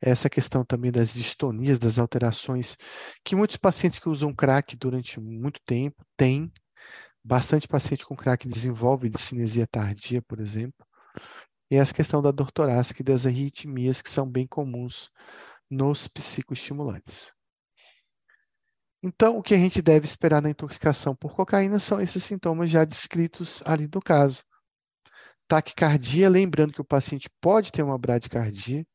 [0.00, 2.76] essa questão também das distonias, das alterações,
[3.24, 6.52] que muitos pacientes que usam crack durante muito tempo têm,
[7.28, 10.86] Bastante paciente com crack desenvolve discinesia tardia, por exemplo.
[11.68, 15.10] E essa questão da dor torácica e das arritmias, que são bem comuns
[15.68, 17.32] nos psicoestimulantes.
[19.02, 22.84] Então, o que a gente deve esperar na intoxicação por cocaína são esses sintomas já
[22.84, 24.44] descritos ali no caso.
[25.48, 28.86] Taquicardia, lembrando que o paciente pode ter uma bradicardia,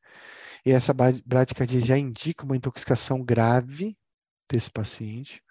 [0.64, 3.94] e essa bradicardia já indica uma intoxicação grave
[4.50, 5.42] desse paciente.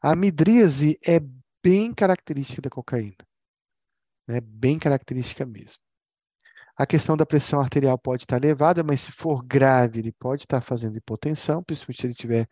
[0.00, 1.18] A midríase é
[1.66, 3.16] bem característica da cocaína.
[4.28, 4.40] Né?
[4.40, 5.80] Bem característica mesmo.
[6.76, 10.60] A questão da pressão arterial pode estar elevada, mas se for grave, ele pode estar
[10.60, 12.48] fazendo hipotensão, principalmente se ele tiver,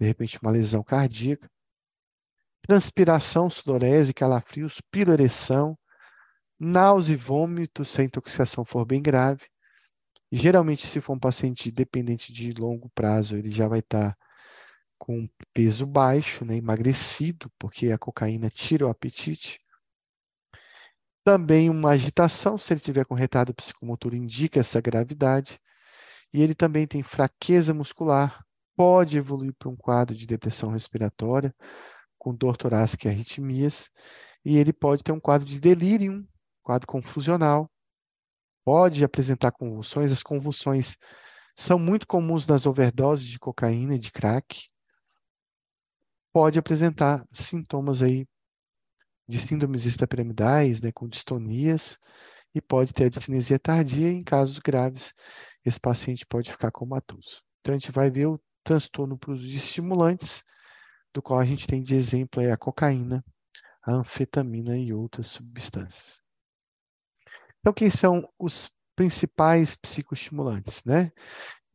[0.00, 1.48] de repente, uma lesão cardíaca.
[2.62, 5.78] Transpiração, sudorese, calafrios, piroereção,
[6.58, 9.46] náusea e vômito, se a intoxicação for bem grave.
[10.32, 14.16] Geralmente, se for um paciente dependente de longo prazo, ele já vai estar
[14.98, 19.60] com peso baixo, né, emagrecido, porque a cocaína tira o apetite.
[21.24, 25.60] Também uma agitação, se ele tiver com retardo psicomotor, indica essa gravidade.
[26.32, 28.44] E ele também tem fraqueza muscular,
[28.76, 31.54] pode evoluir para um quadro de depressão respiratória,
[32.18, 33.90] com dor torácica e arritmias.
[34.44, 36.26] E ele pode ter um quadro de delírio,
[36.62, 37.70] quadro confusional.
[38.64, 40.12] Pode apresentar convulsões.
[40.12, 40.96] As convulsões
[41.56, 44.68] são muito comuns nas overdoses de cocaína e de crack
[46.38, 48.24] pode apresentar sintomas aí
[49.28, 51.98] de síndromes extrapiramidais, né, com distonias,
[52.54, 55.12] e pode ter a discinesia tardia, em casos graves,
[55.64, 57.42] esse paciente pode ficar comatoso.
[57.60, 60.44] Então, a gente vai ver o transtorno para o uso de estimulantes,
[61.12, 63.24] do qual a gente tem de exemplo a cocaína,
[63.82, 66.20] a anfetamina e outras substâncias.
[67.58, 71.10] Então, quem são os principais psicoestimulantes, né?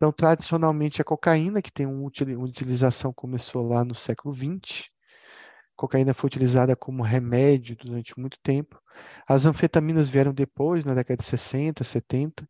[0.04, 4.90] Então, tradicionalmente, a cocaína, que tem uma utilização, começou lá no século XX.
[4.90, 8.78] A cocaína foi utilizada como remédio durante muito tempo.
[9.26, 12.46] As anfetaminas vieram depois, na década de 60, 70.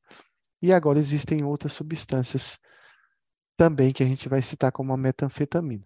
[0.63, 2.57] E agora existem outras substâncias
[3.55, 5.85] também que a gente vai citar como a metanfetamina.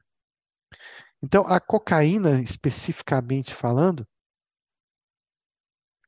[1.21, 4.07] Então, a cocaína, especificamente falando,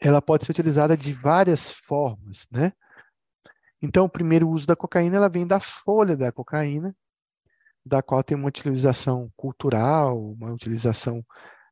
[0.01, 2.71] ela pode ser utilizada de várias formas, né?
[3.81, 6.95] Então, o primeiro uso da cocaína ela vem da folha da cocaína,
[7.85, 11.25] da qual tem uma utilização cultural, uma utilização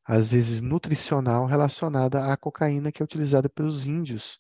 [0.06, 4.40] às vezes nutricional relacionada à cocaína que é utilizada pelos índios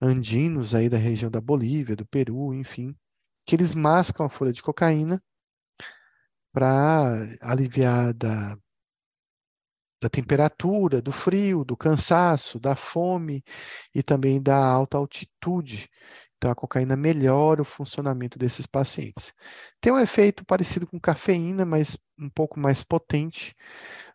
[0.00, 2.94] andinos aí da região da Bolívia, do Peru, enfim,
[3.46, 5.22] que eles mascam a folha de cocaína
[6.52, 8.56] para aliviar da
[10.02, 13.44] da temperatura, do frio, do cansaço, da fome
[13.94, 15.90] e também da alta altitude.
[16.40, 19.30] Então, a cocaína melhora o funcionamento desses pacientes.
[19.78, 23.54] Tem um efeito parecido com cafeína, mas um pouco mais potente.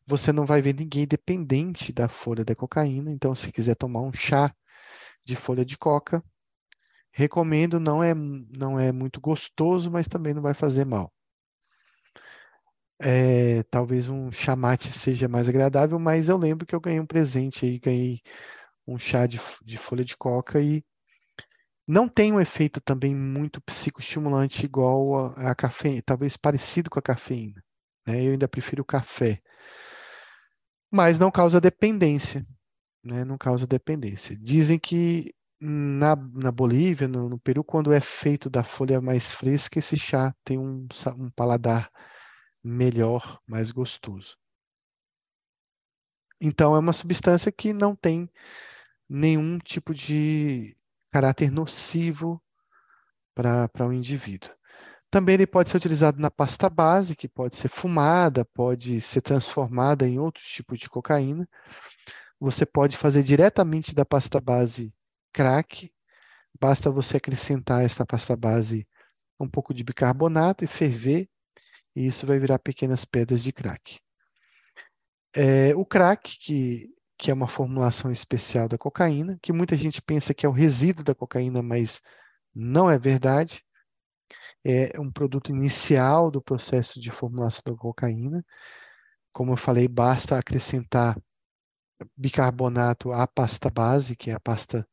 [0.08, 3.12] Você não vai ver ninguém dependente da folha da cocaína.
[3.12, 4.52] Então, se quiser tomar um chá
[5.24, 6.24] de folha de coca,
[7.12, 7.80] recomendo.
[7.80, 11.14] Não é, não é muito gostoso, mas também não vai fazer mal.
[13.00, 17.66] É, talvez um chamate seja mais agradável, mas eu lembro que eu ganhei um presente
[17.66, 18.20] aí, ganhei
[18.88, 20.84] um chá de, de folha de coca e
[21.88, 27.02] não tem um efeito também muito psicoestimulante igual a, a cafeína, talvez parecido com a
[27.02, 27.64] cafeína.
[28.08, 28.24] Né?
[28.26, 29.42] Eu ainda prefiro o café.
[30.90, 32.46] Mas não causa dependência.
[33.04, 33.24] Né?
[33.24, 34.36] Não causa dependência.
[34.36, 39.80] Dizem que na, na Bolívia, no, no Peru, quando é feito da folha mais fresca,
[39.80, 41.92] esse chá tem um, um paladar
[42.64, 44.38] melhor, mais gostoso.
[46.42, 48.30] Então, é uma substância que não tem
[49.08, 50.76] nenhum tipo de
[51.16, 52.44] caráter nocivo
[53.34, 54.52] para o um indivíduo.
[55.10, 60.06] Também ele pode ser utilizado na pasta base, que pode ser fumada, pode ser transformada
[60.06, 61.48] em outros tipos de cocaína.
[62.38, 64.94] Você pode fazer diretamente da pasta base
[65.32, 65.90] crack,
[66.60, 68.86] basta você acrescentar esta pasta base
[69.40, 71.30] um pouco de bicarbonato e ferver
[71.96, 74.02] e isso vai virar pequenas pedras de crack.
[75.34, 80.34] É, o crack, que, que é uma formulação especial da cocaína, que muita gente pensa
[80.34, 82.02] que é o resíduo da cocaína, mas
[82.54, 83.64] não é verdade.
[84.64, 88.44] É um produto inicial do processo de formulação da cocaína.
[89.32, 91.18] Como eu falei, basta acrescentar
[92.18, 94.88] bicarbonato à pasta base, que é a pasta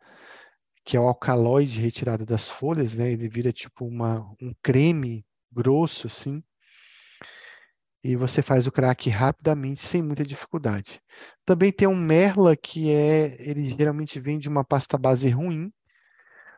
[0.85, 3.11] que é o alcaloide retirado das folhas, né?
[3.13, 6.43] Ele vira tipo uma, um creme grosso assim
[8.05, 11.01] e você faz o crack rapidamente, sem muita dificuldade.
[11.45, 15.73] Também tem um Merla, que é, ele geralmente vem de uma pasta base ruim,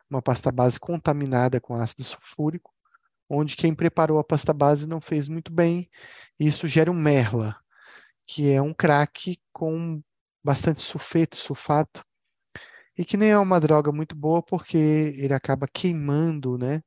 [0.09, 2.73] uma pasta base contaminada com ácido sulfúrico,
[3.29, 5.89] onde quem preparou a pasta base não fez muito bem,
[6.39, 7.55] e isso gera um Merla,
[8.25, 10.01] que é um crack com
[10.43, 12.03] bastante sulfeto, sulfato,
[12.97, 16.81] e que nem é uma droga muito boa porque ele acaba queimando, né,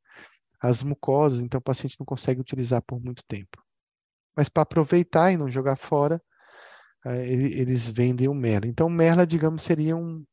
[0.61, 3.68] as mucosas, então o paciente não consegue utilizar por muito tempo
[4.39, 6.23] mas para aproveitar e não jogar fora,
[7.05, 8.69] é, eles vendem o merla.
[8.69, 10.25] Então, merla, digamos, seria um,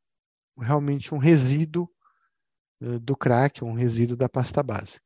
[0.59, 1.89] realmente um resíduo
[2.79, 4.99] é, do crack, um resíduo da pasta base.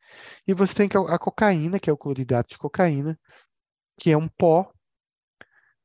[0.45, 3.17] E você tem a cocaína, que é o cloridato de cocaína,
[3.97, 4.69] que é um pó,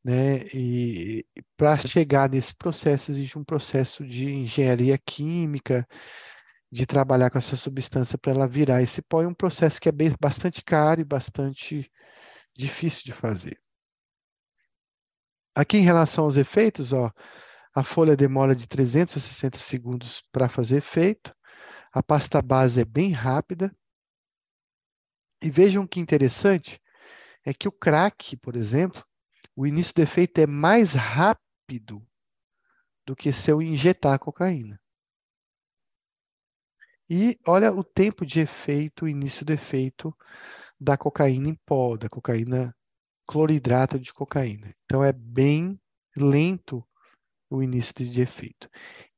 [0.02, 0.38] né?
[0.52, 1.24] E
[1.56, 5.86] para chegar nesse processo existe um processo de engenharia química,
[6.68, 9.92] de trabalhar com essa substância para ela virar esse pó, é um processo que é
[9.92, 11.88] bem, bastante caro e bastante
[12.56, 13.58] difícil de fazer.
[15.54, 17.12] Aqui em relação aos efeitos, ó,
[17.74, 21.34] a folha demora de 360 segundos para fazer efeito,
[21.92, 23.74] a pasta base é bem rápida.
[25.42, 26.80] E vejam que interessante
[27.44, 29.04] é que o crack, por exemplo,
[29.54, 32.04] o início do efeito é mais rápido
[33.06, 34.80] do que se eu injetar cocaína.
[37.08, 40.16] E olha o tempo de efeito, o início do efeito
[40.84, 42.74] da cocaína em pó, da cocaína
[43.26, 44.72] cloridrato de cocaína.
[44.84, 45.80] Então é bem
[46.16, 46.86] lento
[47.50, 48.68] o início de efeito.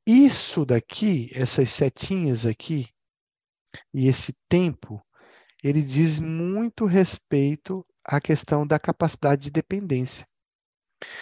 [0.05, 2.87] Isso daqui, essas setinhas aqui,
[3.93, 5.05] e esse tempo,
[5.61, 10.25] ele diz muito respeito à questão da capacidade de dependência.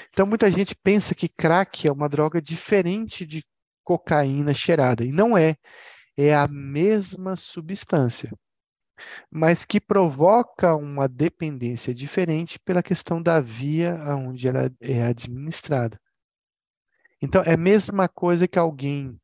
[0.10, 3.44] Então muita gente pensa que crack é uma droga diferente de
[3.84, 5.56] cocaína cheirada, e não é.
[6.18, 8.32] É a mesma substância
[9.32, 16.00] mas que provoca uma dependência diferente pela questão da via onde ela é administrada.
[17.22, 19.20] Então, é a mesma coisa que alguém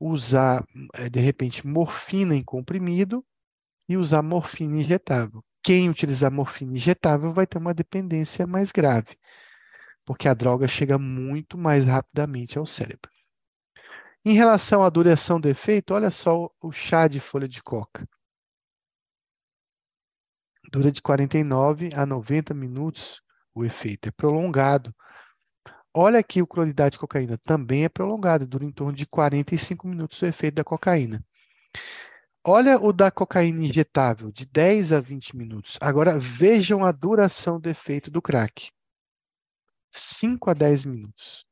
[0.00, 0.64] usar,
[0.94, 3.24] eh, de repente, morfina em comprimido
[3.88, 5.42] e usar morfina injetável.
[5.62, 9.16] Quem utilizar morfina injetável vai ter uma dependência mais grave,
[10.04, 13.10] porque a droga chega muito mais rapidamente ao cérebro.
[14.24, 18.08] Em relação à duração do efeito, olha só o chá de folha de coca.
[20.74, 23.22] Dura de 49 a 90 minutos
[23.54, 24.92] o efeito, é prolongado.
[25.94, 30.20] Olha aqui o cloridade de cocaína, também é prolongado, dura em torno de 45 minutos
[30.20, 31.24] o efeito da cocaína.
[32.44, 35.78] Olha o da cocaína injetável, de 10 a 20 minutos.
[35.80, 38.72] Agora vejam a duração do efeito do crack.
[39.92, 41.46] 5 a 10 minutos.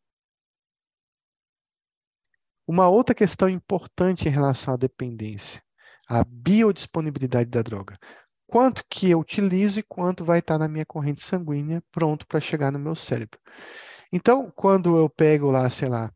[2.67, 5.63] Uma outra questão importante em relação à dependência,
[6.09, 7.97] a biodisponibilidade da droga.
[8.53, 12.71] Quanto que eu utilizo e quanto vai estar na minha corrente sanguínea pronto para chegar
[12.71, 13.41] no meu cérebro.
[14.13, 16.13] Então, quando eu pego lá, sei lá,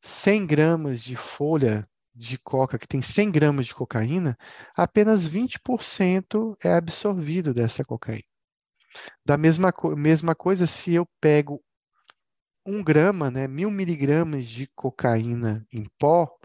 [0.00, 4.34] 100 gramas de folha de coca que tem 100 gramas de cocaína,
[4.74, 8.24] apenas 20% é absorvido dessa cocaína.
[9.22, 11.62] Da mesma, mesma coisa, se eu pego
[12.64, 16.38] um grama, né, mil miligramas de cocaína em pó, o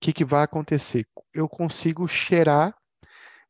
[0.00, 1.04] que, que vai acontecer?
[1.34, 2.79] Eu consigo cheirar,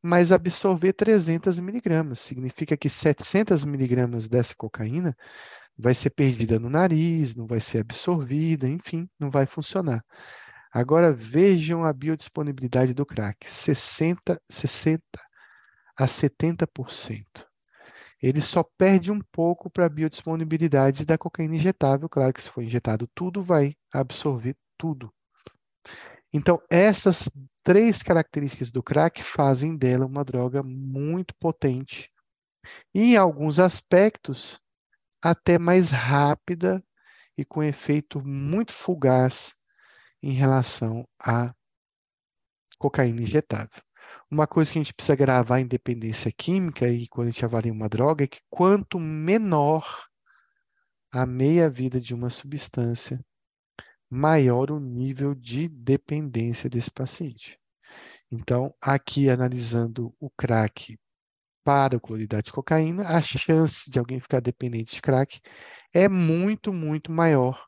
[0.02, 2.20] mas absorver 300 miligramas.
[2.20, 5.16] Significa que 700 miligramas dessa cocaína
[5.76, 10.04] vai ser perdida no nariz, não vai ser absorvida, enfim, não vai funcionar.
[10.72, 15.02] Agora vejam a biodisponibilidade do crack: 60, 60
[15.96, 17.24] a 70%.
[18.22, 22.08] Ele só perde um pouco para a biodisponibilidade da cocaína injetável.
[22.08, 25.12] Claro que se for injetado tudo, vai absorver tudo.
[26.32, 27.28] Então, essas
[27.62, 32.10] três características do crack fazem dela uma droga muito potente
[32.94, 34.60] e, em alguns aspectos,
[35.22, 36.82] até mais rápida
[37.36, 39.54] e com efeito muito fugaz
[40.22, 41.54] em relação à
[42.78, 43.82] cocaína injetável.
[44.30, 47.72] Uma coisa que a gente precisa gravar em dependência química e quando a gente avalia
[47.72, 50.06] uma droga é que quanto menor
[51.12, 53.20] a meia-vida de uma substância,
[54.10, 57.58] maior o nível de dependência desse paciente.
[58.30, 60.98] Então, aqui analisando o crack
[61.64, 65.40] para o cloridato de cocaína, a chance de alguém ficar dependente de crack
[65.92, 67.66] é muito, muito maior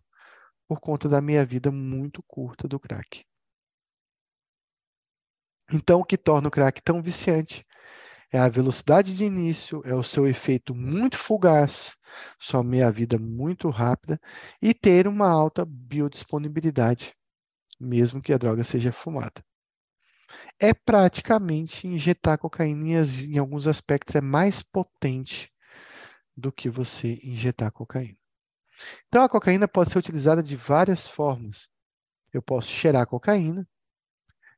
[0.69, 3.25] por conta da meia-vida muito curta do crack.
[5.73, 7.65] Então, o que torna o crack tão viciante
[8.33, 11.95] é a velocidade de início, é o seu efeito muito fugaz,
[12.39, 14.19] sua meia-vida muito rápida
[14.61, 17.15] e ter uma alta biodisponibilidade,
[17.79, 19.45] mesmo que a droga seja fumada.
[20.59, 25.53] É praticamente injetar cocaína em alguns aspectos é mais potente
[26.35, 28.17] do que você injetar cocaína.
[29.09, 31.69] Então, a cocaína pode ser utilizada de várias formas.
[32.33, 33.69] Eu posso cheirar cocaína,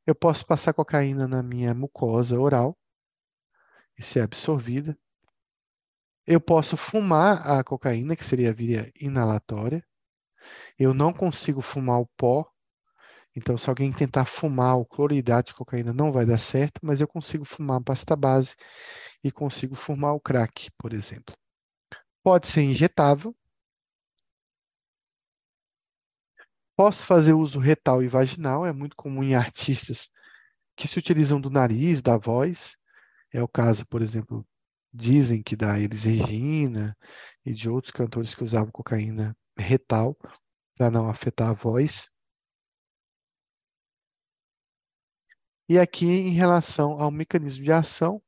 [0.07, 2.79] eu posso passar cocaína na minha mucosa oral
[3.99, 4.99] e ser absorvida.
[6.27, 9.85] Eu posso fumar a cocaína, que seria via inalatória.
[10.79, 12.51] Eu não consigo fumar o pó.
[13.37, 17.09] Então, se alguém tentar fumar o cloridato de cocaína, não vai dar certo, mas eu
[17.09, 18.55] consigo fumar a pasta base
[19.23, 21.35] e consigo fumar o crack, por exemplo.
[22.23, 23.35] Pode ser injetável,
[26.77, 30.11] Posso fazer uso retal e vaginal, é muito comum em artistas
[30.77, 32.77] que se utilizam do nariz, da voz.
[33.35, 34.47] É o caso, por exemplo,
[34.93, 36.97] dizem que da Elis Regina
[37.45, 40.17] e de outros cantores que usavam cocaína retal
[40.77, 42.09] para não afetar a voz.
[45.69, 48.23] E aqui, em relação ao mecanismo de ação,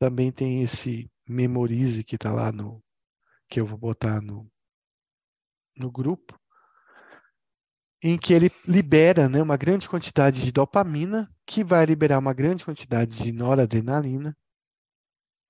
[0.00, 2.82] também tem esse memorize que está lá no
[3.48, 4.50] que eu vou botar no,
[5.76, 6.36] no grupo
[8.02, 12.64] em que ele libera né, uma grande quantidade de dopamina, que vai liberar uma grande
[12.64, 14.36] quantidade de noradrenalina,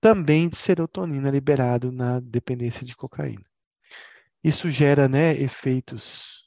[0.00, 3.44] também de serotonina liberado na dependência de cocaína.
[4.44, 6.46] Isso gera né, efeitos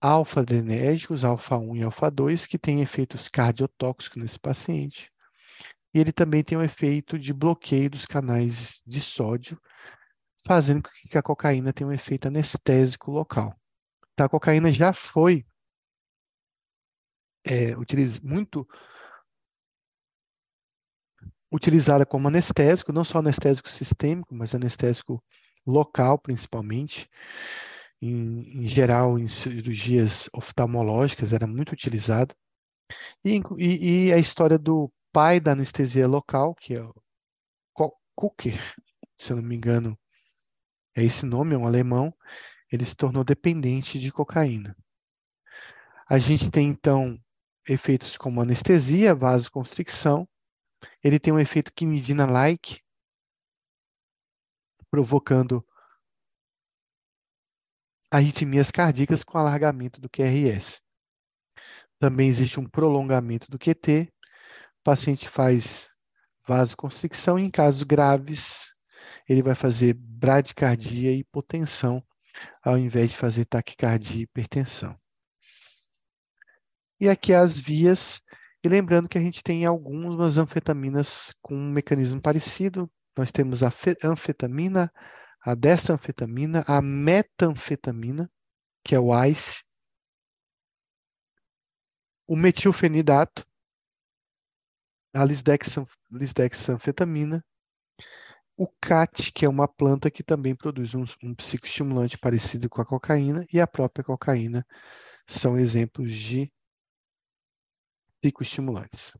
[0.00, 5.12] alfa-adrenérgicos, alfa-1 e alfa-2, que têm efeitos cardiotóxicos nesse paciente.
[5.92, 9.60] E ele também tem um efeito de bloqueio dos canais de sódio,
[10.46, 13.59] fazendo com que a cocaína tenha um efeito anestésico local.
[14.24, 15.44] A cocaína já foi
[17.44, 18.66] é, utiliz, muito
[21.52, 25.22] utilizada como anestésico, não só anestésico sistêmico, mas anestésico
[25.66, 27.08] local, principalmente.
[28.02, 32.34] Em, em geral, em cirurgias oftalmológicas, era muito utilizada.
[33.24, 36.94] E, e- e a história do pai da anestesia local, que é o
[37.74, 38.58] Co- Kucker,
[39.18, 39.98] se eu não me engano,
[40.96, 42.14] é esse nome, é um alemão,
[42.70, 44.76] ele se tornou dependente de cocaína.
[46.08, 47.18] A gente tem, então,
[47.68, 50.28] efeitos como anestesia, vasoconstricção,
[51.02, 52.80] ele tem um efeito quinidina-like,
[54.90, 55.64] provocando
[58.10, 60.80] arritmias cardíacas com alargamento do QRS.
[61.98, 64.12] Também existe um prolongamento do QT,
[64.80, 65.88] o paciente faz
[66.46, 68.74] vasoconstricção e, em casos graves,
[69.28, 72.02] ele vai fazer bradicardia e hipotensão,
[72.62, 74.98] ao invés de fazer taquicardia e hipertensão.
[77.00, 78.20] E aqui as vias,
[78.62, 82.90] e lembrando que a gente tem algumas anfetaminas com um mecanismo parecido.
[83.16, 84.92] Nós temos a fe- anfetamina,
[85.40, 88.30] a destanfetamina, a metanfetamina,
[88.84, 89.62] que é o ICE,
[92.26, 93.44] o metilfenidato,
[95.14, 97.44] a lisdexan- lisdexanfetamina,
[98.60, 102.84] o CAT, que é uma planta que também produz um, um psicoestimulante parecido com a
[102.84, 104.66] cocaína, e a própria cocaína
[105.26, 106.52] são exemplos de
[108.20, 109.16] psicoestimulantes.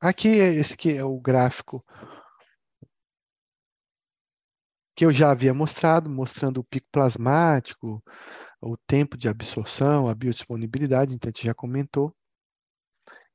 [0.00, 1.84] Aqui, esse que é o gráfico
[4.94, 8.00] que eu já havia mostrado, mostrando o pico plasmático,
[8.60, 12.14] o tempo de absorção, a biodisponibilidade, então a gente já comentou.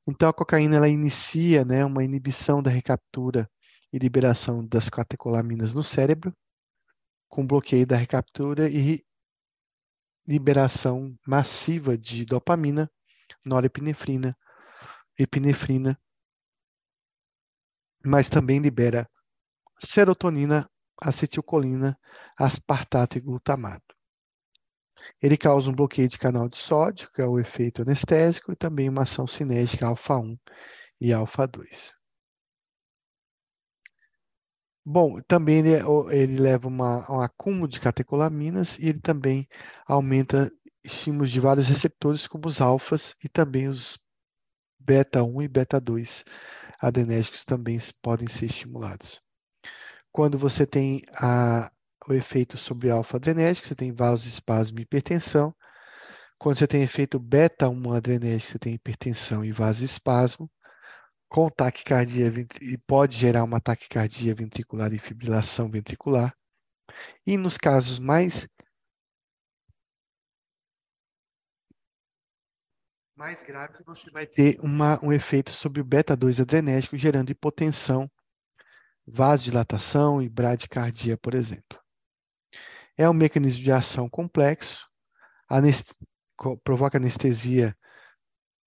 [0.08, 3.46] Então a cocaína ela inicia, né, uma inibição da recaptura
[3.92, 6.34] e liberação das catecolaminas no cérebro,
[7.28, 9.04] com bloqueio da recaptura e
[10.26, 12.90] liberação massiva de dopamina,
[13.44, 14.36] norepinefrina,
[15.18, 15.98] epinefrina,
[18.04, 19.08] mas também libera
[19.78, 21.98] serotonina, acetilcolina,
[22.36, 23.94] aspartato e glutamato.
[25.20, 28.88] Ele causa um bloqueio de canal de sódio, que é o efeito anestésico, e também
[28.88, 30.38] uma ação cinética alfa-1
[31.00, 31.99] e alfa-2.
[34.84, 35.70] Bom, também ele,
[36.10, 39.48] ele leva uma, um acúmulo de catecolaminas e ele também
[39.86, 40.50] aumenta
[40.82, 43.98] estímulos de vários receptores, como os alfas e também os
[44.78, 46.24] beta-1 e beta-2
[46.80, 49.20] adrenérgicos também podem ser estimulados.
[50.12, 51.70] Quando você tem a,
[52.08, 55.54] o efeito sobre alfa-adrenérgico, você tem vasoespasmo e hipertensão.
[56.38, 60.50] Quando você tem efeito beta-1 adrenérgico, você tem hipertensão e vasoespasmo
[61.30, 62.26] com taquicardia
[62.60, 66.36] e pode gerar uma taquicardia ventricular e fibrilação ventricular.
[67.24, 68.48] E nos casos mais
[73.14, 78.10] mais graves, você vai ter uma, um efeito sobre o beta-2 adrenérgico, gerando hipotensão,
[79.06, 81.78] vasodilatação e bradicardia, por exemplo.
[82.96, 84.84] É um mecanismo de ação complexo,
[85.48, 85.92] anest...
[86.64, 87.76] provoca anestesia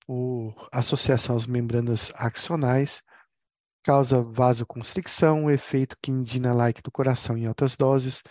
[0.05, 3.01] por associação às membranas axonais,
[3.83, 8.21] causa vasoconstricção, efeito quinidina-like do coração em altas doses,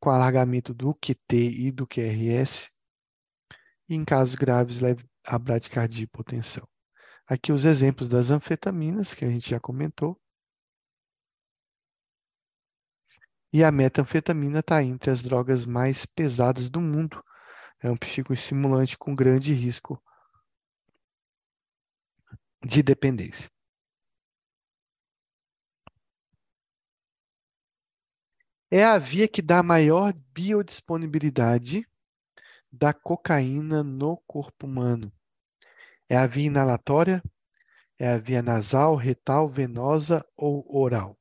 [0.00, 2.70] com alargamento do QT e do QRS,
[3.88, 6.66] e em casos graves leva a bradicardia e hipotensão.
[7.26, 10.18] Aqui os exemplos das anfetaminas, que a gente já comentou.
[13.52, 17.22] E a metanfetamina está entre as drogas mais pesadas do mundo.
[17.82, 20.02] É um psicoestimulante com grande risco
[22.64, 23.48] de dependência.
[28.70, 31.86] É a via que dá maior biodisponibilidade
[32.70, 35.12] da cocaína no corpo humano.
[36.08, 37.22] É a via inalatória,
[37.98, 41.18] é a via nasal, retal, venosa ou oral?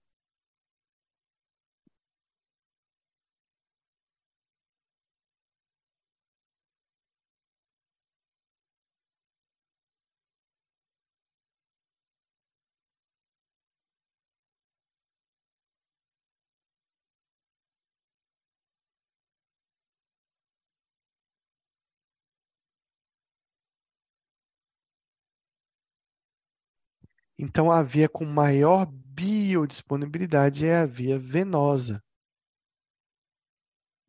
[27.39, 32.03] Então, a via com maior biodisponibilidade é a via venosa.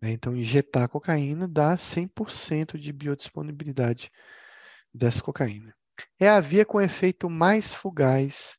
[0.01, 0.13] Né?
[0.13, 4.11] Então, injetar cocaína dá 100% de biodisponibilidade
[4.95, 5.75] dessa cocaína.
[6.19, 8.57] É a via com efeito mais fugaz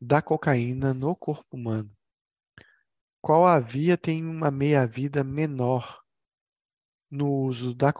[0.00, 1.90] da cocaína no corpo humano.
[3.20, 6.02] Qual a via tem uma meia-vida menor
[7.08, 7.92] no uso da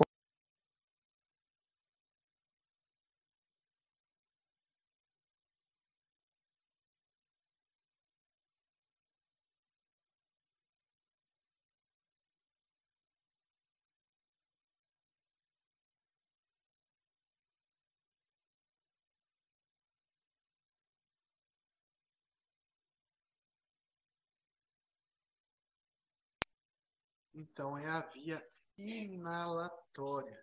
[27.42, 28.40] Então, é a via
[28.78, 30.40] inalatória.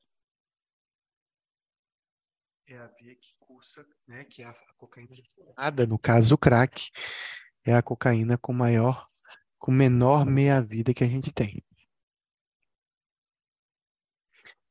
[2.67, 5.15] É a via que cursa, né, que é a, cocaína
[5.57, 6.91] nada, no caso o crack,
[7.63, 9.07] é a cocaína com maior,
[9.57, 11.63] com menor meia-vida que a gente tem.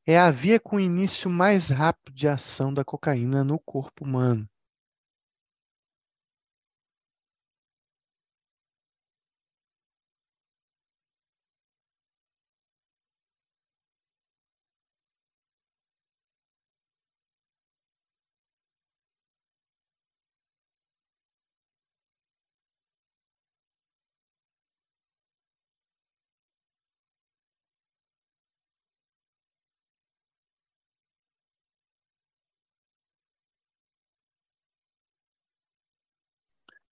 [0.05, 4.47] É a via com início mais rápido de ação da cocaína no corpo humano.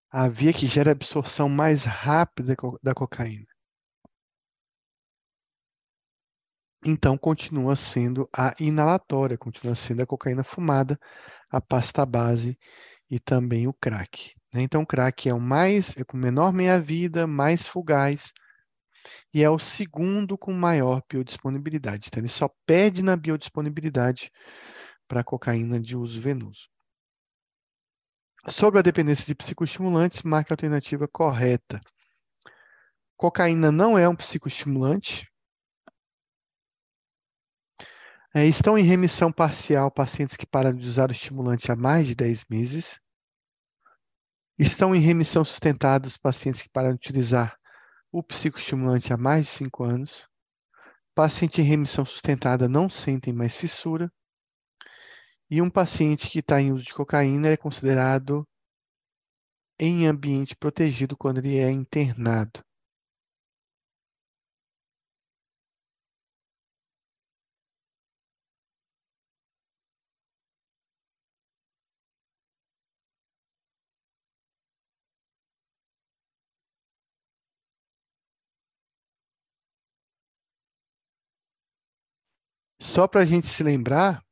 [0.10, 3.48] A via que gera absorção mais rápida da cocaína.
[6.86, 10.98] Então, continua sendo a inalatória, continua sendo a cocaína fumada,
[11.50, 12.58] a pasta base
[13.10, 14.34] e também o crack.
[14.54, 14.62] Né?
[14.62, 18.32] Então, o crack é o mais, é com menor meia-vida, mais fugaz
[19.34, 22.08] e é o segundo com maior biodisponibilidade.
[22.08, 24.32] Então, ele só perde na biodisponibilidade
[25.08, 26.70] para a cocaína de uso venoso.
[28.46, 31.82] Sobre a dependência de psicoestimulantes, marque a alternativa correta.
[33.18, 35.28] Cocaína não é um psicoestimulante.
[38.34, 42.14] É, estão em remissão parcial pacientes que pararam de usar o estimulante há mais de
[42.14, 43.00] 10 meses.
[44.60, 47.58] Estão em remissão sustentada os pacientes que pararam de utilizar
[48.12, 50.28] o psicoestimulante há mais de 5 anos.
[51.16, 54.12] Paciente em remissão sustentada não sentem mais fissura.
[55.50, 58.46] E um paciente que está em uso de cocaína é considerado
[59.80, 62.60] em ambiente protegido quando ele é internado.
[82.82, 84.24] Só para a gente se lembrar,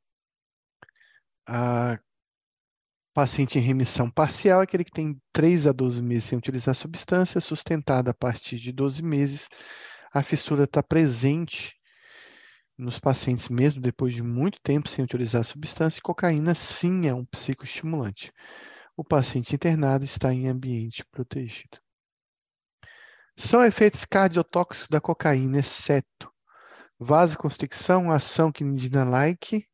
[1.48, 2.00] a
[3.14, 6.76] paciente em remissão parcial é aquele que tem 3 a 12 meses sem utilizar a
[6.76, 9.48] substância, sustentada a partir de 12 meses.
[10.14, 11.74] A fissura está presente
[12.78, 16.02] nos pacientes mesmo depois de muito tempo sem utilizar a substância.
[16.02, 18.34] Cocaína, sim, é um psicoestimulante.
[18.98, 21.80] O paciente internado está em ambiente protegido.
[23.38, 26.32] São efeitos cardiotóxicos da cocaína, exceto
[26.98, 29.68] vasoconstricção, ação quinidina-like,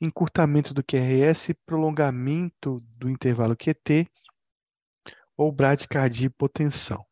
[0.00, 4.06] encurtamento do QRS, prolongamento do intervalo QT
[5.36, 7.07] ou bradicardia e hipotensão.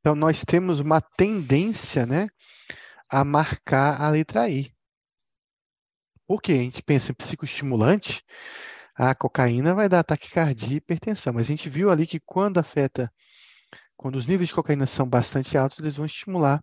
[0.00, 2.28] Então, nós temos uma tendência né,
[3.08, 4.72] a marcar a letra I.
[6.26, 6.52] Por quê?
[6.52, 8.24] A gente pensa em psicoestimulante,
[8.94, 13.12] a cocaína vai dar taquicardia e hipertensão, mas a gente viu ali que quando afeta,
[13.96, 16.62] quando os níveis de cocaína são bastante altos, eles vão estimular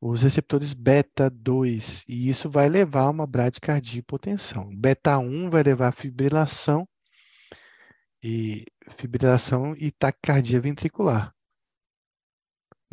[0.00, 4.70] os receptores beta 2, e isso vai levar a uma bradicardia e hipotensão.
[4.76, 6.86] Beta 1 vai levar a fibrilação
[8.22, 11.34] e fibrilação e taquicardia ventricular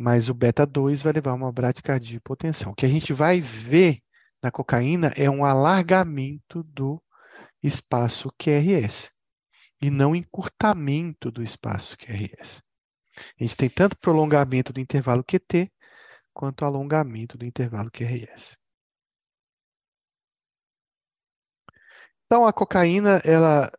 [0.02, 2.72] mas o beta 2 vai levar a uma bradicardia e hipotensão.
[2.72, 4.02] O que a gente vai ver
[4.42, 7.00] na cocaína é um alargamento do
[7.62, 9.12] espaço QRS
[9.80, 12.60] e não encurtamento do espaço QRS.
[13.38, 15.70] A gente tem tanto prolongamento do intervalo QT
[16.34, 18.56] quanto alongamento do intervalo QRS.
[22.26, 23.70] Então, a cocaína ela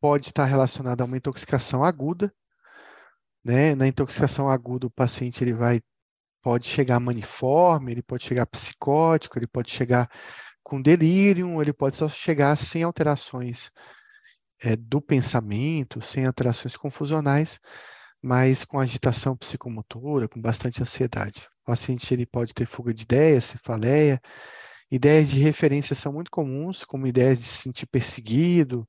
[0.00, 2.34] pode estar relacionada a uma intoxicação aguda,
[3.44, 3.74] né?
[3.74, 5.80] Na intoxicação aguda, o paciente ele vai
[6.42, 10.10] pode chegar maniforme, ele pode chegar psicótico, ele pode chegar
[10.62, 13.70] com delírio, ele pode só chegar sem alterações
[14.62, 17.60] é, do pensamento, sem alterações confusionais,
[18.22, 21.48] mas com agitação psicomotora, com bastante ansiedade.
[21.62, 24.20] O paciente ele pode ter fuga de ideia, cefaleia,
[24.92, 28.86] Ideias de referência são muito comuns, como ideias de se sentir perseguido,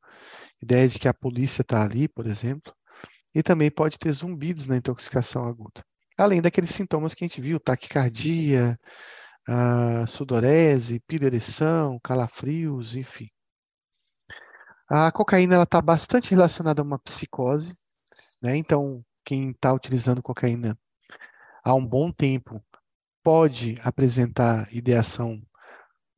[0.62, 2.74] ideias de que a polícia está ali, por exemplo.
[3.34, 5.84] E também pode ter zumbidos na intoxicação aguda.
[6.18, 8.80] Além daqueles sintomas que a gente viu, taquicardia,
[10.08, 13.28] sudorese, pirereção, calafrios, enfim.
[14.88, 17.76] A cocaína está bastante relacionada a uma psicose,
[18.42, 18.56] né?
[18.56, 20.78] Então, quem está utilizando cocaína
[21.64, 22.64] há um bom tempo
[23.24, 25.42] pode apresentar ideação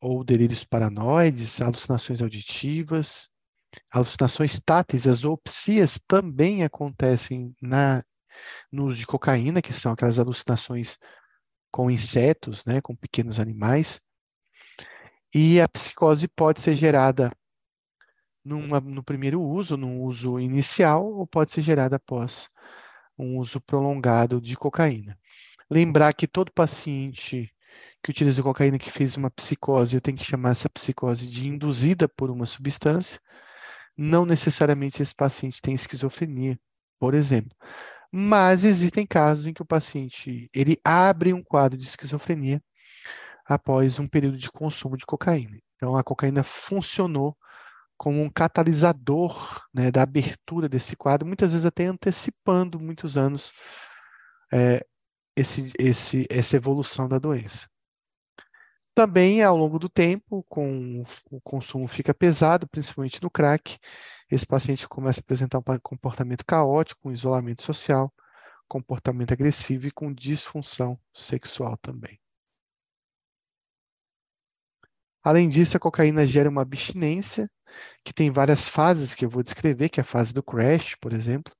[0.01, 3.29] ou delírios paranoides, alucinações auditivas,
[3.95, 8.03] alucinações táteis, as zoopsias também acontecem na,
[8.71, 10.97] no uso de cocaína, que são aquelas alucinações
[11.71, 13.99] com insetos, né, com pequenos animais.
[15.33, 17.31] E a psicose pode ser gerada
[18.43, 22.47] numa, no primeiro uso, no uso inicial, ou pode ser gerada após
[23.17, 25.17] um uso prolongado de cocaína.
[25.69, 27.51] Lembrar que todo paciente
[28.03, 32.07] que utiliza cocaína que fez uma psicose, eu tenho que chamar essa psicose de induzida
[32.07, 33.19] por uma substância.
[33.97, 36.59] Não necessariamente esse paciente tem esquizofrenia,
[36.99, 37.55] por exemplo.
[38.11, 42.61] Mas existem casos em que o paciente ele abre um quadro de esquizofrenia
[43.45, 45.59] após um período de consumo de cocaína.
[45.75, 47.37] Então a cocaína funcionou
[47.97, 53.51] como um catalisador né, da abertura desse quadro, muitas vezes até antecipando muitos anos
[54.51, 54.85] é,
[55.35, 57.67] esse, esse, essa evolução da doença.
[58.95, 63.77] Também, ao longo do tempo, com o consumo fica pesado, principalmente no crack,
[64.31, 68.11] esse paciente começa a apresentar um comportamento caótico, um isolamento social,
[68.69, 72.17] comportamento agressivo e com disfunção sexual também.
[75.21, 77.51] Além disso, a cocaína gera uma abstinência,
[78.03, 81.11] que tem várias fases que eu vou descrever, que é a fase do crash, por
[81.11, 81.53] exemplo,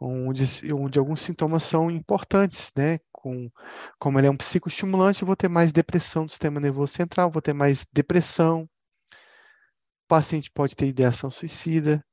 [0.00, 2.98] onde, onde alguns sintomas são importantes, né?
[3.20, 3.50] Com,
[3.98, 7.42] como ele é um psicoestimulante, eu vou ter mais depressão do sistema nervoso central, vou
[7.42, 8.62] ter mais depressão.
[8.62, 12.04] O paciente pode ter ideação suicida,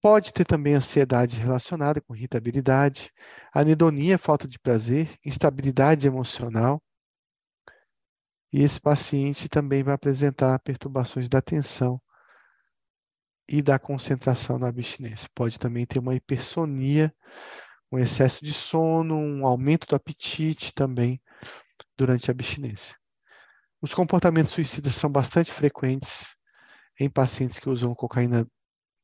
[0.00, 3.12] pode ter também ansiedade relacionada com irritabilidade,
[3.52, 6.82] anedonia, falta de prazer, instabilidade emocional.
[8.50, 12.00] E esse paciente também vai apresentar perturbações da atenção
[13.46, 15.28] e da concentração na abstinência.
[15.34, 17.14] Pode também ter uma hipersonia,
[17.92, 21.20] um excesso de sono, um aumento do apetite também
[21.96, 22.96] durante a abstinência.
[23.82, 26.36] Os comportamentos suicidas são bastante frequentes
[27.00, 28.46] em pacientes que usam cocaína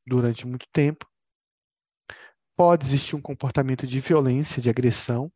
[0.07, 1.07] durante muito tempo.
[2.57, 5.31] Pode existir um comportamento de violência, de agressão,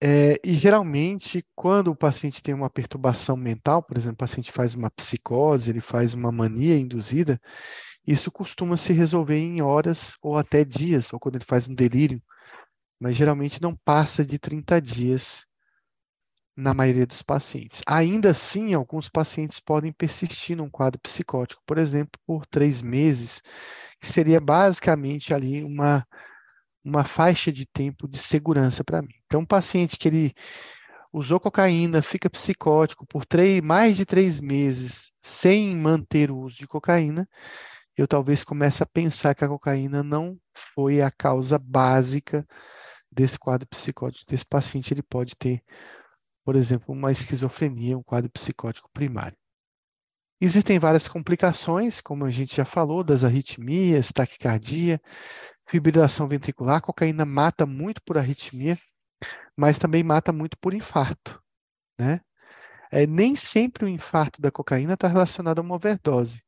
[0.00, 4.74] É, e geralmente, quando o paciente tem uma perturbação mental, por exemplo, o paciente faz
[4.74, 7.40] uma psicose, ele faz uma mania induzida,
[8.12, 12.22] isso costuma se resolver em horas ou até dias, ou quando ele faz um delírio,
[12.98, 15.46] mas geralmente não passa de 30 dias
[16.56, 17.82] na maioria dos pacientes.
[17.86, 23.42] Ainda assim, alguns pacientes podem persistir num quadro psicótico, por exemplo, por três meses,
[24.00, 26.06] que seria basicamente ali uma
[26.84, 29.12] uma faixa de tempo de segurança para mim.
[29.26, 30.34] Então, um paciente que ele
[31.12, 36.66] usou cocaína, fica psicótico por três, mais de três meses sem manter o uso de
[36.66, 37.28] cocaína,
[38.00, 40.38] eu talvez comece a pensar que a cocaína não
[40.74, 42.46] foi a causa básica
[43.10, 44.30] desse quadro psicótico.
[44.30, 45.62] Desse paciente ele pode ter,
[46.44, 49.36] por exemplo, uma esquizofrenia, um quadro psicótico primário.
[50.40, 55.00] Existem várias complicações, como a gente já falou, das arritmias, taquicardia,
[55.68, 58.78] fibrilação ventricular, a cocaína mata muito por arritmia,
[59.56, 61.42] mas também mata muito por infarto,
[61.98, 62.20] né?
[62.90, 66.40] É, nem sempre o infarto da cocaína está relacionado a uma overdose.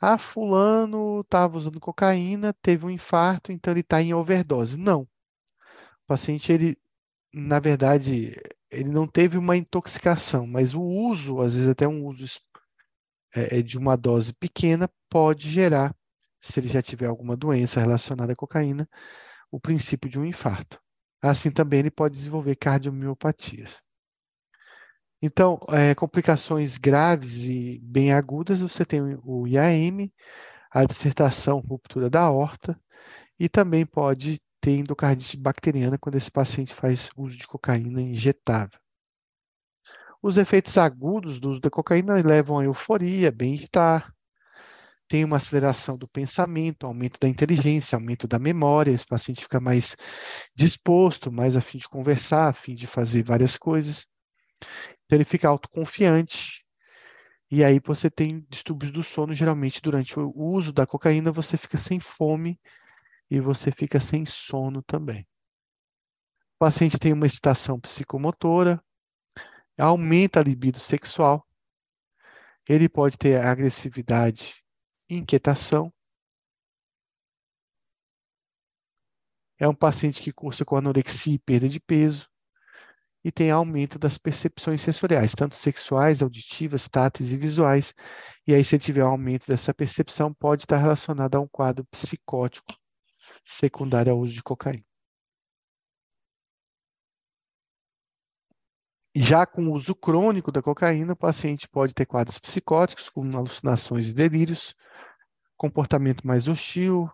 [0.00, 4.76] Ah, fulano estava usando cocaína, teve um infarto, então ele está em overdose.
[4.76, 5.02] Não.
[5.02, 5.08] O
[6.06, 6.78] paciente, ele,
[7.34, 8.34] na verdade,
[8.70, 12.26] ele não teve uma intoxicação, mas o uso, às vezes até um uso
[13.34, 15.94] é, é de uma dose pequena, pode gerar
[16.40, 18.88] se ele já tiver alguma doença relacionada à cocaína,
[19.50, 20.80] o princípio de um infarto.
[21.22, 23.80] Assim também ele pode desenvolver cardiomiopatias.
[25.20, 30.10] Então, é, complicações graves e bem agudas, você tem o IAM,
[30.70, 32.80] a dissertação ruptura da aorta,
[33.38, 38.78] e também pode ter endocardite bacteriana quando esse paciente faz uso de cocaína injetável.
[40.22, 44.12] Os efeitos agudos do uso da cocaína levam a euforia, bem-estar,
[45.08, 49.96] tem uma aceleração do pensamento, aumento da inteligência, aumento da memória, esse paciente fica mais
[50.54, 54.06] disposto, mais a fim de conversar, a fim de fazer várias coisas.
[55.08, 56.62] Então ele fica autoconfiante.
[57.50, 61.78] E aí você tem distúrbios do sono, geralmente durante o uso da cocaína você fica
[61.78, 62.60] sem fome
[63.30, 65.26] e você fica sem sono também.
[66.56, 68.84] O paciente tem uma excitação psicomotora,
[69.78, 71.46] aumenta a libido sexual,
[72.68, 74.62] ele pode ter agressividade,
[75.08, 75.90] inquietação.
[79.58, 82.28] É um paciente que cursa com anorexia e perda de peso
[83.24, 87.94] e tem aumento das percepções sensoriais, tanto sexuais, auditivas, táteis e visuais.
[88.46, 92.72] E aí, se tiver um aumento dessa percepção, pode estar relacionado a um quadro psicótico
[93.44, 94.84] secundário ao uso de cocaína.
[99.14, 104.08] Já com o uso crônico da cocaína, o paciente pode ter quadros psicóticos, como alucinações
[104.08, 104.76] e delírios,
[105.56, 107.10] comportamento mais hostil,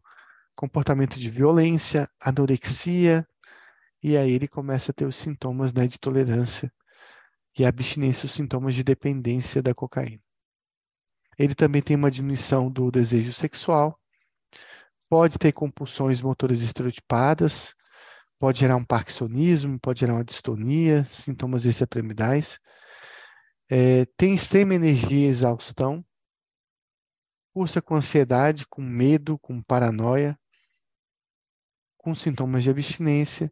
[0.54, 3.26] comportamento de violência, anorexia,
[4.04, 6.70] e aí ele começa a ter os sintomas né, de tolerância
[7.58, 10.22] e abstinência, os sintomas de dependência da cocaína.
[11.38, 13.98] Ele também tem uma diminuição do desejo sexual,
[15.08, 17.74] pode ter compulsões motoras estereotipadas,
[18.38, 22.58] pode gerar um parkinsonismo, pode gerar uma distonia, sintomas extrapiramidais.
[23.70, 26.04] É, tem extrema energia e exaustão,
[27.54, 30.38] cursa com ansiedade, com medo, com paranoia,
[31.96, 33.50] com sintomas de abstinência,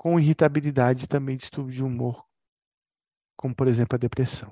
[0.00, 2.24] com irritabilidade também distúrbio de humor,
[3.36, 4.50] como por exemplo a depressão.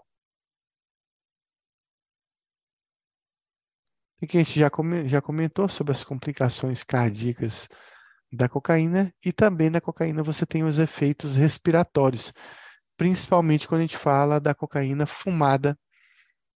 [4.21, 4.71] E que a gente já,
[5.07, 7.67] já comentou sobre as complicações cardíacas
[8.31, 12.31] da cocaína e também na cocaína você tem os efeitos respiratórios,
[12.99, 15.79] principalmente quando a gente fala da cocaína fumada,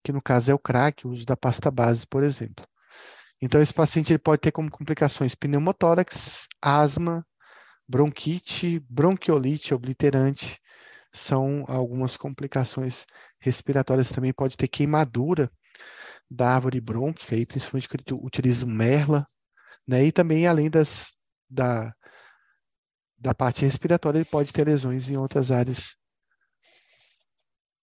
[0.04, 2.68] que no caso é o crack, o uso da pasta base, por exemplo.
[3.42, 7.26] Então esse paciente ele pode ter como complicações pneumotórax, asma,
[7.92, 10.58] bronquite, bronquiolite obliterante,
[11.14, 13.06] são algumas complicações
[13.38, 15.52] respiratórias também pode ter queimadura
[16.30, 19.28] da árvore brônquica, aí, principalmente quando utiliza merla,
[19.86, 20.06] né?
[20.06, 21.14] E também além das
[21.50, 21.94] da,
[23.18, 25.98] da parte respiratória, ele pode ter lesões em outras áreas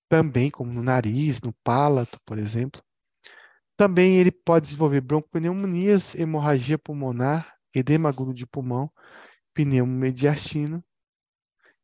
[0.08, 2.82] também, como no nariz, no palato, por exemplo.
[3.76, 8.90] Também ele pode desenvolver broncopneumonias, hemorragia pulmonar, edema agudo de pulmão,
[9.58, 10.84] pneumomediastino,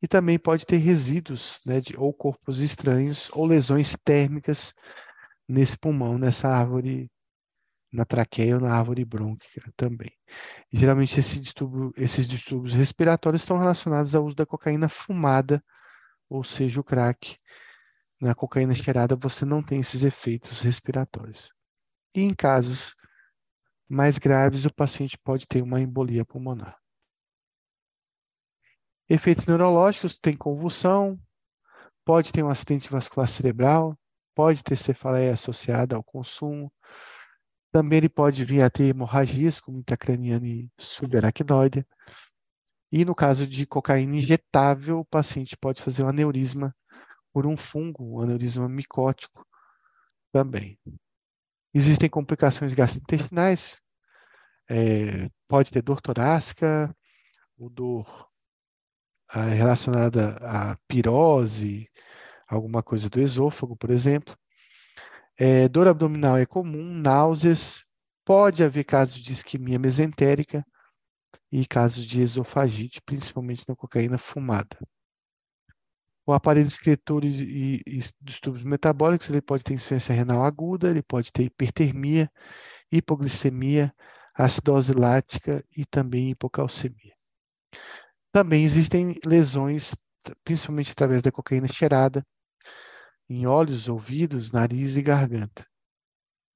[0.00, 4.72] e também pode ter resíduos, né, de, ou corpos estranhos, ou lesões térmicas
[5.48, 7.10] nesse pulmão, nessa árvore,
[7.92, 10.12] na traqueia ou na árvore brônquica também.
[10.72, 15.64] Geralmente esse distúrbio, esses distúrbios respiratórios estão relacionados ao uso da cocaína fumada,
[16.28, 17.36] ou seja, o crack.
[18.20, 21.50] Na cocaína cheirada você não tem esses efeitos respiratórios.
[22.14, 22.94] E em casos
[23.88, 26.83] mais graves, o paciente pode ter uma embolia pulmonar.
[29.08, 31.18] Efeitos neurológicos, tem convulsão,
[32.04, 33.98] pode ter um acidente vascular cerebral,
[34.34, 36.72] pode ter cefaleia associada ao consumo,
[37.74, 41.84] também ele pode vir a ter hemorragias, como intracraniana e subaracnoide.
[42.92, 46.72] E no caso de cocaína injetável, o paciente pode fazer um aneurisma
[47.32, 49.44] por um fungo, um aneurisma micótico
[50.32, 50.78] também.
[51.74, 53.82] Existem complicações gastrointestinais,
[54.70, 56.94] é, pode ter dor torácica,
[57.58, 58.30] ou dor
[59.28, 61.88] relacionada à pirose,
[62.48, 64.36] alguma coisa do esôfago, por exemplo.
[65.36, 67.84] É, dor abdominal é comum, náuseas,
[68.24, 70.64] pode haver casos de isquemia mesentérica
[71.50, 74.78] e casos de esofagite, principalmente na cocaína fumada.
[76.26, 81.30] O aparelho excretor e, e, distúrbios metabólicos, ele pode ter insuficiência renal aguda, ele pode
[81.30, 82.30] ter hipertermia,
[82.90, 83.94] hipoglicemia,
[84.34, 87.14] acidose lática e também hipocalcemia.
[88.34, 89.94] Também existem lesões,
[90.42, 92.26] principalmente através da cocaína cheirada,
[93.30, 95.64] em olhos, ouvidos, nariz e garganta.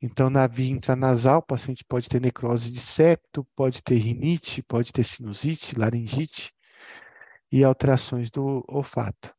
[0.03, 4.93] Então, na via intranasal, o paciente pode ter necrose de septo, pode ter rinite, pode
[4.93, 6.53] ter sinusite, laringite
[7.53, 9.33] e alterações do olfato.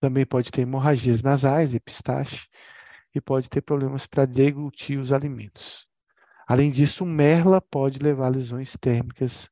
[0.00, 2.48] Também pode ter hemorragias nasais, epistaxe,
[3.14, 5.86] e pode ter problemas para deglutir os alimentos.
[6.44, 9.48] Além disso, merla pode levar a lesões térmicas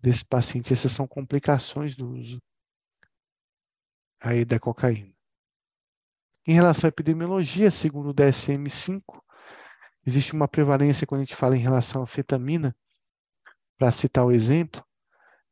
[0.00, 0.72] desse paciente.
[0.72, 2.40] Essas são complicações do uso
[4.20, 5.14] aí da cocaína.
[6.46, 9.02] Em relação à epidemiologia, segundo o DSM-5,
[10.06, 12.74] existe uma prevalência quando a gente fala em relação à fetamina,
[13.76, 14.84] para citar o exemplo,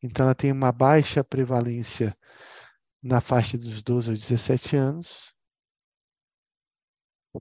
[0.03, 2.17] então ela tem uma baixa prevalência
[3.01, 5.33] na faixa dos 12 aos 17 anos,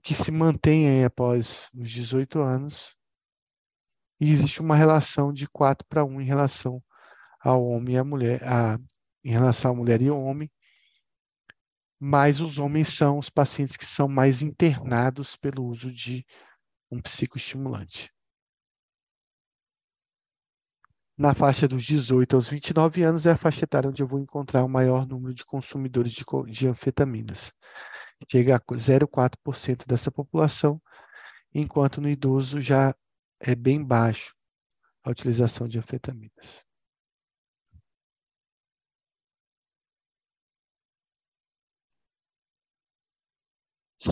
[0.04, 2.96] que se mantém aí após os 18 anos,
[4.20, 6.84] e existe uma relação de 4 para 1 em relação
[7.50, 8.80] ao homem e à mulher, a,
[9.24, 10.52] em relação à mulher e ao homem,
[12.00, 16.26] mas os homens são os pacientes que são mais internados pelo uso de
[16.92, 18.12] um psicoestimulante.
[21.18, 24.64] Na faixa dos 18 aos 29 anos é a faixa etária onde eu vou encontrar
[24.64, 27.54] o maior número de consumidores de, de anfetaminas.
[28.30, 30.82] Chega a 0,4% dessa população,
[31.54, 32.94] enquanto no idoso já
[33.40, 34.36] é bem baixo
[35.04, 36.65] a utilização de anfetaminas.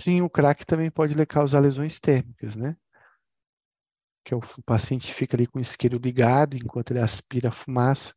[0.00, 2.76] Sim, o crack também pode causar lesões térmicas, né?
[4.24, 8.14] Que é o, paciente fica ali com o isqueiro ligado enquanto ele aspira a fumaça,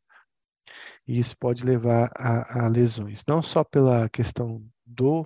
[1.07, 5.25] e isso pode levar a, a lesões, não só pela questão do,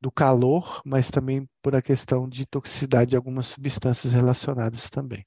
[0.00, 5.26] do calor, mas também por a questão de toxicidade de algumas substâncias relacionadas também.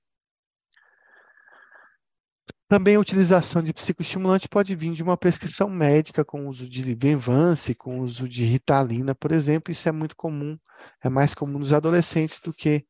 [2.67, 7.73] Também a utilização de psicoestimulante pode vir de uma prescrição médica com uso de Venvance,
[7.73, 9.71] com uso de Ritalina, por exemplo.
[9.71, 10.59] Isso é muito comum,
[11.01, 12.85] é mais comum nos adolescentes do que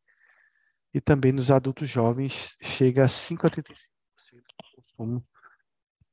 [0.94, 5.28] e também nos adultos jovens, chega a 5 a 35% do consumo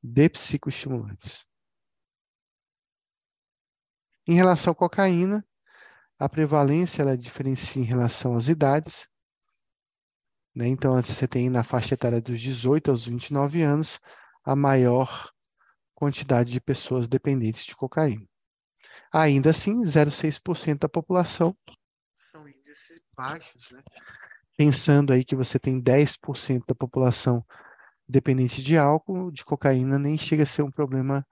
[0.03, 1.43] de psicoestimulantes.
[4.27, 5.43] Em relação à cocaína,
[6.19, 9.07] a prevalência ela diferencia em relação às idades.
[10.55, 10.67] Né?
[10.67, 13.99] Então, você tem na faixa etária dos 18 aos 29 anos
[14.43, 15.29] a maior
[15.93, 18.25] quantidade de pessoas dependentes de cocaína.
[19.11, 21.55] Ainda assim, 0,6% da população
[22.17, 23.81] são índices baixos, né?
[24.57, 27.45] Pensando aí que você tem 10% da população
[28.07, 31.25] dependente de álcool, de cocaína nem chega a ser um problema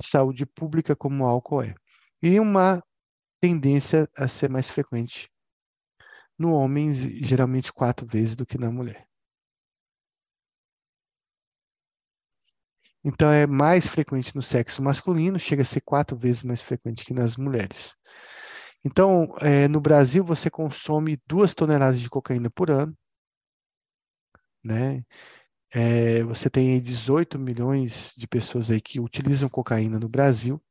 [0.00, 1.74] de saúde pública como o álcool é.
[2.22, 2.82] E uma
[3.40, 5.31] tendência a ser mais frequente
[6.42, 9.06] no homem, geralmente quatro vezes do que na mulher.
[13.04, 17.12] Então, é mais frequente no sexo masculino, chega a ser quatro vezes mais frequente que
[17.14, 17.96] nas mulheres.
[18.84, 22.96] Então, é, no Brasil, você consome duas toneladas de cocaína por ano,
[24.62, 25.04] né?
[25.72, 30.62] É, você tem 18 milhões de pessoas aí que utilizam cocaína no Brasil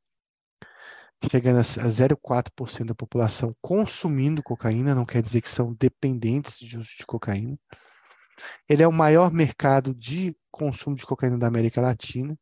[1.30, 6.90] chegando a 0,4% da população consumindo cocaína, não quer dizer que são dependentes de uso
[6.98, 7.58] de cocaína.
[8.68, 12.38] Ele é o maior mercado de consumo de cocaína da América Latina.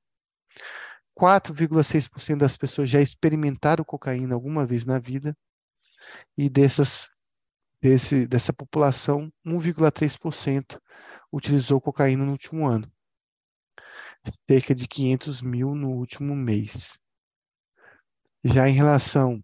[1.17, 5.37] 4,6% das pessoas já experimentaram cocaína alguma vez na vida.
[6.37, 7.09] E dessas,
[7.81, 10.79] desse, dessa população, 1,3%
[11.31, 12.89] utilizou cocaína no último ano.
[14.47, 16.97] Cerca de 500 mil no último mês.
[18.43, 19.43] Já em relação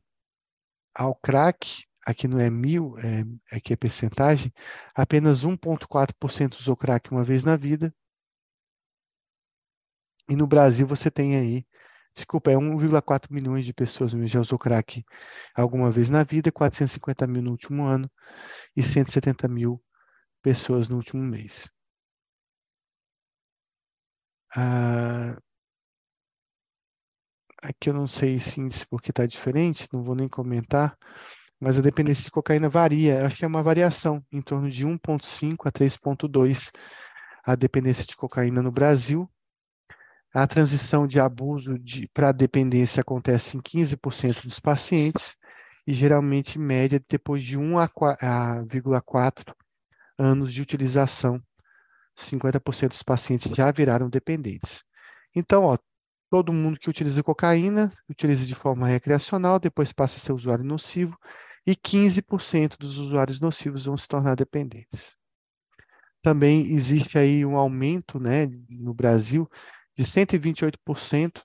[0.95, 3.23] ao crack, aqui não é mil, é,
[3.55, 4.53] aqui é percentagem,
[4.95, 7.93] apenas 1,4% usou crack uma vez na vida.
[10.30, 11.65] E no Brasil você tem aí,
[12.15, 15.03] desculpa, é 1,4 milhões de pessoas já usou crack
[15.55, 18.09] alguma vez na vida, 450 mil no último ano
[18.76, 19.84] e 170 mil
[20.43, 21.69] pessoas no último mês.
[24.55, 25.38] Ah,
[27.65, 30.97] aqui eu não sei esse índice porque está diferente, não vou nem comentar,
[31.59, 35.67] mas a dependência de cocaína varia, acho que é uma variação, em torno de 1,5
[35.67, 36.71] a 3,2
[37.43, 39.29] a dependência de cocaína no Brasil.
[40.33, 41.75] A transição de abuso
[42.13, 45.37] para dependência acontece em 15% dos pacientes
[45.87, 49.53] e geralmente média depois de 1,4
[50.17, 51.41] anos de utilização,
[52.17, 54.83] 50% dos pacientes já viraram dependentes.
[55.35, 55.77] Então, ó,
[56.30, 61.18] Todo mundo que utiliza cocaína utiliza de forma recreacional, depois passa a ser usuário nocivo,
[61.65, 65.15] e 15% dos usuários nocivos vão se tornar dependentes.
[66.22, 69.49] Também existe aí um aumento né, no Brasil
[69.95, 71.41] de 128%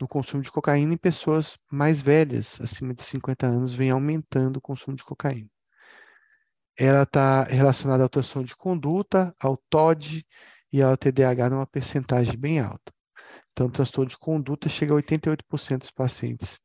[0.00, 4.60] no consumo de cocaína em pessoas mais velhas, acima de 50 anos, vem aumentando o
[4.60, 5.48] consumo de cocaína.
[6.78, 10.26] Ela está relacionada à alteração de conduta, ao TOD
[10.70, 12.95] e ao TDAH numa percentagem bem alta.
[13.56, 16.60] Então, o transtorno de conduta chega a 88% dos pacientes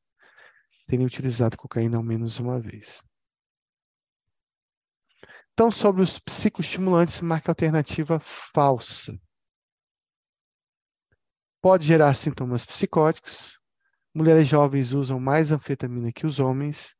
[0.85, 3.01] terem utilizado cocaína ao menos uma vez.
[5.53, 9.17] Então, sobre os psicoestimulantes, marca alternativa falsa.
[11.61, 13.57] Pode gerar sintomas psicóticos.
[14.13, 16.93] Mulheres jovens usam mais anfetamina que os homens.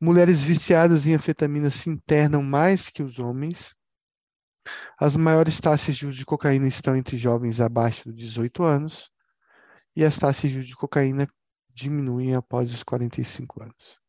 [0.00, 3.72] Mulheres viciadas em anfetamina se internam mais que os homens.
[4.98, 9.10] As maiores taxas de uso de cocaína estão entre jovens abaixo de 18 anos
[9.96, 11.26] e as taxas de uso de cocaína
[11.74, 14.01] diminuem após os 45 anos.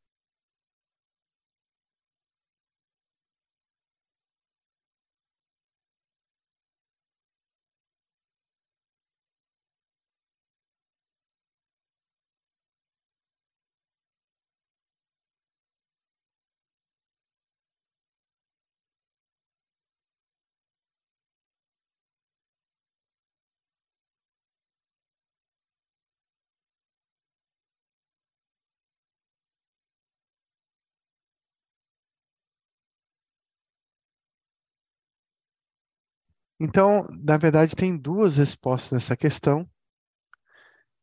[36.65, 39.69] Então, na verdade, tem duas respostas nessa questão,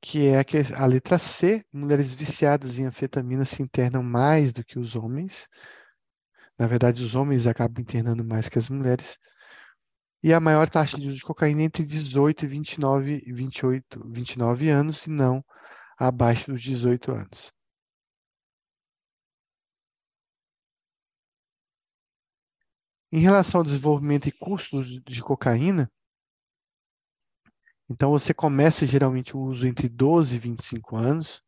[0.00, 0.42] que é
[0.74, 5.46] a letra C, mulheres viciadas em anfetamina se internam mais do que os homens.
[6.58, 9.18] Na verdade, os homens acabam internando mais que as mulheres.
[10.22, 14.70] E a maior taxa de uso de cocaína é entre 18 e 29, 28, 29
[14.70, 15.44] anos, e não
[15.98, 17.52] abaixo dos 18 anos.
[23.12, 25.90] Em relação ao desenvolvimento e custo de cocaína,
[27.90, 31.42] então você começa geralmente o uso entre 12 e 25 anos.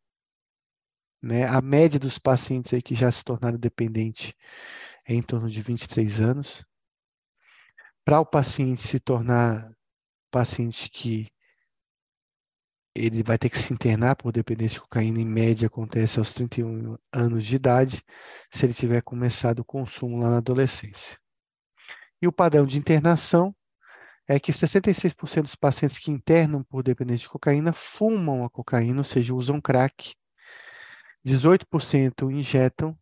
[1.21, 1.47] Né?
[1.47, 4.33] A média dos pacientes aí que já se tornaram dependentes
[5.07, 6.65] é em torno de 23 anos.
[8.03, 9.73] Para o paciente se tornar
[10.29, 11.31] paciente que
[12.93, 16.97] ele vai ter que se internar por dependência de cocaína, em média acontece aos 31
[17.11, 18.03] anos de idade,
[18.51, 21.22] se ele tiver começado o consumo lá na adolescência.
[22.23, 23.53] E o padrão de internação
[24.25, 29.03] é que 66% dos pacientes que internam por dependência de cocaína fumam a cocaína, ou
[29.03, 30.15] seja, usam crack.
[31.25, 32.97] 18% injetam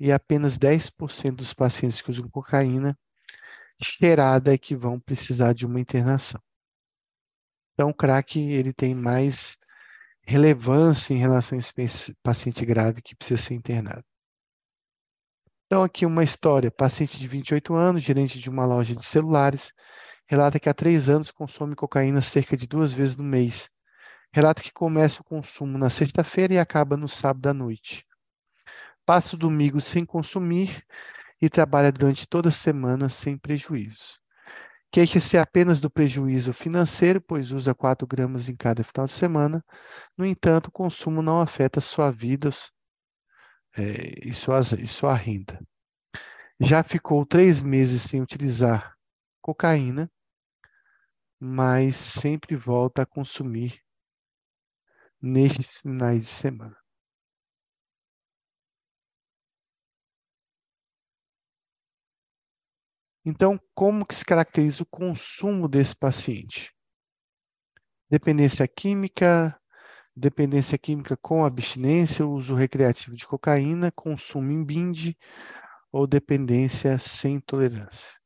[0.00, 2.98] e apenas 10% dos pacientes que usam cocaína
[3.80, 6.42] cheirada é que vão precisar de uma internação.
[7.74, 9.56] Então, o crack ele tem mais
[10.22, 14.04] relevância em relação a esse paciente grave que precisa ser internado.
[15.66, 16.70] Então, aqui uma história.
[16.70, 19.72] Paciente de 28 anos, gerente de uma loja de celulares,
[20.28, 23.68] relata que há três anos consome cocaína cerca de duas vezes no mês.
[24.32, 28.06] Relata que começa o consumo na sexta-feira e acaba no sábado à noite.
[29.04, 30.84] Passa o domingo sem consumir
[31.42, 34.20] e trabalha durante toda a semana sem prejuízos.
[34.92, 39.64] Queixa-se apenas do prejuízo financeiro, pois usa 4 gramas em cada final de semana.
[40.16, 42.50] No entanto, o consumo não afeta sua vida,
[43.76, 45.60] é, e, e sua renda.
[46.58, 48.96] Já ficou três meses sem utilizar
[49.42, 50.10] cocaína,
[51.38, 53.82] mas sempre volta a consumir
[55.20, 56.76] nestes finais de semana.
[63.24, 66.72] Então, como que se caracteriza o consumo desse paciente?
[68.08, 69.60] Dependência química,
[70.16, 75.14] dependência química com abstinência, uso recreativo de cocaína, consumo em bind
[75.92, 78.25] ou dependência sem tolerância.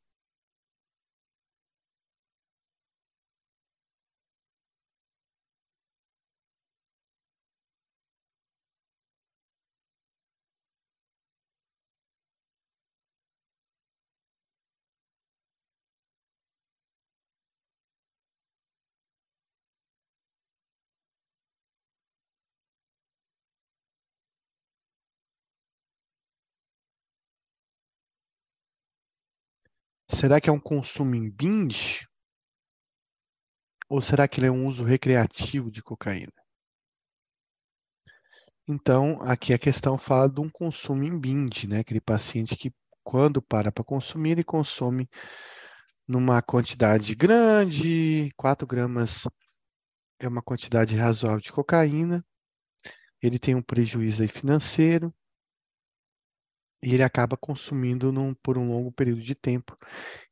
[30.21, 32.07] Será que é um consumo em binge?
[33.89, 36.31] Ou será que ele é um uso recreativo de cocaína?
[38.67, 41.79] Então, aqui a questão fala de um consumo em binge, né?
[41.79, 42.71] Aquele paciente que,
[43.03, 45.09] quando para para consumir, ele consome
[46.07, 49.27] numa quantidade grande, 4 gramas
[50.19, 52.23] é uma quantidade razoável de cocaína,
[53.23, 55.11] ele tem um prejuízo financeiro,
[56.83, 59.75] e ele acaba consumindo num, por um longo período de tempo.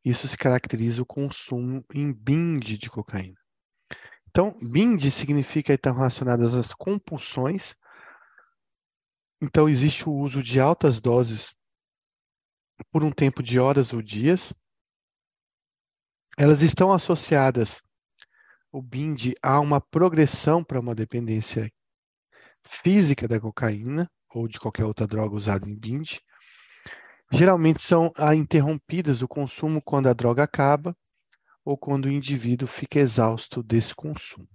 [0.03, 3.37] Isso se caracteriza o consumo em bind de cocaína.
[4.27, 7.75] Então, bind significa estar relacionadas às compulsões.
[9.41, 11.53] Então, existe o uso de altas doses
[12.91, 14.53] por um tempo de horas ou dias.
[16.37, 17.81] Elas estão associadas,
[18.71, 21.69] o bind, a uma progressão para uma dependência
[22.63, 26.19] física da cocaína ou de qualquer outra droga usada em bind
[27.31, 30.95] geralmente são interrompidas o consumo quando a droga acaba
[31.63, 34.47] ou quando o indivíduo fica exausto desse consumo.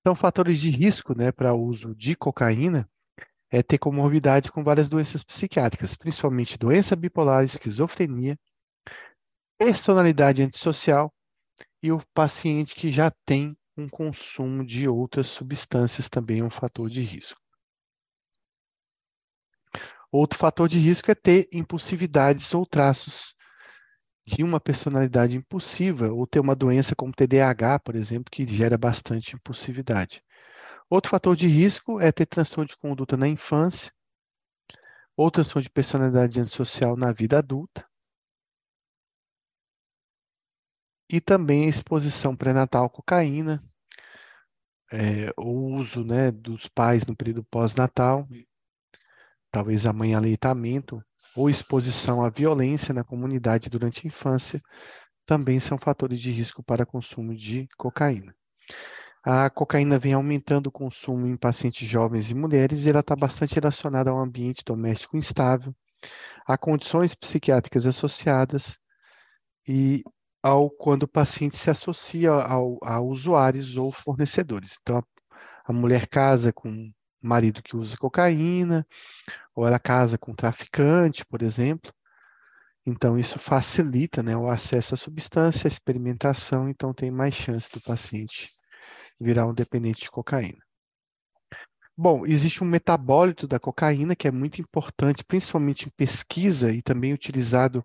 [0.00, 2.88] Então, fatores de risco né, para o uso de cocaína
[3.50, 8.38] é ter comorbidade com várias doenças psiquiátricas, principalmente doença bipolar, esquizofrenia,
[9.58, 11.12] personalidade antissocial
[11.82, 16.88] e o paciente que já tem um consumo de outras substâncias também é um fator
[16.88, 17.40] de risco.
[20.12, 23.34] Outro fator de risco é ter impulsividades ou traços
[24.26, 29.34] de uma personalidade impulsiva, ou ter uma doença como TDAH, por exemplo, que gera bastante
[29.34, 30.22] impulsividade.
[30.88, 33.92] Outro fator de risco é ter transtorno de conduta na infância,
[35.16, 37.86] ou transtorno de personalidade antissocial na vida adulta.
[41.08, 43.62] E também a exposição pré-natal à cocaína,
[44.92, 48.28] é, o uso né, dos pais no período pós-natal
[49.50, 51.02] talvez a mãe aleitamento,
[51.36, 54.60] ou exposição à violência na comunidade durante a infância
[55.24, 58.34] também são fatores de risco para consumo de cocaína.
[59.22, 63.54] A cocaína vem aumentando o consumo em pacientes jovens e mulheres e ela está bastante
[63.54, 65.74] relacionada ao ambiente doméstico instável,
[66.46, 68.78] a condições psiquiátricas associadas
[69.68, 70.02] e
[70.42, 74.78] ao quando o paciente se associa ao, a usuários ou fornecedores.
[74.80, 75.02] Então, a,
[75.66, 76.90] a mulher casa com
[77.22, 78.86] marido que usa cocaína,
[79.54, 81.92] ou ela casa com um traficante, por exemplo.
[82.86, 87.80] Então, isso facilita né, o acesso à substância, a experimentação, então tem mais chance do
[87.80, 88.50] paciente
[89.20, 90.58] virar um dependente de cocaína.
[91.96, 97.12] Bom, existe um metabólito da cocaína que é muito importante, principalmente em pesquisa e também
[97.12, 97.84] utilizado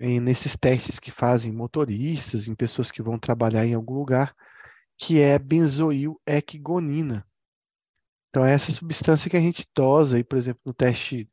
[0.00, 4.34] em, nesses testes que fazem motoristas, em pessoas que vão trabalhar em algum lugar,
[4.96, 7.24] que é benzoil-equigonina.
[8.38, 11.28] Então, é essa substância que a gente dosa, aí, por exemplo, no teste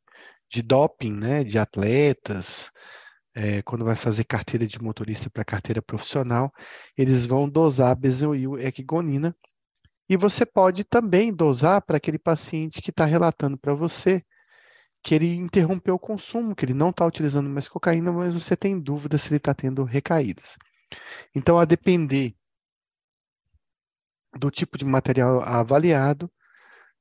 [0.50, 2.72] de doping, né, de atletas,
[3.32, 6.52] é, quando vai fazer carteira de motorista para carteira profissional,
[6.98, 9.36] eles vão dosar benzoil-equigonina.
[10.08, 14.24] E você pode também dosar para aquele paciente que está relatando para você
[15.00, 18.80] que ele interrompeu o consumo, que ele não está utilizando mais cocaína, mas você tem
[18.80, 20.56] dúvida se ele está tendo recaídas.
[21.32, 22.34] Então, a depender
[24.36, 26.28] do tipo de material avaliado,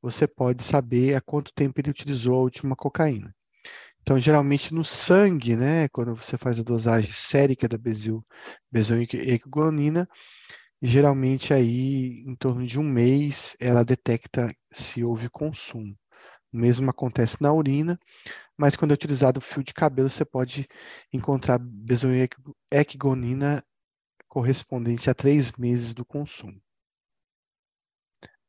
[0.06, 3.36] você pode saber há quanto tempo ele utilizou a última cocaína.
[4.02, 8.24] Então, geralmente no sangue, né, quando você faz a dosagem sérica da bezil,
[8.72, 10.08] bezoequigonina,
[10.82, 15.98] geralmente aí em torno de um mês ela detecta se houve consumo.
[16.54, 18.00] O mesmo acontece na urina,
[18.58, 20.68] mas quando é utilizado o fio de cabelo, você pode
[21.12, 23.64] encontrar bezoequigonina
[24.28, 26.62] correspondente a três meses do consumo.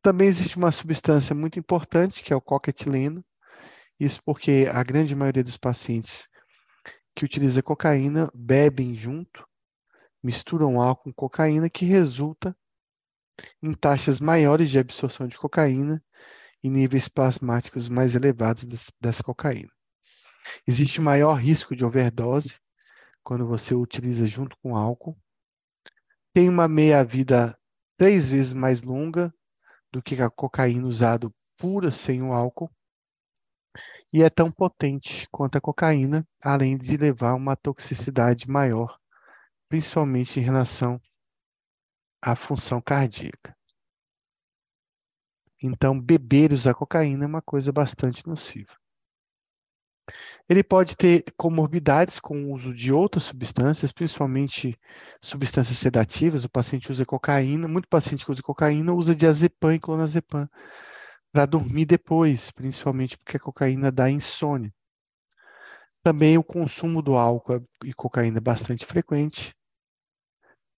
[0.06, 3.24] Também existe uma substância muito importante, que é o coquetileno.
[3.98, 6.28] Isso porque a grande maioria dos pacientes
[7.12, 9.44] que utiliza cocaína bebem junto,
[10.22, 12.56] misturam álcool com cocaína, que resulta
[13.60, 16.00] em taxas maiores de absorção de cocaína
[16.62, 18.64] e níveis plasmáticos mais elevados
[19.00, 19.72] dessa cocaína.
[20.68, 22.60] Existe maior risco de overdose
[23.24, 25.18] quando você utiliza junto com álcool.
[26.32, 27.58] Tem uma meia-vida
[27.98, 29.34] três vezes mais longa
[29.96, 32.70] do que a cocaína usada pura sem o álcool
[34.12, 38.98] e é tão potente quanto a cocaína, além de levar uma toxicidade maior,
[39.70, 41.00] principalmente em relação
[42.22, 43.56] à função cardíaca.
[45.62, 48.76] Então, beber e usar cocaína é uma coisa bastante nociva.
[50.48, 54.78] Ele pode ter comorbidades com o uso de outras substâncias, principalmente
[55.20, 56.44] substâncias sedativas.
[56.44, 60.48] O paciente usa cocaína, muito paciente que usa cocaína usa diazepam e clonazepam
[61.32, 64.72] para dormir depois, principalmente porque a cocaína dá insônia.
[66.02, 69.54] Também o consumo do álcool e cocaína é bastante frequente.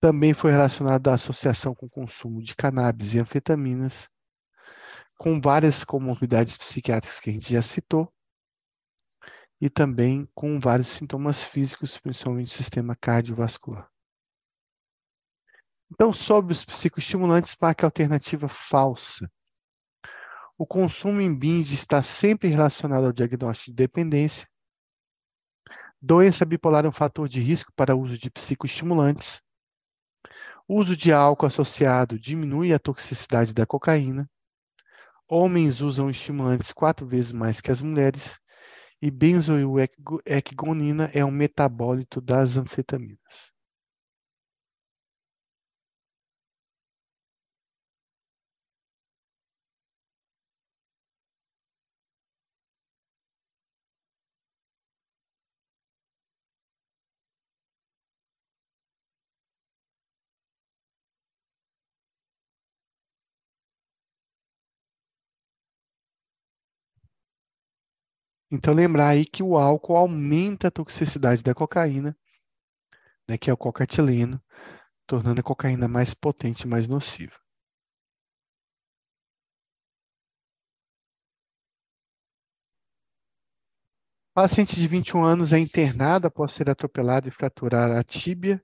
[0.00, 4.08] Também foi relacionado à associação com o consumo de cannabis e anfetaminas,
[5.18, 8.10] com várias comorbidades psiquiátricas que a gente já citou
[9.60, 13.90] e também com vários sintomas físicos, principalmente o sistema cardiovascular.
[15.90, 19.30] Então, sobre os psicoestimulantes, marca a alternativa falsa.
[20.56, 24.46] O consumo em binge está sempre relacionado ao diagnóstico de dependência.
[26.00, 29.42] Doença bipolar é um fator de risco para o uso de psicoestimulantes.
[30.66, 34.28] O uso de álcool associado diminui a toxicidade da cocaína.
[35.26, 38.38] Homens usam estimulantes quatro vezes mais que as mulheres
[39.00, 43.52] e benzoilecgonina é um metabólito das anfetaminas.
[68.50, 72.16] Então, lembrar aí que o álcool aumenta a toxicidade da cocaína,
[73.28, 74.42] né, que é o cocatileno,
[75.06, 77.34] tornando a cocaína mais potente e mais nociva.
[84.34, 88.62] Paciente de 21 anos é internado após ser atropelado e fraturar a tíbia.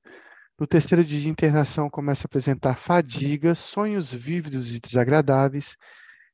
[0.59, 5.77] No terceiro dia de internação, começa a apresentar fadiga, sonhos vívidos e desagradáveis,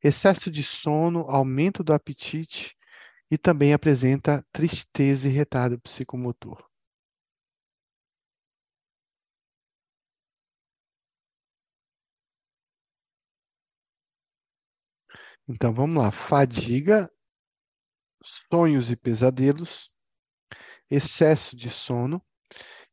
[0.05, 2.77] excesso de sono, aumento do apetite
[3.31, 6.63] e também apresenta tristeza e retardo psicomotor.
[15.49, 17.11] Então vamos lá, fadiga
[18.53, 19.91] sonhos e pesadelos,
[20.91, 22.23] excesso de sono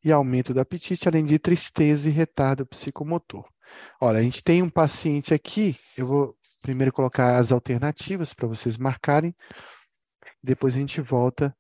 [0.04, 3.48] e aumento do apetite, além de tristeza e retardo psicomotor.
[4.02, 8.78] Olha, a gente tem um paciente aqui, eu vou primeiro colocar as alternativas para vocês
[8.78, 9.36] marcarem,
[10.44, 11.56] depois a gente volta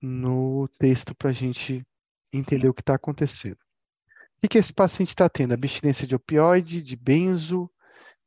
[0.00, 1.86] no texto para a gente
[2.32, 3.58] entender o que está acontecendo.
[4.42, 5.54] O que esse paciente está tendo?
[5.54, 7.70] Abstinência de opioide, de benzo,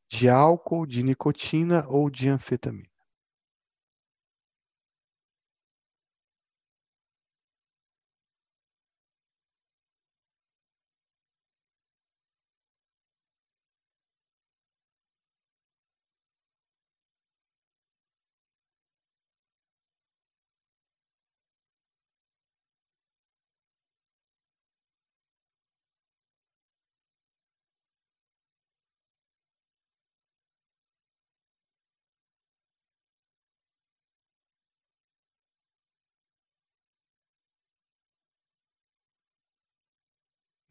[0.10, 2.89] de álcool, de nicotina ou de anfetamina?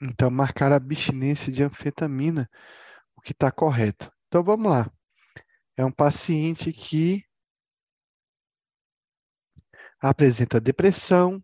[0.00, 2.48] Então, marcar a abstinência de anfetamina,
[3.16, 4.10] o que está correto.
[4.28, 4.90] Então, vamos lá.
[5.76, 7.24] É um paciente que
[10.00, 11.42] apresenta depressão,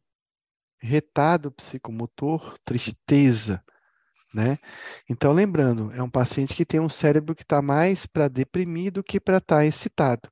[0.78, 3.62] retardo psicomotor, tristeza,
[4.35, 4.59] né?
[5.09, 9.20] Então, lembrando, é um paciente que tem um cérebro que está mais para deprimido que
[9.20, 10.28] para estar tá excitado.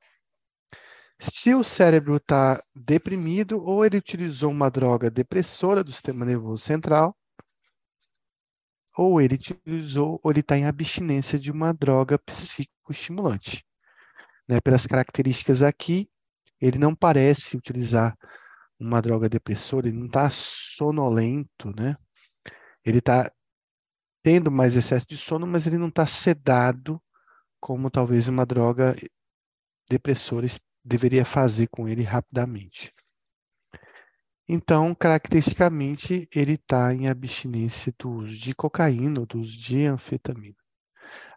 [1.20, 7.16] Se o cérebro está deprimido, ou ele utilizou uma droga depressora do sistema nervoso central,
[8.97, 13.64] ou ele utilizou, ou ele está em abstinência de uma droga psicoestimulante.
[14.48, 14.60] Né?
[14.60, 16.10] Pelas características aqui,
[16.60, 18.16] ele não parece utilizar
[18.78, 21.97] uma droga depressora, ele não está sonolento, né?
[22.85, 23.31] Ele está
[24.23, 27.01] tendo mais excesso de sono, mas ele não está sedado,
[27.60, 28.97] como talvez uma droga
[29.89, 30.47] depressora
[30.85, 32.93] deveria fazer com ele rapidamente.
[34.48, 40.56] Então, caracteristicamente, ele está em abstinência do uso de cocaína do uso de anfetamina.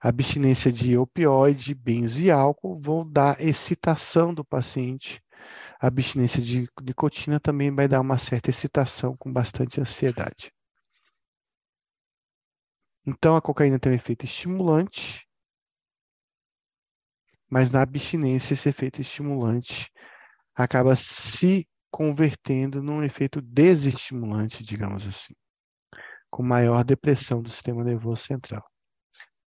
[0.02, 5.22] abstinência de opioide, benzo e álcool vão dar excitação do paciente.
[5.82, 10.52] A abstinência de nicotina também vai dar uma certa excitação com bastante ansiedade.
[13.06, 15.28] Então, a cocaína tem um efeito estimulante,
[17.50, 19.92] mas na abstinência, esse efeito estimulante
[20.56, 25.34] acaba se convertendo num efeito desestimulante, digamos assim,
[26.30, 28.70] com maior depressão do sistema nervoso central.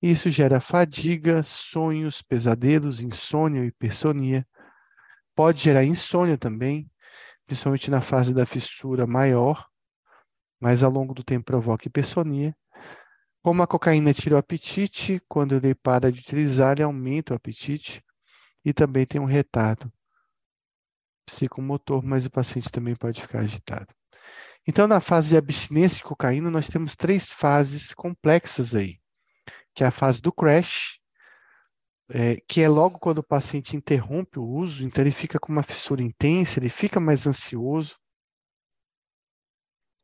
[0.02, 4.48] Isso gera fadiga, sonhos, pesadelos, insônia, hipersonia.
[5.36, 6.90] Pode gerar insônia também,
[7.45, 9.68] principalmente na fase da fissura maior,
[10.57, 12.56] mas ao longo do tempo provoca hipersonia.
[13.44, 18.02] Como a cocaína tira o apetite, quando ele para de utilizar, ele aumenta o apetite
[18.64, 19.91] e também tem um retardo
[21.28, 23.94] psicomotor, mas o paciente também pode ficar agitado.
[24.66, 28.99] Então, na fase de abstinência de cocaína, nós temos três fases complexas aí,
[29.74, 30.99] que é a fase do crash,
[32.10, 35.64] é, que é logo quando o paciente interrompe o uso, então ele fica com uma
[35.64, 37.98] fissura intensa, ele fica mais ansioso,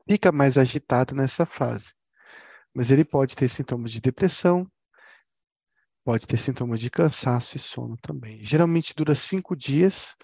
[0.09, 1.93] fica mais agitado nessa fase.
[2.73, 4.69] Mas ele pode ter sintomas de depressão,
[6.03, 8.43] pode ter sintomas de cansaço e sono também.
[8.43, 10.15] Geralmente dura cinco dias,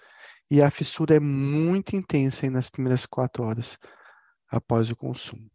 [0.50, 3.78] e a fissura é muito intensa nas primeiras quatro horas
[4.50, 5.48] após o consumo.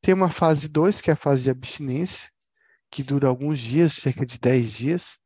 [0.00, 2.30] Tem uma fase 2, que é a fase de abstinência,
[2.90, 5.18] que dura alguns dias, cerca de 10 dias,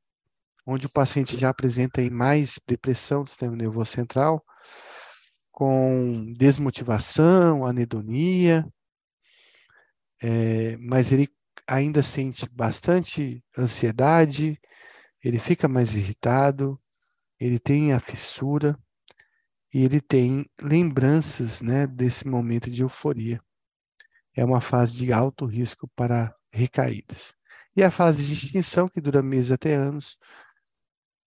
[0.66, 4.44] onde o paciente já apresenta mais depressão do sistema nervoso central,
[5.52, 8.66] com desmotivação, anedonia,
[10.22, 11.28] é, mas ele
[11.68, 14.60] ainda sente bastante ansiedade,
[15.22, 16.80] ele fica mais irritado,
[17.44, 18.78] ele tem a fissura
[19.72, 23.38] e ele tem lembranças né, desse momento de euforia.
[24.34, 27.34] É uma fase de alto risco para recaídas.
[27.76, 30.16] E a fase de extinção, que dura meses até anos,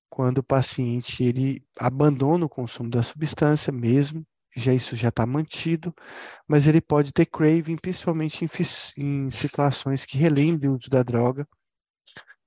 [0.10, 4.26] quando o paciente ele abandona o consumo da substância mesmo,
[4.56, 5.94] já isso já está mantido,
[6.48, 8.49] mas ele pode ter craving, principalmente em,
[8.98, 11.48] em situações que relembrem o uso da droga,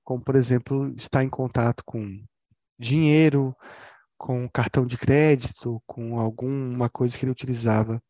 [0.03, 2.21] como, por exemplo, estar em contato com
[2.81, 3.55] dinheiro,
[4.17, 8.01] com cartão de crédito, com alguma coisa que ele utilizava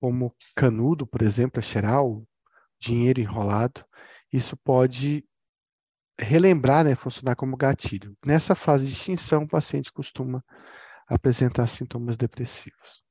[0.00, 2.26] como canudo, por exemplo, a cheirar o
[2.78, 3.84] dinheiro enrolado,
[4.32, 5.26] isso pode
[6.18, 8.16] relembrar, né, funcionar como gatilho.
[8.24, 10.44] Nessa fase de extinção, o paciente costuma
[11.08, 13.02] apresentar sintomas depressivos.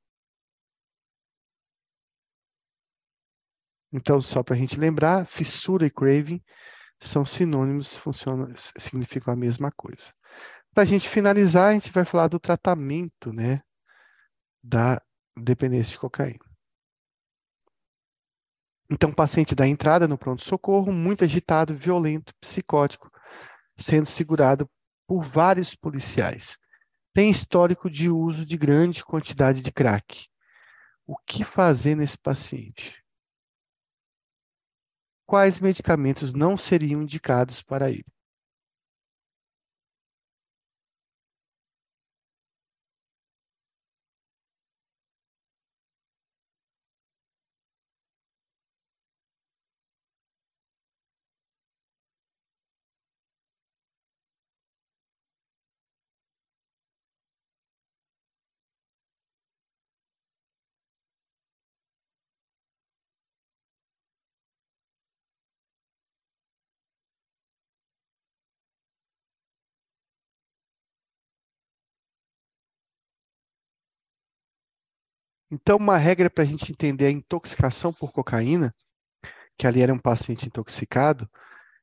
[3.92, 6.42] Então, só para a gente lembrar, fissura e craving
[7.00, 10.12] são sinônimos, funcionam, significam a mesma coisa.
[10.72, 13.62] Para a gente finalizar, a gente vai falar do tratamento, né,
[14.62, 15.00] da
[15.36, 16.44] dependência de cocaína.
[18.90, 23.10] Então, o paciente dá entrada no pronto-socorro, muito agitado, violento, psicótico,
[23.76, 24.70] sendo segurado
[25.06, 26.56] por vários policiais.
[27.12, 30.28] Tem histórico de uso de grande quantidade de crack.
[31.06, 33.02] O que fazer nesse paciente?
[35.26, 38.06] Quais medicamentos não seriam indicados para ele?
[75.50, 78.74] Então, uma regra para a gente entender a intoxicação por cocaína,
[79.56, 81.30] que ali era um paciente intoxicado,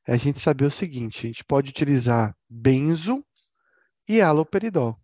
[0.06, 3.23] é a gente saber o seguinte: a gente pode utilizar benzo
[4.07, 4.99] e haloperidol.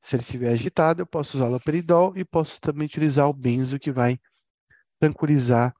[0.00, 3.92] Se ele estiver agitado, eu posso usar haloperidol e posso também utilizar o benzo, que
[3.92, 4.18] vai
[4.98, 5.72] tranquilizar,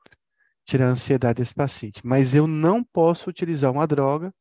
[0.64, 2.00] tirar a ansiedade desse paciente.
[2.04, 4.32] Mas eu não posso utilizar uma droga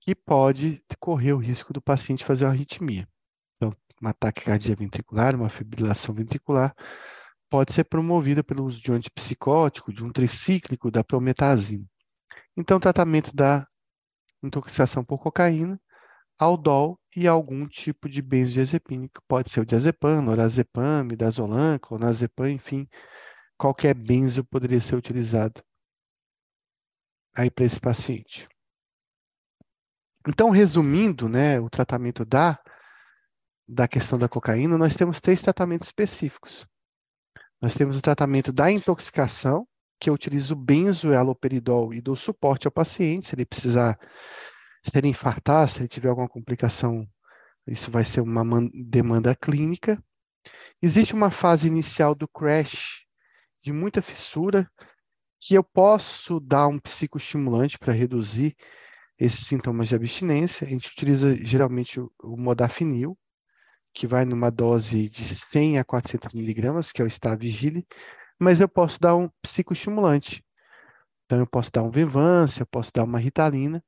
[0.00, 3.08] que pode correr o risco do paciente fazer uma arritmia
[4.00, 6.74] uma taquicardia ventricular, uma fibrilação ventricular,
[7.48, 11.86] pode ser promovida pelo uso de um antipsicótico, de um tricíclico, da prometazina.
[12.56, 13.66] Então, tratamento da
[14.42, 15.80] intoxicação por cocaína,
[16.38, 22.88] aldol e algum tipo de benzodiazepínico, pode ser o diazepam, lorazepam, midazolam, clonazepam, enfim,
[23.56, 25.62] qualquer benzo poderia ser utilizado
[27.34, 28.48] aí para esse paciente.
[30.28, 32.58] Então, resumindo, né, o tratamento da
[33.68, 36.66] da questão da cocaína, nós temos três tratamentos específicos.
[37.60, 39.66] Nós temos o tratamento da intoxicação,
[39.98, 43.98] que eu utilizo benzo e aloperidol e dou suporte ao paciente, se ele precisar,
[44.84, 47.08] se ele infartar, se ele tiver alguma complicação,
[47.66, 50.02] isso vai ser uma demanda clínica.
[50.80, 53.04] Existe uma fase inicial do crash,
[53.62, 54.70] de muita fissura,
[55.40, 58.54] que eu posso dar um psicoestimulante para reduzir
[59.18, 60.66] esses sintomas de abstinência.
[60.66, 63.18] A gente utiliza geralmente o, o modafinil,
[63.96, 67.86] que vai numa dose de 100 a 400 miligramas, que é o Stavigile,
[68.38, 70.44] mas eu posso dar um psicoestimulante.
[71.24, 73.82] Então, eu posso dar um Vivance, eu posso dar uma Ritalina,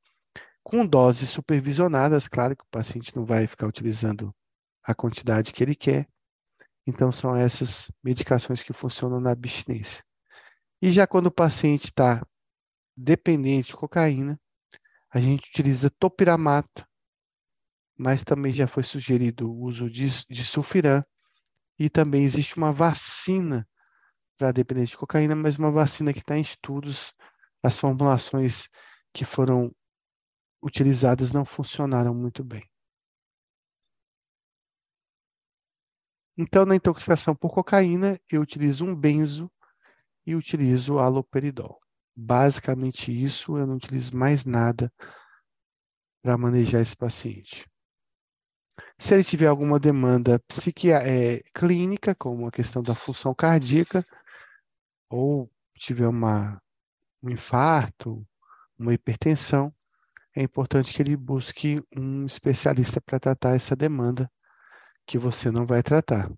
[0.62, 4.34] com doses supervisionadas, claro que o paciente não vai ficar utilizando
[4.82, 6.08] a quantidade que ele quer.
[6.86, 10.02] Então, são essas medicações que funcionam na abstinência.
[10.80, 12.26] E já quando o paciente está
[12.96, 14.40] dependente de cocaína,
[15.10, 16.86] a gente utiliza topiramato,
[17.98, 21.04] mas também já foi sugerido o uso de, de sulfiram
[21.78, 23.68] e também existe uma vacina
[24.38, 27.12] para dependência de cocaína, mas uma vacina que está em estudos.
[27.62, 28.68] As formulações
[29.12, 29.74] que foram
[30.62, 32.62] utilizadas não funcionaram muito bem.
[36.36, 39.50] Então, na intoxicação por cocaína, eu utilizo um benzo
[40.24, 41.80] e utilizo aloperidol.
[42.14, 44.92] Basicamente isso, eu não utilizo mais nada
[46.22, 47.66] para manejar esse paciente.
[48.98, 50.42] Se ele tiver alguma demanda
[51.04, 54.04] é, clínica, como a questão da função cardíaca,
[55.08, 56.60] ou tiver uma,
[57.22, 58.26] um infarto,
[58.78, 59.72] uma hipertensão,
[60.34, 64.30] é importante que ele busque um especialista para tratar essa demanda
[65.06, 66.30] que você não vai tratar.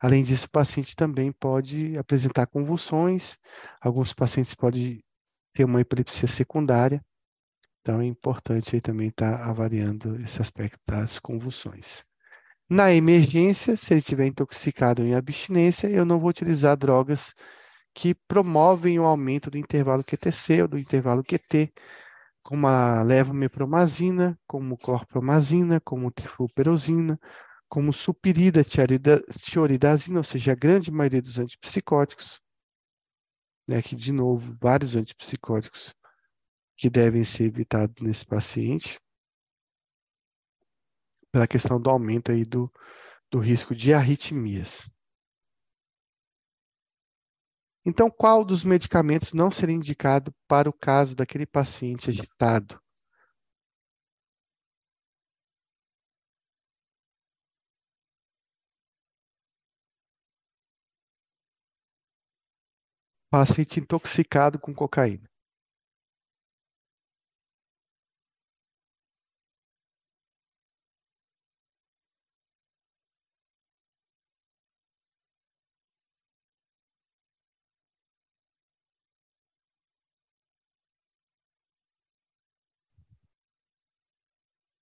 [0.00, 3.38] Além disso, o paciente também pode apresentar convulsões,
[3.80, 5.04] alguns pacientes podem
[5.54, 7.04] ter uma epilepsia secundária,
[7.82, 12.04] então é importante aí também estar tá avaliando esse aspecto das convulsões.
[12.70, 17.34] Na emergência, se ele estiver intoxicado em abstinência, eu não vou utilizar drogas
[17.92, 21.72] que promovem o aumento do intervalo QTC ou do intervalo QT,
[22.42, 27.18] como a levomepromazina, como clorpromazina, como trifluperosina,
[27.68, 32.40] como supirida, tioridazina, ou seja, a grande maioria dos antipsicóticos,
[33.66, 35.94] né, que, de novo, vários antipsicóticos
[36.82, 38.98] que devem ser evitados nesse paciente,
[41.30, 42.68] pela questão do aumento aí do,
[43.30, 44.90] do risco de arritmias.
[47.86, 52.82] Então, qual dos medicamentos não seria indicado para o caso daquele paciente agitado?
[63.30, 65.31] Paciente intoxicado com cocaína.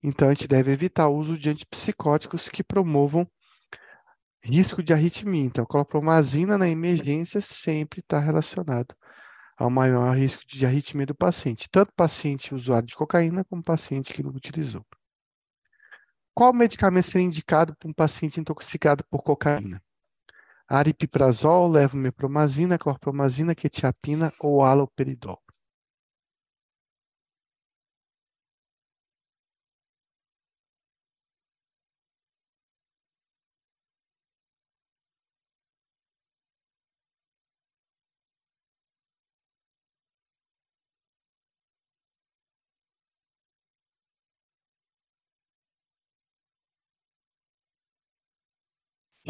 [0.02, 3.28] Então, a gente deve evitar o uso de antipsicóticos que promovam
[4.42, 5.44] risco de arritmia.
[5.44, 8.94] Então, clorpromazina na emergência sempre está relacionado
[9.58, 14.22] ao maior risco de arritmia do paciente, tanto paciente usuário de cocaína como paciente que
[14.22, 14.84] não utilizou.
[16.34, 19.82] Qual medicamento seria indicado para um paciente intoxicado por cocaína?
[20.66, 25.38] Aripiprazol, levomepromazina, clorpromazina, quetiapina ou haloperidol.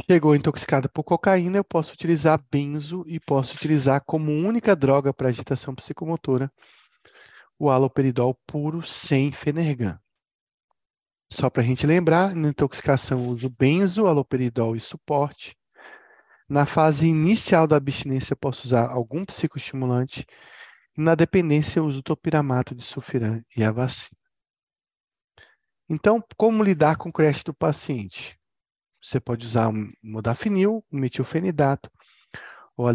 [0.08, 5.28] Chegou intoxicada por cocaína, eu posso utilizar benzo e posso utilizar como única droga para
[5.28, 6.50] agitação psicomotora
[7.58, 10.00] o haloperidol puro sem fenergan.
[11.30, 15.54] Só para a gente lembrar, na intoxicação uso benzo, haloperidol e suporte.
[16.48, 20.26] Na fase inicial da abstinência, posso usar algum psicoestimulante.
[20.96, 24.18] E na dependência, uso topiramato de sulfiram e a vacina.
[25.88, 28.39] Então, como lidar com o crash do paciente?
[29.02, 31.90] Você pode usar um modafinil, um metilfenidato
[32.76, 32.92] ou a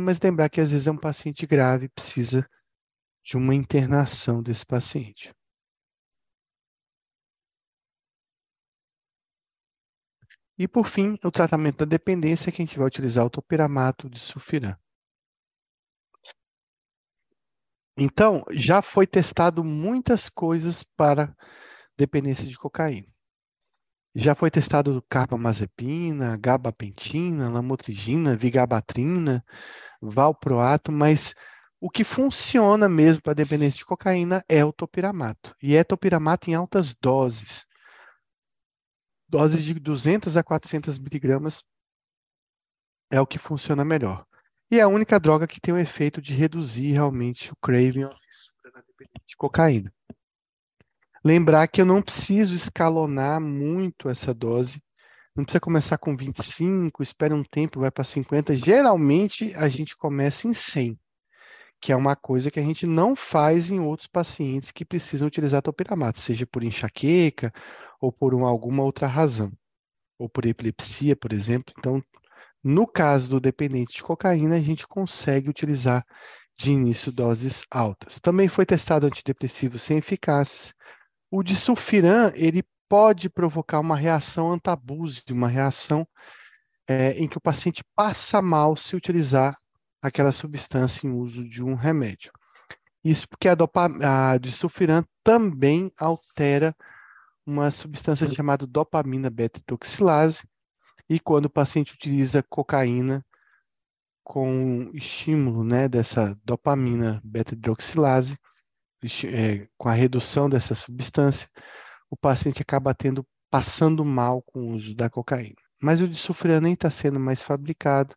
[0.00, 2.48] mas lembrar que às vezes é um paciente grave precisa
[3.24, 5.34] de uma internação desse paciente.
[10.58, 14.18] E, por fim, o tratamento da dependência, que a gente vai utilizar o topiramato de
[14.18, 14.76] sulfiram.
[17.98, 21.34] Então, já foi testado muitas coisas para
[21.96, 23.15] dependência de cocaína.
[24.18, 29.44] Já foi testado carbamazepina, gabapentina, lamotrigina, vigabatrina,
[30.00, 31.34] valproato, mas
[31.78, 35.54] o que funciona mesmo para dependência de cocaína é o topiramato.
[35.62, 37.66] E é topiramato em altas doses.
[39.28, 41.62] Doses de 200 a 400 miligramas
[43.10, 44.24] é o que funciona melhor.
[44.70, 48.16] E é a única droga que tem o efeito de reduzir realmente o craving ou
[48.16, 49.92] fissura na dependência de cocaína.
[51.26, 54.80] Lembrar que eu não preciso escalonar muito essa dose.
[55.34, 58.54] Não precisa começar com 25, espera um tempo, vai para 50.
[58.54, 60.96] Geralmente a gente começa em 100,
[61.80, 65.60] que é uma coisa que a gente não faz em outros pacientes que precisam utilizar
[65.62, 67.52] topiramato, seja por enxaqueca
[68.00, 69.50] ou por uma, alguma outra razão,
[70.16, 71.74] ou por epilepsia, por exemplo.
[71.76, 72.00] Então,
[72.62, 76.06] no caso do dependente de cocaína, a gente consegue utilizar
[76.56, 78.20] de início doses altas.
[78.20, 80.72] Também foi testado antidepressivos sem eficácias,
[81.30, 86.06] o disulfiram, ele pode provocar uma reação antabuse, uma reação
[86.88, 89.56] é, em que o paciente passa mal se utilizar
[90.00, 92.30] aquela substância em uso de um remédio.
[93.04, 93.54] Isso porque a,
[94.32, 96.74] a disulfiram também altera
[97.44, 100.44] uma substância chamada dopamina beta-hidroxilase,
[101.08, 103.24] e quando o paciente utiliza cocaína
[104.24, 108.36] com estímulo né, dessa dopamina beta-hidroxilase,
[109.24, 111.48] é, com a redução dessa substância,
[112.10, 115.56] o paciente acaba tendo, passando mal com o uso da cocaína.
[115.80, 118.14] Mas o disulfiram nem está sendo mais fabricado,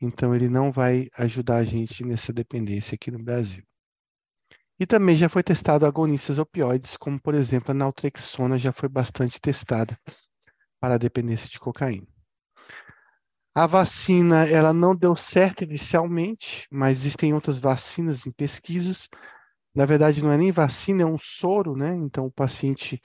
[0.00, 3.64] então ele não vai ajudar a gente nessa dependência aqui no Brasil.
[4.78, 9.40] E também já foi testado agonistas opioides, como por exemplo a naltrexona já foi bastante
[9.40, 9.96] testada
[10.80, 12.06] para a dependência de cocaína.
[13.56, 19.08] A vacina, ela não deu certo inicialmente, mas existem outras vacinas em pesquisas
[19.74, 21.94] na verdade, não é nem vacina, é um soro, né?
[21.94, 23.00] Então, o paciente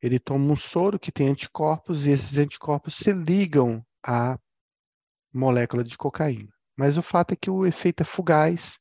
[0.00, 4.38] ele toma um soro que tem anticorpos e esses anticorpos se ligam à
[5.32, 6.52] molécula de cocaína.
[6.76, 8.78] Mas o fato é que o efeito é fugaz,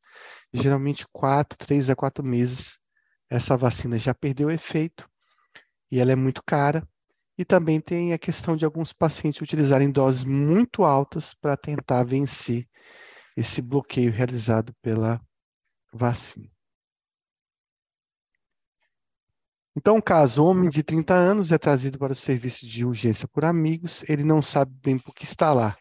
[0.53, 2.79] geralmente quatro, três a quatro meses,
[3.29, 5.09] essa vacina já perdeu efeito
[5.91, 6.87] e ela é muito cara.
[7.37, 12.67] E também tem a questão de alguns pacientes utilizarem doses muito altas para tentar vencer
[13.35, 15.19] esse bloqueio realizado pela
[15.91, 16.52] vacina.
[19.75, 24.03] Então, caso homem de 30 anos é trazido para o serviço de urgência por amigos,
[24.07, 25.75] ele não sabe bem por que está lá.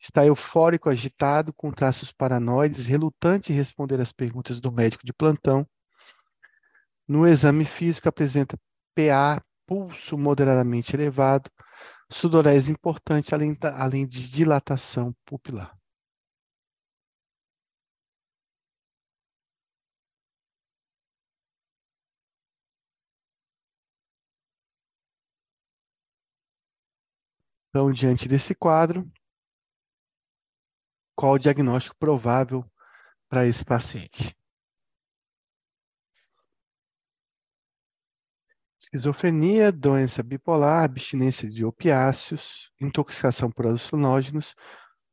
[0.00, 5.66] Está eufórico, agitado, com traços paranoides, relutante em responder às perguntas do médico de plantão.
[7.06, 8.58] No exame físico, apresenta
[8.94, 11.48] PA, pulso moderadamente elevado,
[12.10, 15.77] sudorese importante, além, além de dilatação pupilar.
[27.78, 29.08] Então, diante desse quadro,
[31.14, 32.68] qual o diagnóstico provável
[33.28, 34.36] para esse paciente?
[38.76, 44.56] Esquizofrenia, doença bipolar, abstinência de opiáceos, intoxicação por alucinógenos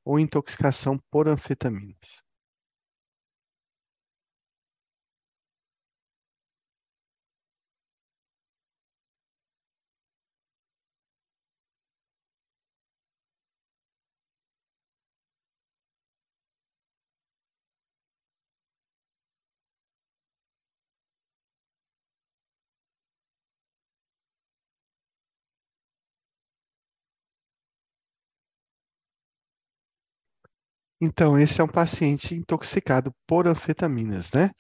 [0.04, 2.25] ou intoxicação por anfetaminas.
[31.00, 34.52] Então, esse é um paciente intoxicado por anfetaminas, né?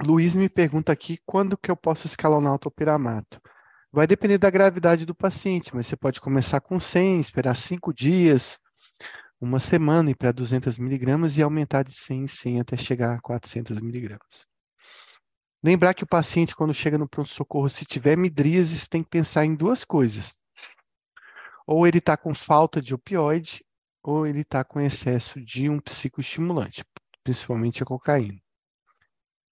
[0.00, 3.40] Luiz me pergunta aqui quando que eu posso escalonar o topiramato.
[3.92, 8.58] Vai depender da gravidade do paciente, mas você pode começar com 100, esperar 5 dias,
[9.38, 13.20] uma semana e para 200 miligramas e aumentar de 100 em 100 até chegar a
[13.20, 14.46] 400 miligramas.
[15.62, 19.54] Lembrar que o paciente, quando chega no pronto-socorro, se tiver midríases, tem que pensar em
[19.54, 20.34] duas coisas.
[21.66, 23.64] Ou ele está com falta de opioide,
[24.02, 26.84] ou ele está com excesso de um psicoestimulante,
[27.22, 28.40] principalmente a cocaína.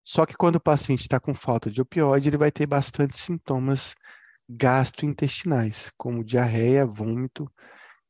[0.02, 3.94] Só que quando o paciente está com falta de opioide, ele vai ter bastante sintomas
[4.48, 7.48] gastrointestinais, como diarreia, vômito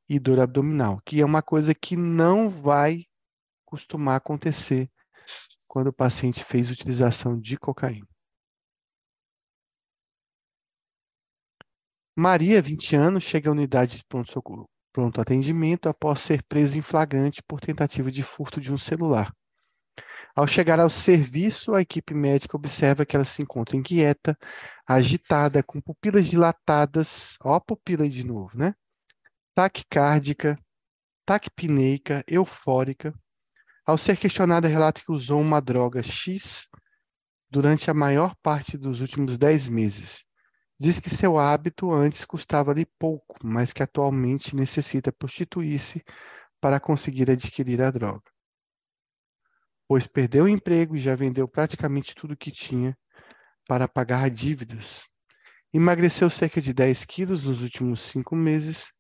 [0.08, 3.04] e dor abdominal, que é uma coisa que não vai
[3.66, 4.90] costumar acontecer
[5.68, 8.08] quando o paciente fez utilização de cocaína.
[12.16, 17.42] Maria, 20 anos, chega à unidade de pronto-socorro pronto atendimento após ser presa em flagrante
[17.42, 19.32] por tentativa de furto de um celular.
[20.34, 24.38] Ao chegar ao serviço, a equipe médica observa que ela se encontra inquieta,
[24.86, 28.74] agitada, com pupilas dilatadas, ó a pupila aí de novo, né?
[29.54, 30.58] Taquicárdica,
[31.26, 33.12] taquipneica, eufórica.
[33.84, 36.68] Ao ser questionada, relata que usou uma droga X
[37.50, 40.30] durante a maior parte dos últimos 10 meses
[40.82, 46.02] Diz que seu hábito antes custava-lhe pouco, mas que atualmente necessita prostituir-se
[46.59, 48.23] para conseguir adquirir a droga.
[49.86, 52.97] Pois perdeu o emprego e já vendeu praticamente tudo que tinha
[53.69, 55.07] para pagar dívidas.
[55.70, 58.90] Emagreceu cerca de 10 quilos nos últimos cinco meses.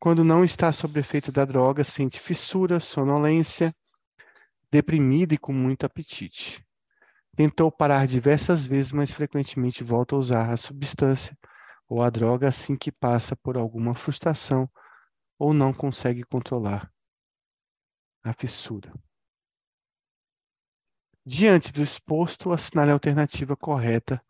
[0.00, 3.72] Quando não está sob efeito da droga, sente fissura, sonolência,
[4.72, 6.66] deprimida e com muito apetite.
[7.34, 11.36] Tentou parar diversas vezes, mas frequentemente volta a usar a substância
[11.88, 14.68] ou a droga assim que passa por alguma frustração
[15.38, 16.92] ou não consegue controlar
[18.22, 18.92] a fissura.
[21.24, 24.22] Diante do exposto, assinale a alternativa correta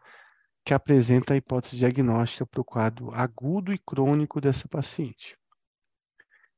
[0.64, 5.36] que apresenta a hipótese diagnóstica para o quadro agudo e crônico dessa paciente.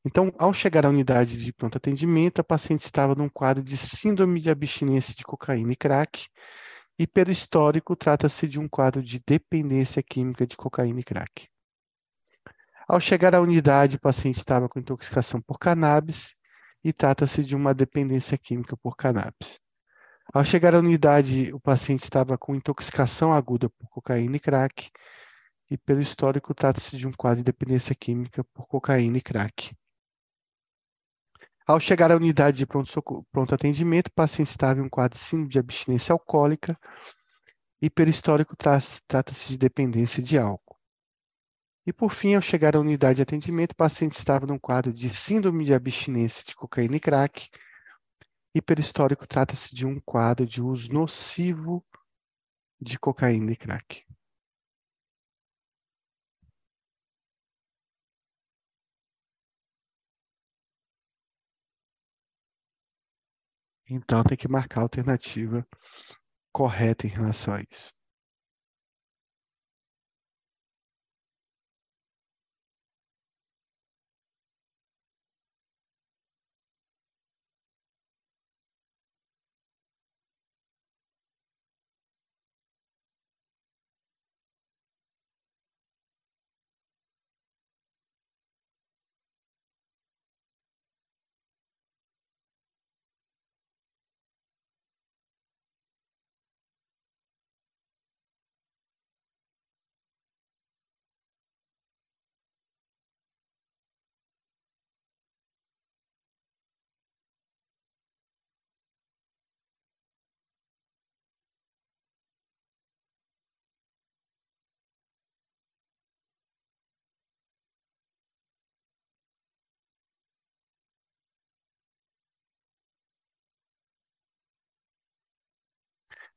[0.06, 4.38] Então, ao chegar à unidade de pronto atendimento, a paciente estava num quadro de síndrome
[4.38, 6.28] de abstinência de cocaína e crack,
[6.98, 11.48] e pelo histórico trata-se de um quadro de dependência química de cocaína e crack.
[12.86, 16.34] Ao chegar à unidade, o paciente estava com intoxicação por cannabis
[16.84, 19.58] e trata-se de uma dependência química por cannabis.
[20.34, 24.90] Ao chegar à unidade, o paciente estava com intoxicação aguda por cocaína e crack,
[25.70, 29.74] e pelo histórico trata-se de um quadro de dependência química por cocaína e crack.
[31.66, 35.48] Ao chegar à unidade de pronto, pronto atendimento, o paciente estava em um quadro de
[35.48, 36.78] de abstinência alcoólica
[37.80, 40.76] e pelo histórico trata-se de dependência de álcool.
[41.86, 45.08] E por fim, ao chegar à unidade de atendimento, o paciente estava num quadro de
[45.08, 47.48] síndrome de abstinência de cocaína e crack
[48.54, 51.82] e pelo histórico trata-se de um quadro de uso nocivo
[52.78, 54.04] de cocaína e crack.
[63.94, 65.64] Então tem que marcar a alternativa
[66.52, 67.93] correta em relação a isso.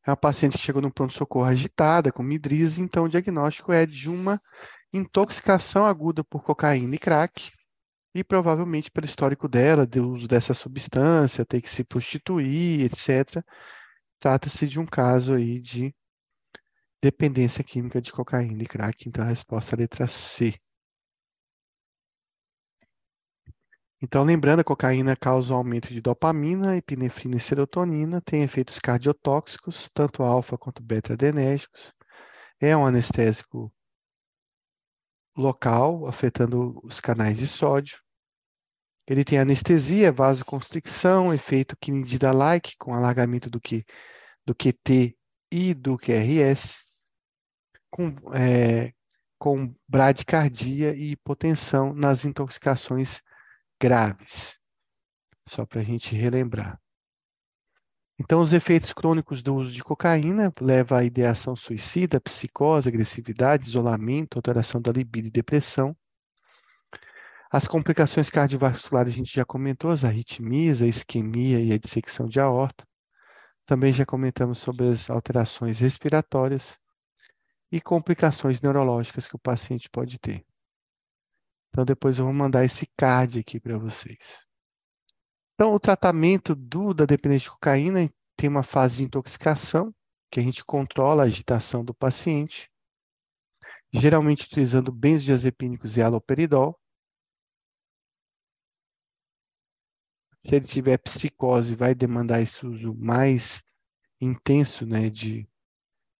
[0.08, 4.10] É uma paciente que chegou no pronto-socorro agitada, com midrise, então o diagnóstico é de
[4.10, 4.42] uma
[4.94, 7.52] intoxicação aguda por cocaína e crack,
[8.16, 13.44] e provavelmente pelo histórico dela, do uso dessa substância, ter que se prostituir, etc.
[14.18, 15.94] Trata-se de um caso aí de
[17.04, 20.58] dependência química de cocaína e crack, então a resposta é a letra C.
[24.00, 29.90] Então, lembrando, a cocaína causa um aumento de dopamina, epinefrina e serotonina, tem efeitos cardiotóxicos,
[29.92, 31.94] tanto alfa quanto beta-adrenérgicos,
[32.60, 33.74] é um anestésico
[35.36, 38.00] local, afetando os canais de sódio.
[39.08, 43.84] Ele tem anestesia, vasoconstricção, efeito kinidida-like, com alargamento do, Q,
[44.46, 45.18] do QT
[45.52, 46.84] e do QRS,
[47.90, 48.94] com, é,
[49.40, 53.22] com bradicardia e hipotensão nas intoxicações
[53.80, 54.60] graves,
[55.48, 56.80] só para a gente relembrar.
[58.20, 64.38] Então, os efeitos crônicos do uso de cocaína levam à ideação suicida, psicose, agressividade, isolamento,
[64.38, 65.96] alteração da libido e depressão.
[67.52, 72.40] As complicações cardiovasculares a gente já comentou, as arritmias, a isquemia e a dissecção de
[72.40, 72.86] aorta.
[73.68, 76.76] Também já comentamos sobre as alterações respiratórias
[77.72, 80.44] e complicações neurológicas que o paciente pode ter.
[81.70, 84.46] Então, depois eu vou mandar esse card aqui para vocês.
[85.54, 89.94] Então, o tratamento do, da dependência de cocaína tem uma fase de intoxicação,
[90.32, 92.70] que a gente controla a agitação do paciente,
[93.92, 96.80] geralmente utilizando benzodiazepínicos e haloperidol.
[100.42, 103.64] Se ele tiver psicose, vai demandar esse uso mais
[104.22, 105.48] intenso né, de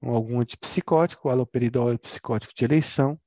[0.02, 3.20] algum antipsicótico, o haloperidol é o psicótico de eleição.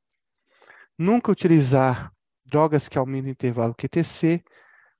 [1.01, 2.15] Nunca utilizar
[2.45, 4.45] drogas que aumentam o intervalo QTC,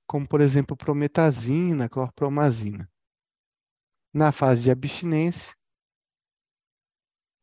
[0.07, 2.89] como por exemplo prometazina, clorpromazina.
[4.11, 5.55] Na fase de abstinência,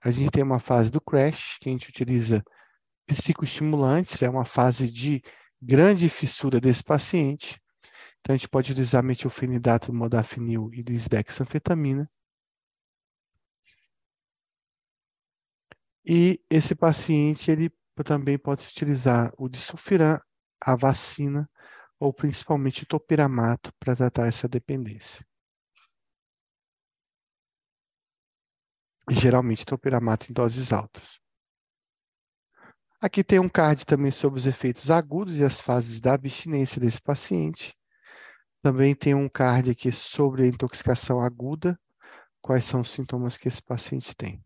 [0.02, 2.43] a gente tem uma fase do crash, que a gente utiliza
[3.06, 5.22] psicoestimulantes, é uma fase de
[5.62, 7.62] grande fissura desse paciente.
[8.18, 12.10] Então, a gente pode utilizar metilfenidato, modafinil e lisdexanfetamina.
[16.05, 17.70] E esse paciente, ele
[18.04, 20.20] também pode se utilizar o disulfiram,
[20.60, 21.48] a vacina
[21.98, 25.26] ou principalmente o topiramato para tratar essa dependência.
[29.10, 31.20] geralmente topiramato em doses altas.
[33.00, 37.00] Aqui tem um card também sobre os efeitos agudos e as fases da abstinência desse
[37.00, 37.76] paciente.
[38.60, 41.78] Também tem um card aqui sobre a intoxicação aguda,
[42.40, 44.44] quais são os sintomas que esse paciente tem.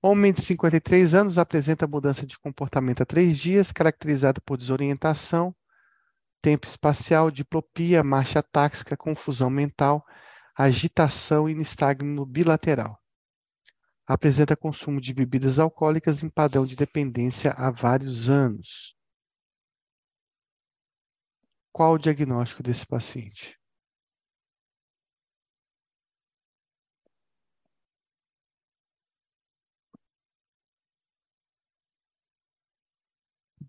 [0.00, 5.52] Homem de 53 anos apresenta mudança de comportamento há três dias, caracterizada por desorientação,
[6.40, 10.06] tempo espacial, diplopia, marcha táxica, confusão mental,
[10.56, 12.96] agitação e nistagmo bilateral.
[14.06, 18.96] Apresenta consumo de bebidas alcoólicas em padrão de dependência há vários anos.
[21.72, 23.57] Qual o diagnóstico desse paciente?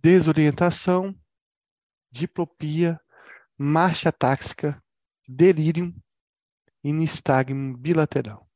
[0.01, 1.15] Desorientação,
[2.11, 2.99] diplopia,
[3.57, 4.81] marcha táxica,
[5.27, 5.93] delírio
[6.83, 8.48] e nistagmo bilateral.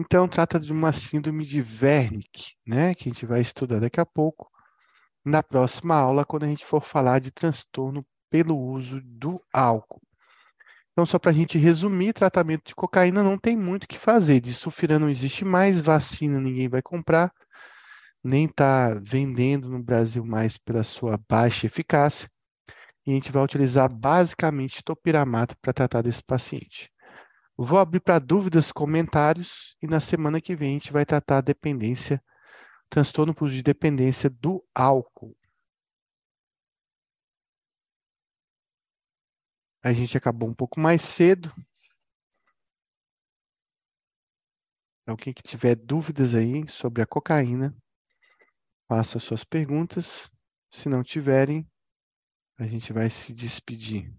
[0.00, 4.06] Então, trata de uma síndrome de Wernicke, né, que a gente vai estudar daqui a
[4.06, 4.48] pouco,
[5.24, 10.00] na próxima aula, quando a gente for falar de transtorno pelo uso do álcool.
[10.92, 14.38] Então, só para a gente resumir, tratamento de cocaína não tem muito o que fazer.
[14.38, 17.32] De sulfira não existe mais, vacina ninguém vai comprar,
[18.22, 22.30] nem está vendendo no Brasil mais pela sua baixa eficácia.
[23.04, 26.88] E a gente vai utilizar basicamente topiramato para tratar desse paciente.
[27.60, 31.40] Vou abrir para dúvidas, comentários e na semana que vem a gente vai tratar a
[31.40, 32.22] dependência,
[32.88, 35.36] transtorno de dependência do álcool.
[39.82, 41.52] A gente acabou um pouco mais cedo.
[45.02, 47.76] Então, quem que tiver dúvidas aí sobre a cocaína,
[48.86, 50.30] faça suas perguntas.
[50.70, 51.68] Se não tiverem,
[52.56, 54.16] a gente vai se despedir.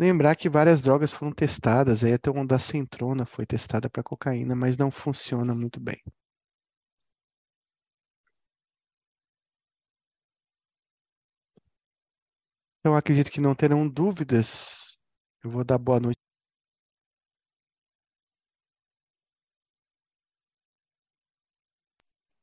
[0.00, 4.76] Lembrar que várias drogas foram testadas, aí até uma centrona foi testada para cocaína, mas
[4.76, 6.02] não funciona muito bem.
[12.80, 14.98] Então, acredito que não terão dúvidas.
[15.42, 16.18] Eu vou dar boa noite.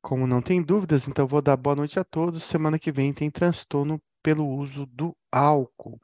[0.01, 2.43] Como não tem dúvidas, então vou dar boa noite a todos.
[2.43, 5.99] Semana que vem tem transtorno pelo uso do álcool.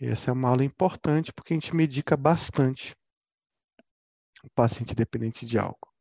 [0.00, 2.94] Essa é uma aula importante porque a gente medica bastante
[4.42, 5.92] o paciente dependente de álcool.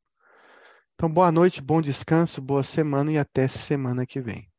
[0.95, 4.52] Então, boa noite, bom descanso, boa semana e até semana que vem.